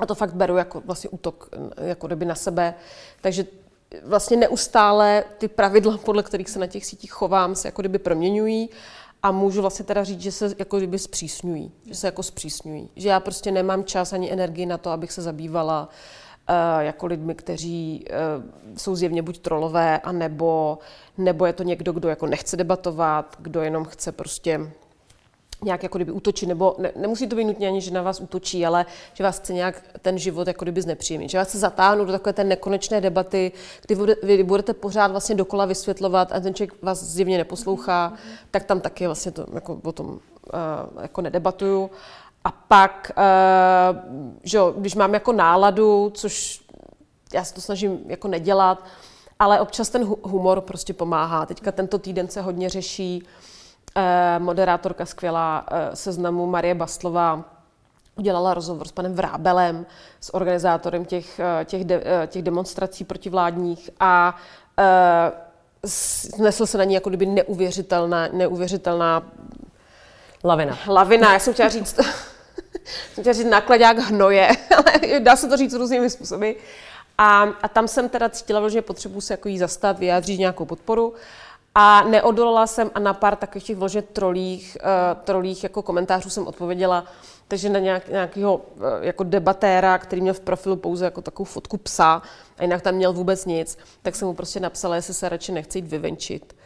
a 0.00 0.06
to 0.06 0.14
fakt 0.14 0.34
beru 0.34 0.56
jako 0.56 0.82
vlastně 0.86 1.10
útok 1.10 1.48
jako 1.76 2.06
kdyby 2.06 2.24
na 2.24 2.34
sebe, 2.34 2.74
takže 3.20 3.44
vlastně 4.04 4.36
neustále 4.36 5.24
ty 5.38 5.48
pravidla, 5.48 5.98
podle 6.04 6.22
kterých 6.22 6.50
se 6.50 6.58
na 6.58 6.66
těch 6.66 6.86
sítích 6.86 7.12
chovám, 7.12 7.54
se 7.54 7.68
jako 7.68 7.82
kdyby 7.82 7.98
proměňují 7.98 8.70
a 9.22 9.32
můžu 9.32 9.60
vlastně 9.60 9.84
teda 9.84 10.04
říct, 10.04 10.20
že 10.20 10.32
se 10.32 10.54
jako 10.58 10.76
kdyby 10.76 10.98
zpřísňují, 10.98 11.72
že 11.86 11.94
se 11.94 12.06
jako 12.06 12.22
zpřísňují. 12.22 12.88
Že 12.96 13.08
já 13.08 13.20
prostě 13.20 13.50
nemám 13.50 13.84
čas 13.84 14.12
ani 14.12 14.32
energii 14.32 14.66
na 14.66 14.78
to, 14.78 14.90
abych 14.90 15.12
se 15.12 15.22
zabývala 15.22 15.82
uh, 15.82 16.25
jako 16.80 17.06
lidmi, 17.06 17.34
kteří 17.34 18.04
uh, 18.10 18.76
jsou 18.76 18.94
zjevně 18.94 19.22
buď 19.22 19.38
trolové, 19.38 19.98
anebo, 19.98 20.78
nebo 21.18 21.46
je 21.46 21.52
to 21.52 21.62
někdo, 21.62 21.92
kdo 21.92 22.08
jako 22.08 22.26
nechce 22.26 22.56
debatovat, 22.56 23.36
kdo 23.38 23.62
jenom 23.62 23.84
chce 23.84 24.12
prostě 24.12 24.60
nějak 25.64 25.82
jako 25.82 25.98
kdyby 25.98 26.12
útočí, 26.12 26.46
nebo 26.46 26.74
ne, 26.78 26.92
nemusí 26.96 27.26
to 27.26 27.36
být 27.36 27.44
nutně 27.44 27.68
ani, 27.68 27.80
že 27.80 27.90
na 27.90 28.02
vás 28.02 28.20
útočí, 28.20 28.66
ale 28.66 28.86
že 29.14 29.24
vás 29.24 29.38
chce 29.38 29.52
nějak 29.52 29.82
ten 30.02 30.18
život 30.18 30.48
jako 30.48 30.64
kdyby 30.64 30.82
znepříjemnit. 30.82 31.30
Že 31.30 31.38
vás 31.38 31.48
chce 31.48 31.58
zatáhnout 31.58 32.06
do 32.06 32.12
takové 32.12 32.32
té 32.32 32.44
nekonečné 32.44 33.00
debaty, 33.00 33.52
kdy 33.86 34.16
vy 34.22 34.42
budete 34.42 34.74
pořád 34.74 35.10
vlastně 35.10 35.34
dokola 35.34 35.64
vysvětlovat 35.64 36.32
a 36.32 36.40
ten 36.40 36.54
člověk 36.54 36.82
vás 36.82 37.02
zjevně 37.02 37.38
neposlouchá, 37.38 38.12
tak 38.50 38.64
tam 38.64 38.80
taky 38.80 39.06
vlastně 39.06 39.32
to 39.32 39.46
jako 39.54 39.80
o 39.82 39.92
tom 39.92 40.06
uh, 40.06 41.02
jako 41.02 41.20
nedebatuju. 41.20 41.90
A 42.46 42.50
pak, 42.50 43.12
uh, 43.16 43.96
že 44.42 44.56
jo, 44.56 44.74
když 44.76 44.94
mám 44.94 45.14
jako 45.14 45.32
náladu, 45.32 46.10
což 46.14 46.64
já 47.34 47.44
se 47.44 47.54
to 47.54 47.60
snažím 47.60 47.98
jako 48.06 48.28
nedělat, 48.28 48.84
ale 49.38 49.60
občas 49.60 49.88
ten 49.88 50.04
humor 50.04 50.60
prostě 50.60 50.94
pomáhá. 50.94 51.46
Teďka 51.46 51.72
tento 51.72 51.98
týden 51.98 52.28
se 52.28 52.42
hodně 52.42 52.68
řeší 52.68 53.22
uh, 53.22 53.28
Eh, 53.98 54.38
moderátorka 54.38 55.06
skvělá 55.06 55.66
eh, 55.70 55.96
seznamu 55.96 56.46
Marie 56.46 56.74
Bastlová 56.74 57.44
udělala 58.16 58.54
rozhovor 58.54 58.88
s 58.88 58.92
panem 58.92 59.14
Vrábelem, 59.14 59.86
s 60.20 60.34
organizátorem 60.34 61.04
těch, 61.04 61.40
eh, 61.40 61.64
těch, 61.64 61.84
de, 61.84 62.02
těch 62.26 62.42
demonstrací 62.42 63.04
protivládních 63.04 63.90
a 64.00 64.36
nesl 66.38 66.66
se 66.66 66.78
na 66.78 66.84
ní 66.84 66.94
jako 66.94 67.08
kdyby 67.08 67.26
neuvěřitelná, 67.26 68.28
neuvěřitelná 68.32 69.22
lavina. 70.44 70.78
Lavina, 70.88 71.32
já 71.32 71.38
jsem 71.38 71.52
chtěla 71.52 71.68
říct, 71.68 72.00
jsem 73.14 73.24
chtěla 73.24 73.34
říct 73.34 73.46
nakladák 73.46 73.98
hnoje, 73.98 74.48
ale 74.76 75.20
dá 75.20 75.36
se 75.36 75.48
to 75.48 75.56
říct 75.56 75.74
různými 75.74 76.10
způsoby. 76.10 76.50
A, 77.18 77.42
a 77.62 77.68
tam 77.68 77.88
jsem 77.88 78.08
teda 78.08 78.28
cítila, 78.28 78.68
že 78.68 78.82
potřebuji 78.82 79.20
se 79.20 79.32
jako 79.32 79.48
jí 79.48 79.58
zastat, 79.58 79.98
vyjádřit 79.98 80.38
nějakou 80.38 80.64
podporu. 80.64 81.14
A 81.74 82.04
neodolala 82.04 82.66
jsem 82.66 82.90
a 82.94 82.98
na 82.98 83.14
pár 83.14 83.36
takových 83.36 83.64
těch 83.64 83.76
vložně 83.76 84.02
trolích, 84.02 84.76
uh, 84.80 85.22
trolích 85.24 85.62
jako 85.62 85.82
komentářů 85.82 86.30
jsem 86.30 86.46
odpověděla, 86.46 87.04
takže 87.48 87.68
na 87.68 87.78
nějak, 87.78 88.08
nějakého 88.08 88.56
uh, 88.56 88.82
jako 89.00 89.24
debatéra, 89.24 89.98
který 89.98 90.22
měl 90.22 90.34
v 90.34 90.40
profilu 90.40 90.76
pouze 90.76 91.04
jako 91.04 91.22
takovou 91.22 91.44
fotku 91.44 91.76
psa 91.76 92.22
a 92.58 92.62
jinak 92.62 92.82
tam 92.82 92.94
měl 92.94 93.12
vůbec 93.12 93.46
nic, 93.46 93.78
tak 94.02 94.16
jsem 94.16 94.28
mu 94.28 94.34
prostě 94.34 94.60
napsala, 94.60 94.96
jestli 94.96 95.14
se 95.14 95.28
radši 95.28 95.52
nechci 95.52 95.78
jít 95.78 95.88
vyvenčit 95.88 96.56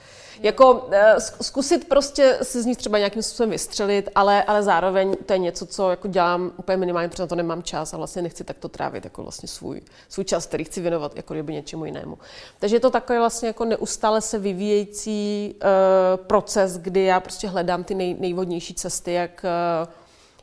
jako 0.42 0.88
eh, 0.90 1.14
zkusit 1.20 1.88
prostě 1.88 2.38
si 2.42 2.62
z 2.62 2.66
nich 2.66 2.76
třeba 2.76 2.98
nějakým 2.98 3.22
způsobem 3.22 3.50
vystřelit, 3.50 4.08
ale, 4.14 4.42
ale 4.42 4.62
zároveň 4.62 5.16
to 5.26 5.32
je 5.32 5.38
něco, 5.38 5.66
co 5.66 5.90
jako 5.90 6.08
dělám 6.08 6.52
úplně 6.56 6.76
minimálně, 6.76 7.08
protože 7.08 7.22
na 7.22 7.26
to 7.26 7.34
nemám 7.34 7.62
čas 7.62 7.94
a 7.94 7.96
vlastně 7.96 8.22
nechci 8.22 8.44
takto 8.44 8.68
trávit 8.68 9.04
jako 9.04 9.22
vlastně 9.22 9.48
svůj, 9.48 9.80
svůj 10.08 10.24
čas, 10.24 10.46
který 10.46 10.64
chci 10.64 10.80
věnovat 10.80 11.16
jako 11.16 11.34
kdyby 11.34 11.52
něčemu 11.52 11.84
jinému. 11.84 12.18
Takže 12.58 12.76
je 12.76 12.80
to 12.80 12.90
takový 12.90 13.18
vlastně 13.18 13.48
jako 13.48 13.64
neustále 13.64 14.20
se 14.20 14.38
vyvíjející 14.38 15.54
uh, 15.54 16.24
proces, 16.26 16.78
kdy 16.78 17.04
já 17.04 17.20
prostě 17.20 17.48
hledám 17.48 17.84
ty 17.84 17.94
nej, 17.94 18.16
nejvodnější 18.18 18.74
cesty, 18.74 19.12
jak 19.12 19.44
uh, 19.84 19.92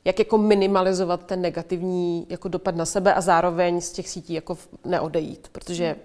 jak 0.06 0.20
jako 0.20 0.38
minimalizovat 0.38 1.26
ten 1.26 1.42
negativní 1.42 2.28
jako 2.30 2.48
dopad 2.48 2.76
na 2.76 2.86
sebe 2.86 3.14
a 3.14 3.22
zároveň 3.22 3.82
z 3.82 3.92
těch 3.92 4.10
sítí 4.10 4.34
jako 4.34 4.58
neodejít, 4.86 5.48
protože, 5.52 5.96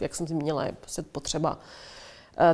jak 0.00 0.14
jsem 0.14 0.28
zmínila, 0.28 0.64
je 0.64 0.72
prostě 0.80 1.02
potřeba 1.02 1.58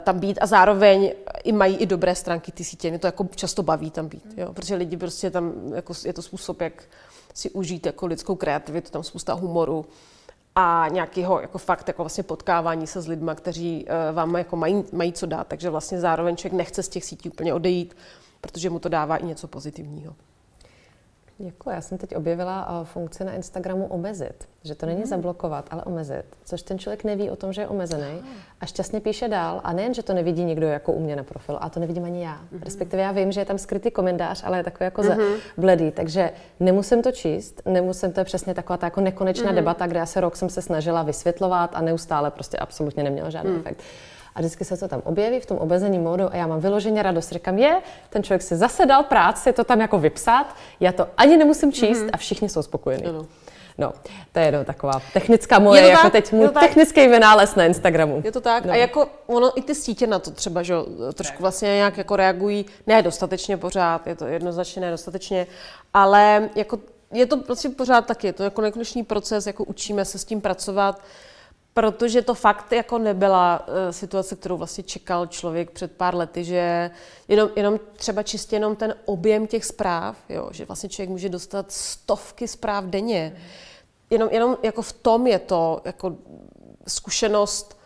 tam 0.01 0.19
být 0.19 0.39
a 0.41 0.47
zároveň 0.47 1.13
i 1.45 1.53
mají 1.53 1.77
i 1.77 1.87
dobré 1.87 2.15
stránky 2.15 2.53
ty 2.53 2.65
sítě. 2.65 2.91
Mě 2.91 2.99
to 2.99 3.07
jako 3.07 3.29
často 3.35 3.63
baví 3.63 3.91
tam 3.91 4.09
být, 4.09 4.35
jo? 4.37 4.53
protože 4.53 4.75
lidi 4.75 4.97
prostě 4.97 5.31
tam, 5.31 5.53
jako 5.75 5.93
je 6.05 6.13
to 6.13 6.23
způsob, 6.23 6.61
jak 6.61 6.83
si 7.35 7.51
užít 7.51 7.87
jako 7.87 8.07
lidskou 8.07 8.35
kreativitu, 8.35 8.91
tam 8.91 9.03
spousta 9.03 9.33
humoru 9.33 9.87
a 10.55 10.87
nějakého 10.91 11.41
jako 11.41 11.59
fakt 11.59 11.89
jako 11.89 12.03
vlastně 12.03 12.25
potkávání 12.25 12.87
se 12.87 13.01
s 13.01 13.09
lidmi, 13.09 13.31
kteří 13.35 13.87
uh, 13.87 14.15
vám 14.15 14.35
jako 14.35 14.57
mají, 14.57 14.85
mají 14.93 15.13
co 15.13 15.27
dát. 15.27 15.47
Takže 15.47 15.71
vlastně 15.71 16.01
zároveň 16.01 16.37
člověk 16.37 16.57
nechce 16.57 16.83
z 16.83 16.89
těch 16.89 17.05
sítí 17.05 17.29
úplně 17.31 17.55
odejít, 17.55 17.97
protože 18.41 18.71
mu 18.71 18.79
to 18.79 18.89
dává 18.89 19.17
i 19.17 19.27
něco 19.27 19.49
pozitivního. 19.49 20.15
Děkuji. 21.41 21.71
Já 21.71 21.81
jsem 21.81 21.99
teď 21.99 22.17
objevila 22.17 22.81
uh, 22.81 22.87
funkci 22.87 23.25
na 23.25 23.33
Instagramu 23.33 23.87
omezit, 23.87 24.49
že 24.65 24.75
to 24.75 24.87
není 24.87 25.01
mm. 25.01 25.07
zablokovat, 25.07 25.67
ale 25.71 25.83
omezit, 25.83 26.25
což 26.45 26.63
ten 26.63 26.79
člověk 26.79 27.05
neví 27.05 27.31
o 27.31 27.37
tom, 27.37 27.53
že 27.53 27.63
je 27.63 27.69
omezený 27.69 28.23
a 28.61 28.67
šťastně 28.67 29.01
píše 29.01 29.29
dál. 29.29 29.61
A 29.65 29.73
nejen, 29.73 29.95
že 29.95 30.03
to 30.03 30.15
nevidí 30.15 30.45
někdo 30.45 30.67
jako 30.67 30.93
u 30.93 31.01
mě 31.01 31.17
na 31.17 31.23
profilu, 31.23 31.63
a 31.63 31.69
to 31.69 31.81
nevidím 31.81 32.05
ani 32.05 32.25
já. 32.25 32.41
Mm. 32.53 32.63
Respektive 32.63 33.03
já 33.03 33.13
vím, 33.13 33.33
že 33.33 33.41
je 33.41 33.45
tam 33.45 33.59
skrytý 33.59 33.91
komentář, 33.91 34.43
ale 34.45 34.59
je 34.59 34.65
takový 34.65 34.85
jako 34.85 35.03
mm. 35.03 35.19
bledý, 35.57 35.91
takže 35.91 36.31
nemusím 36.61 37.03
to 37.03 37.13
číst, 37.13 37.63
nemusím, 37.67 38.13
to 38.13 38.21
je 38.21 38.25
přesně 38.25 38.55
taková 38.55 38.77
ta 38.77 38.87
jako 38.87 39.01
nekonečná 39.01 39.51
mm. 39.51 39.57
debata, 39.57 39.87
kde 39.87 39.99
já 39.99 40.07
se 40.07 40.21
rok 40.21 40.37
jsem 40.37 40.49
se 40.49 40.63
snažila 40.63 41.03
vysvětlovat 41.03 41.71
a 41.75 41.81
neustále 41.81 42.31
prostě 42.31 42.57
absolutně 42.57 43.03
neměla 43.03 43.31
žádný 43.31 43.51
mm. 43.51 43.59
efekt 43.59 43.83
a 44.39 44.41
vždycky 44.41 44.65
se 44.65 44.77
to 44.77 44.89
tam 44.89 45.03
objeví 45.05 45.41
v 45.41 45.47
tom 45.47 45.59
obezením 45.59 46.03
módu 46.03 46.33
a 46.33 46.37
já 46.37 46.47
mám 46.47 46.61
vyloženě 46.61 47.03
radost. 47.03 47.33
Říkám, 47.33 47.59
je, 47.59 47.81
ten 48.11 48.23
člověk 48.23 48.43
si 48.43 48.57
zase 48.57 48.87
dal 48.87 49.03
práci 49.03 49.53
to 49.53 49.65
tam 49.65 49.81
jako 49.81 49.99
vypsat, 49.99 50.57
já 50.81 50.93
to 50.93 51.09
ani 51.17 51.37
nemusím 51.37 51.73
číst 51.73 51.99
mm-hmm. 51.99 52.11
a 52.13 52.17
všichni 52.17 52.49
jsou 52.49 52.63
spokojení. 52.63 53.05
Ano. 53.05 53.27
No, 53.79 53.93
to 54.33 54.39
je 54.39 54.47
jenom 54.47 54.65
taková 54.65 54.93
technická 55.13 55.59
moje, 55.59 55.89
jako 55.89 56.03
tak, 56.03 56.13
teď 56.13 56.33
můj 56.33 56.49
technický 56.49 57.09
vynález 57.09 57.55
na 57.55 57.65
Instagramu. 57.65 58.23
Je 58.25 58.33
to 58.33 58.41
tak. 58.41 58.65
No. 58.65 58.73
A 58.73 58.77
jako 58.77 59.09
ono 59.27 59.59
i 59.59 59.63
ty 59.63 59.75
sítě 59.75 60.07
na 60.07 60.19
to 60.19 60.31
třeba, 60.31 60.63
že 60.63 60.75
trošku 61.15 61.43
vlastně 61.43 61.69
nějak 61.69 61.99
jako 61.99 62.17
reagují, 62.17 62.67
ne 62.87 63.03
dostatečně 63.03 63.57
pořád, 63.57 64.07
je 64.07 64.15
to 64.15 64.27
jednoznačně 64.27 64.81
nedostatečně, 64.81 65.47
ale 65.95 66.51
jako 66.55 66.79
je 67.13 67.27
to 67.27 67.37
prostě 67.37 67.69
pořád 67.69 68.07
taky, 68.07 68.27
je 68.27 68.33
to 68.33 68.43
jako 68.43 68.61
nekonečný 68.61 69.03
proces, 69.03 69.47
jako 69.47 69.65
učíme 69.65 70.05
se 70.05 70.19
s 70.19 70.25
tím 70.25 70.41
pracovat 70.41 71.01
protože 71.75 72.23
to 72.23 72.35
fakt 72.35 72.73
jako 72.73 72.99
nebyla 72.99 73.67
uh, 73.69 73.75
situace, 73.91 74.37
kterou 74.37 74.57
vlastně 74.57 74.85
čekal 74.85 75.27
člověk 75.27 75.71
před 75.71 75.93
pár 75.93 76.15
lety, 76.15 76.45
že 76.45 76.91
jenom, 77.29 77.51
jenom 77.57 77.81
třeba 77.97 78.23
čistě 78.23 78.57
jenom 78.57 78.77
ten 78.77 78.95
objem 79.05 79.47
těch 79.47 79.65
zpráv, 79.65 80.17
jo, 80.29 80.49
že 80.53 80.65
vlastně 80.65 80.89
člověk 80.89 81.11
může 81.11 81.29
dostat 81.29 81.73
stovky 81.73 82.49
zpráv 82.49 82.85
denně. 82.85 83.37
Jenom, 84.11 84.29
jenom 84.33 84.57
jako 84.63 84.83
v 84.83 84.93
tom 84.93 85.27
je 85.27 85.39
to 85.39 85.81
jako 85.85 86.17
zkušenost 86.89 87.79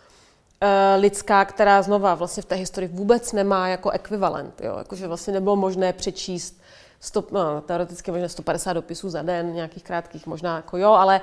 uh, 0.62 1.00
lidská, 1.00 1.44
která 1.44 1.82
znova 1.82 2.14
vlastně 2.14 2.42
v 2.42 2.46
té 2.46 2.54
historii 2.54 2.88
vůbec 2.88 3.32
nemá 3.32 3.68
jako 3.68 3.90
ekvivalent. 3.90 4.60
Jo? 4.60 4.74
Jako, 4.78 4.96
že 4.96 5.08
vlastně 5.08 5.32
nebylo 5.32 5.56
možné 5.56 5.92
přečíst 5.92 6.61
100, 7.02 7.24
no, 7.30 7.60
teoreticky 7.60 8.10
možná 8.10 8.28
150 8.28 8.72
dopisů 8.72 9.10
za 9.10 9.22
den, 9.22 9.52
nějakých 9.52 9.84
krátkých 9.84 10.26
možná 10.26 10.56
jako 10.56 10.76
jo, 10.76 10.90
ale 10.90 11.20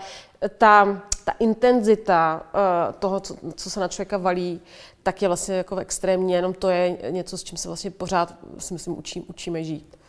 ta, 0.57 1.01
ta 1.23 1.31
intenzita 1.39 2.41
uh, 2.53 2.93
toho, 2.93 3.19
co, 3.19 3.35
co 3.55 3.69
se 3.69 3.79
na 3.79 3.87
člověka 3.87 4.17
valí, 4.17 4.61
tak 5.03 5.21
je 5.21 5.27
vlastně 5.27 5.55
jako 5.55 5.75
extrémní, 5.77 6.33
jenom 6.33 6.53
to 6.53 6.69
je 6.69 6.97
něco, 7.09 7.37
s 7.37 7.43
čím 7.43 7.57
se 7.57 7.67
vlastně 7.67 7.91
pořád, 7.91 8.35
si 8.57 8.73
myslím, 8.73 8.97
učí, 8.97 9.21
učíme 9.21 9.63
žít. 9.63 9.99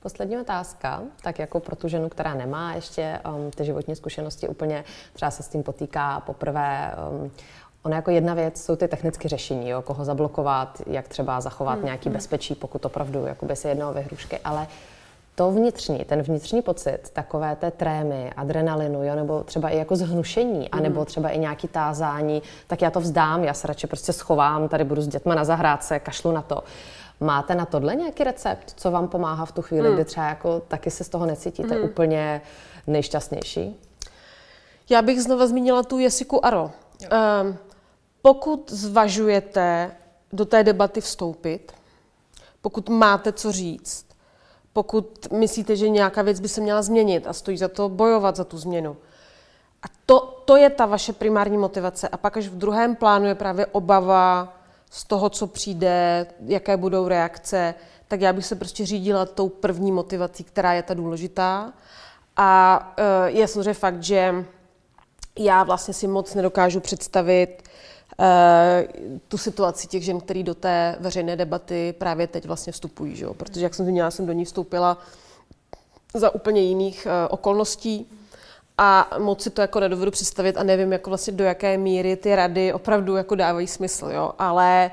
Poslední 0.00 0.38
otázka, 0.38 1.02
tak 1.22 1.38
jako 1.38 1.60
pro 1.60 1.76
tu 1.76 1.88
ženu, 1.88 2.08
která 2.08 2.34
nemá 2.34 2.74
ještě 2.74 3.20
um, 3.34 3.50
ty 3.50 3.64
životní 3.64 3.96
zkušenosti 3.96 4.48
úplně, 4.48 4.84
třeba 5.12 5.30
se 5.30 5.42
s 5.42 5.48
tím 5.48 5.62
potýká 5.62 6.20
poprvé, 6.20 6.94
um, 7.22 7.30
Ono 7.88 7.96
jako 7.96 8.10
jedna 8.10 8.34
věc 8.34 8.64
jsou 8.64 8.76
ty 8.76 8.88
technické 8.88 9.28
řešení, 9.28 9.68
jo, 9.68 9.82
koho 9.82 10.04
zablokovat, 10.04 10.82
jak 10.86 11.08
třeba 11.08 11.40
zachovat 11.40 11.74
hmm. 11.74 11.84
nějaký 11.84 12.08
hmm. 12.08 12.16
bezpečí, 12.16 12.54
pokud 12.54 12.84
opravdu 12.84 13.26
jakoby 13.26 13.56
se 13.56 13.68
jedná 13.68 13.88
o 13.88 13.92
vyhrušky, 13.92 14.38
ale 14.44 14.66
to 15.34 15.50
vnitřní, 15.50 15.98
ten 15.98 16.22
vnitřní 16.22 16.62
pocit, 16.62 16.98
takové 17.12 17.56
té 17.56 17.70
trémy, 17.70 18.32
adrenalinu, 18.36 19.04
jo, 19.04 19.14
nebo 19.14 19.42
třeba 19.42 19.68
i 19.68 19.78
jako 19.78 19.96
zhnušení, 19.96 20.58
mm. 20.58 20.66
anebo 20.72 21.04
třeba 21.04 21.28
i 21.28 21.38
nějaký 21.38 21.68
tázání, 21.68 22.42
tak 22.66 22.82
já 22.82 22.90
to 22.90 23.00
vzdám, 23.00 23.44
já 23.44 23.54
se 23.54 23.66
radši 23.66 23.86
prostě 23.86 24.12
schovám, 24.12 24.68
tady 24.68 24.84
budu 24.84 25.02
s 25.02 25.08
dětma 25.08 25.34
na 25.34 25.44
zahrádce, 25.44 25.98
kašlu 25.98 26.32
na 26.32 26.42
to. 26.42 26.64
Máte 27.20 27.54
na 27.54 27.66
tohle 27.66 27.94
nějaký 27.94 28.24
recept, 28.24 28.74
co 28.76 28.90
vám 28.90 29.08
pomáhá 29.08 29.44
v 29.44 29.52
tu 29.52 29.62
chvíli, 29.62 29.88
mm. 29.88 29.94
kdy 29.94 30.04
třeba 30.04 30.26
jako 30.26 30.60
taky 30.60 30.90
se 30.90 31.04
z 31.04 31.08
toho 31.08 31.26
necítíte 31.26 31.78
mm. 31.78 31.84
úplně 31.84 32.40
nejšťastnější? 32.86 33.80
Já 34.90 35.02
bych 35.02 35.22
znova 35.22 35.46
zmínila 35.46 35.82
tu 35.82 35.98
Jesiku 35.98 36.46
Aro. 36.46 36.70
Um, 37.42 37.58
pokud 38.28 38.70
zvažujete 38.70 39.90
do 40.32 40.44
té 40.44 40.64
debaty 40.64 41.00
vstoupit, 41.00 41.72
pokud 42.60 42.88
máte 42.88 43.32
co 43.32 43.52
říct, 43.52 44.06
pokud 44.72 45.32
myslíte, 45.32 45.76
že 45.76 45.88
nějaká 45.88 46.22
věc 46.22 46.40
by 46.40 46.48
se 46.48 46.60
měla 46.60 46.82
změnit 46.82 47.26
a 47.26 47.32
stojí 47.32 47.58
za 47.58 47.68
to 47.68 47.88
bojovat 47.88 48.36
za 48.36 48.44
tu 48.44 48.58
změnu. 48.58 48.96
A 49.82 49.86
to, 50.06 50.42
to 50.44 50.56
je 50.56 50.70
ta 50.70 50.86
vaše 50.86 51.12
primární 51.12 51.58
motivace. 51.58 52.08
A 52.08 52.16
pak 52.16 52.36
až 52.36 52.48
v 52.48 52.58
druhém 52.58 52.96
plánu 52.96 53.26
je 53.26 53.34
právě 53.34 53.66
obava 53.66 54.56
z 54.90 55.04
toho, 55.04 55.30
co 55.30 55.46
přijde, 55.46 56.26
jaké 56.46 56.76
budou 56.76 57.08
reakce, 57.08 57.74
tak 58.08 58.20
já 58.20 58.32
bych 58.32 58.46
se 58.46 58.56
prostě 58.56 58.86
řídila 58.86 59.26
tou 59.26 59.48
první 59.48 59.92
motivací, 59.92 60.44
která 60.44 60.72
je 60.72 60.82
ta 60.82 60.94
důležitá. 60.94 61.72
A 62.36 62.80
uh, 62.98 63.36
je 63.36 63.48
samozřejmě 63.48 63.74
fakt, 63.74 64.02
že 64.02 64.44
já 65.38 65.64
vlastně 65.64 65.94
si 65.94 66.06
moc 66.06 66.34
nedokážu 66.34 66.80
představit 66.80 67.67
tu 69.28 69.38
situaci 69.38 69.86
těch 69.86 70.04
žen, 70.04 70.20
které 70.20 70.42
do 70.42 70.54
té 70.54 70.96
veřejné 71.00 71.36
debaty 71.36 71.94
právě 71.98 72.26
teď 72.26 72.46
vlastně 72.46 72.72
vstupují. 72.72 73.16
Že? 73.16 73.26
Protože, 73.26 73.60
jak 73.60 73.74
jsem 73.74 73.86
zmínila, 73.86 74.10
jsem 74.10 74.26
do 74.26 74.32
ní 74.32 74.44
vstoupila 74.44 74.98
za 76.14 76.34
úplně 76.34 76.60
jiných 76.60 77.06
uh, 77.06 77.12
okolností 77.30 78.06
a 78.78 79.10
moc 79.18 79.42
si 79.42 79.50
to 79.50 79.60
jako 79.60 79.80
nedovedu 79.80 80.10
představit 80.10 80.56
a 80.56 80.62
nevím, 80.62 80.92
jako 80.92 81.10
vlastně 81.10 81.32
do 81.32 81.44
jaké 81.44 81.78
míry 81.78 82.16
ty 82.16 82.36
rady 82.36 82.72
opravdu 82.72 83.16
jako 83.16 83.34
dávají 83.34 83.66
smysl, 83.66 84.10
jo. 84.12 84.32
Ale 84.38 84.90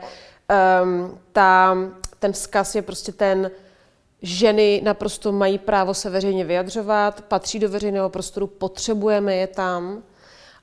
um, 0.83 1.19
ta, 1.31 1.77
ten 2.19 2.33
vzkaz 2.33 2.75
je 2.75 2.81
prostě 2.81 3.11
ten, 3.11 3.51
ženy 4.21 4.81
naprosto 4.83 5.31
mají 5.31 5.57
právo 5.57 5.93
se 5.93 6.09
veřejně 6.09 6.45
vyjadřovat, 6.45 7.21
patří 7.21 7.59
do 7.59 7.69
veřejného 7.69 8.09
prostoru, 8.09 8.47
potřebujeme 8.47 9.35
je 9.35 9.47
tam. 9.47 10.03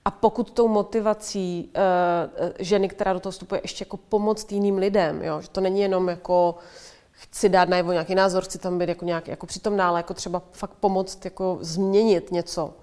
A 0.05 0.11
pokud 0.11 0.51
tou 0.51 0.69
motivací 0.69 1.71
uh, 1.77 2.51
ženy, 2.59 2.89
která 2.89 3.13
do 3.13 3.21
toho 3.21 3.31
vstupuje, 3.31 3.61
ještě 3.65 3.83
jako 3.83 3.97
pomoct 3.97 4.53
jiným 4.53 4.79
lidem, 4.79 5.23
jo? 5.23 5.41
že 5.41 5.49
to 5.49 5.61
není 5.61 5.81
jenom 5.81 6.09
jako 6.09 6.55
chci 7.11 7.49
dát 7.49 7.69
najevo 7.69 7.93
nějaký 7.93 8.15
názor, 8.15 8.45
chci 8.45 8.59
tam 8.59 8.79
být 8.79 8.89
jako 8.89 9.05
nějak 9.05 9.29
jako 9.29 9.47
přitomná, 9.47 9.89
ale 9.89 9.99
jako 9.99 10.15
třeba 10.15 10.43
fakt 10.53 10.75
pomoct 10.81 11.25
jako 11.25 11.59
změnit 11.61 12.33
něco, 12.33 12.75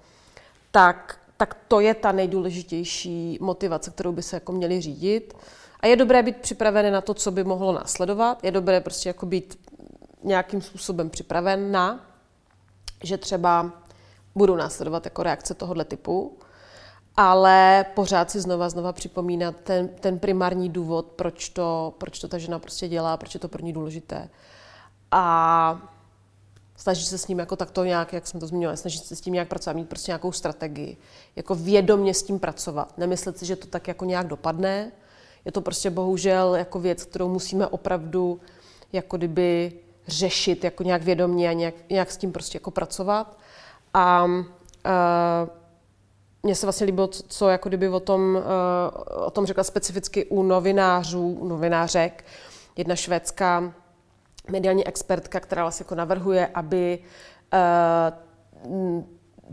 tak, 0.70 1.18
tak 1.36 1.56
to 1.68 1.80
je 1.80 1.94
ta 1.94 2.12
nejdůležitější 2.12 3.38
motivace, 3.40 3.90
kterou 3.90 4.12
by 4.12 4.22
se 4.22 4.36
jako 4.36 4.52
měli 4.52 4.80
řídit. 4.80 5.34
A 5.80 5.86
je 5.86 5.96
dobré 5.96 6.22
být 6.22 6.36
připravený 6.36 6.90
na 6.90 7.00
to, 7.00 7.14
co 7.14 7.30
by 7.30 7.44
mohlo 7.44 7.72
následovat. 7.72 8.44
Je 8.44 8.50
dobré 8.50 8.80
prostě 8.80 9.08
jako 9.08 9.26
být 9.26 9.58
nějakým 10.22 10.62
způsobem 10.62 11.10
připraven 11.10 11.72
na, 11.72 12.06
že 13.02 13.18
třeba 13.18 13.70
budou 14.34 14.56
následovat 14.56 15.04
jako 15.04 15.22
reakce 15.22 15.54
tohohle 15.54 15.84
typu, 15.84 16.38
ale 17.16 17.86
pořád 17.94 18.30
si 18.30 18.40
znova 18.40 18.68
znova 18.68 18.92
připomínat 18.92 19.56
ten, 19.62 19.88
ten 19.88 20.18
primární 20.18 20.68
důvod, 20.68 21.06
proč 21.06 21.48
to, 21.48 21.94
proč 21.98 22.18
to 22.18 22.28
ta 22.28 22.38
žena 22.38 22.58
prostě 22.58 22.88
dělá, 22.88 23.16
proč 23.16 23.34
je 23.34 23.40
to 23.40 23.48
pro 23.48 23.62
ní 23.62 23.72
důležité. 23.72 24.28
A 25.10 25.80
snažit 26.76 27.06
se 27.06 27.18
s 27.18 27.28
ním 27.28 27.38
jako 27.38 27.56
takto 27.56 27.84
nějak, 27.84 28.12
jak 28.12 28.26
jsem 28.26 28.40
to 28.40 28.46
zmiňovala, 28.46 28.76
snažit 28.76 29.04
se 29.04 29.16
s 29.16 29.20
tím 29.20 29.32
nějak 29.32 29.48
pracovat, 29.48 29.76
mít 29.76 29.88
prostě 29.88 30.10
nějakou 30.10 30.32
strategii, 30.32 30.96
jako 31.36 31.54
vědomně 31.54 32.14
s 32.14 32.22
tím 32.22 32.38
pracovat. 32.38 32.98
Nemyslet 32.98 33.38
si, 33.38 33.46
že 33.46 33.56
to 33.56 33.66
tak 33.66 33.88
jako 33.88 34.04
nějak 34.04 34.26
dopadne. 34.26 34.92
Je 35.44 35.52
to 35.52 35.60
prostě 35.60 35.90
bohužel 35.90 36.54
jako 36.54 36.80
věc, 36.80 37.04
kterou 37.04 37.28
musíme 37.28 37.66
opravdu 37.66 38.40
jako 38.92 39.16
kdyby 39.16 39.72
řešit 40.06 40.64
jako 40.64 40.82
nějak 40.82 41.02
vědomně 41.02 41.48
a 41.48 41.52
nějak, 41.52 41.74
nějak 41.90 42.10
s 42.10 42.16
tím 42.16 42.32
prostě 42.32 42.56
jako 42.56 42.70
pracovat. 42.70 43.38
A 43.94 44.24
uh, 44.24 44.40
mně 46.42 46.54
se 46.54 46.66
vlastně 46.66 46.86
líbilo, 46.86 47.08
co, 47.08 47.48
jako 47.48 47.68
kdyby 47.68 47.88
o 47.88 48.00
tom, 48.00 48.36
uh, 48.36 49.24
o 49.26 49.30
tom 49.30 49.46
řekla 49.46 49.64
specificky 49.64 50.24
u 50.24 50.42
novinářů, 50.42 51.48
novinářek. 51.48 52.24
Jedna 52.76 52.96
švédská 52.96 53.74
mediální 54.50 54.86
expertka, 54.86 55.40
která 55.40 55.62
vlastně 55.62 55.84
jako 55.84 55.94
navrhuje, 55.94 56.46
aby 56.46 56.98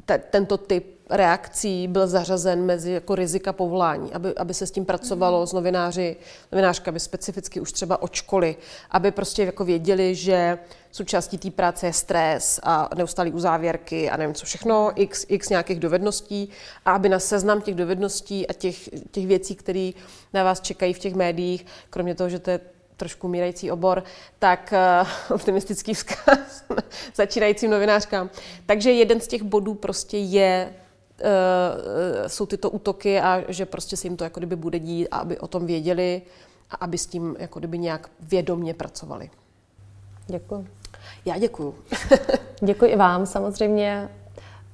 te, 0.06 0.18
tento 0.18 0.58
typ 0.58 0.97
reakcí 1.10 1.88
byl 1.88 2.08
zařazen 2.08 2.66
mezi 2.66 2.92
jako 2.92 3.16
rizika 3.16 3.54
povolání, 3.54 4.14
aby, 4.14 4.36
aby 4.36 4.54
se 4.54 4.68
s 4.68 4.72
tím 4.72 4.86
pracovalo 4.86 5.48
s 5.48 5.54
novináři, 5.54 6.16
novinářkami 6.52 7.00
specificky 7.00 7.60
už 7.60 7.72
třeba 7.72 8.02
od 8.02 8.14
školy, 8.14 8.56
aby 8.92 9.12
prostě 9.12 9.44
jako 9.44 9.66
věděli, 9.66 10.16
že 10.16 10.58
součástí 10.92 11.38
té 11.38 11.52
práce 11.52 11.88
je 11.88 11.94
stres 11.94 12.60
a 12.64 12.90
neustálý 12.96 13.32
uzávěrky 13.32 14.10
a 14.10 14.18
nevím 14.18 14.36
co 14.36 14.46
všechno, 14.46 14.92
x, 14.96 15.26
x 15.30 15.50
nějakých 15.50 15.80
dovedností 15.80 16.50
a 16.86 16.92
aby 16.92 17.10
na 17.10 17.20
seznam 17.20 17.62
těch 17.62 17.76
dovedností 17.76 18.48
a 18.48 18.54
těch, 18.54 18.90
těch 19.12 19.28
věcí, 19.28 19.56
které 19.56 19.92
na 20.34 20.44
vás 20.44 20.62
čekají 20.62 20.94
v 20.94 21.00
těch 21.00 21.16
médiích, 21.16 21.66
kromě 21.90 22.16
toho, 22.16 22.30
že 22.30 22.40
to 22.40 22.52
je 22.52 22.60
trošku 22.98 23.28
mírající 23.28 23.72
obor, 23.72 24.04
tak 24.40 24.74
uh, 25.02 25.36
optimistický 25.36 25.94
vzkaz 25.94 26.64
začínajícím 27.16 27.72
novinářkám. 27.72 28.30
Takže 28.66 28.92
jeden 28.92 29.20
z 29.20 29.28
těch 29.28 29.44
bodů 29.44 29.74
prostě 29.74 30.18
je 30.18 30.74
jsou 32.28 32.46
tyto 32.46 32.70
útoky 32.70 33.20
a 33.20 33.44
že 33.48 33.66
prostě 33.66 33.98
se 33.98 34.08
jim 34.08 34.18
to 34.18 34.24
jako 34.24 34.40
kdyby 34.40 34.56
bude 34.56 34.80
dít 34.80 35.08
a 35.12 35.18
aby 35.18 35.40
o 35.40 35.48
tom 35.48 35.66
věděli 35.66 36.22
a 36.72 36.76
aby 36.76 36.98
s 36.98 37.06
tím 37.06 37.36
jako 37.40 37.60
kdyby 37.60 37.78
nějak 37.78 38.10
vědomně 38.20 38.74
pracovali. 38.74 39.30
Děkuji. 40.28 40.68
Já 41.26 41.38
děkuju. 41.38 41.76
děkuji 42.62 42.92
i 42.92 42.96
vám 42.96 43.26
samozřejmě. 43.26 44.10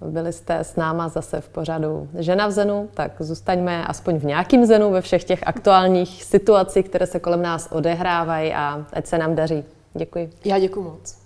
Byli 0.01 0.33
jste 0.33 0.59
s 0.59 0.75
náma 0.75 1.09
zase 1.09 1.41
v 1.41 1.49
pořadu 1.49 2.09
Žena 2.19 2.47
v 2.47 2.51
Zenu, 2.51 2.89
tak 2.93 3.11
zůstaňme 3.19 3.85
aspoň 3.85 4.17
v 4.17 4.25
nějakým 4.25 4.65
Zenu 4.65 4.91
ve 4.91 5.01
všech 5.01 5.23
těch 5.23 5.47
aktuálních 5.47 6.23
situacích, 6.23 6.89
které 6.89 7.07
se 7.07 7.19
kolem 7.19 7.41
nás 7.41 7.67
odehrávají 7.71 8.53
a 8.53 8.85
ať 8.93 9.07
se 9.07 9.17
nám 9.17 9.35
daří. 9.35 9.63
Děkuji. 9.93 10.29
Já 10.45 10.59
děkuji 10.59 10.81
moc. 10.81 11.22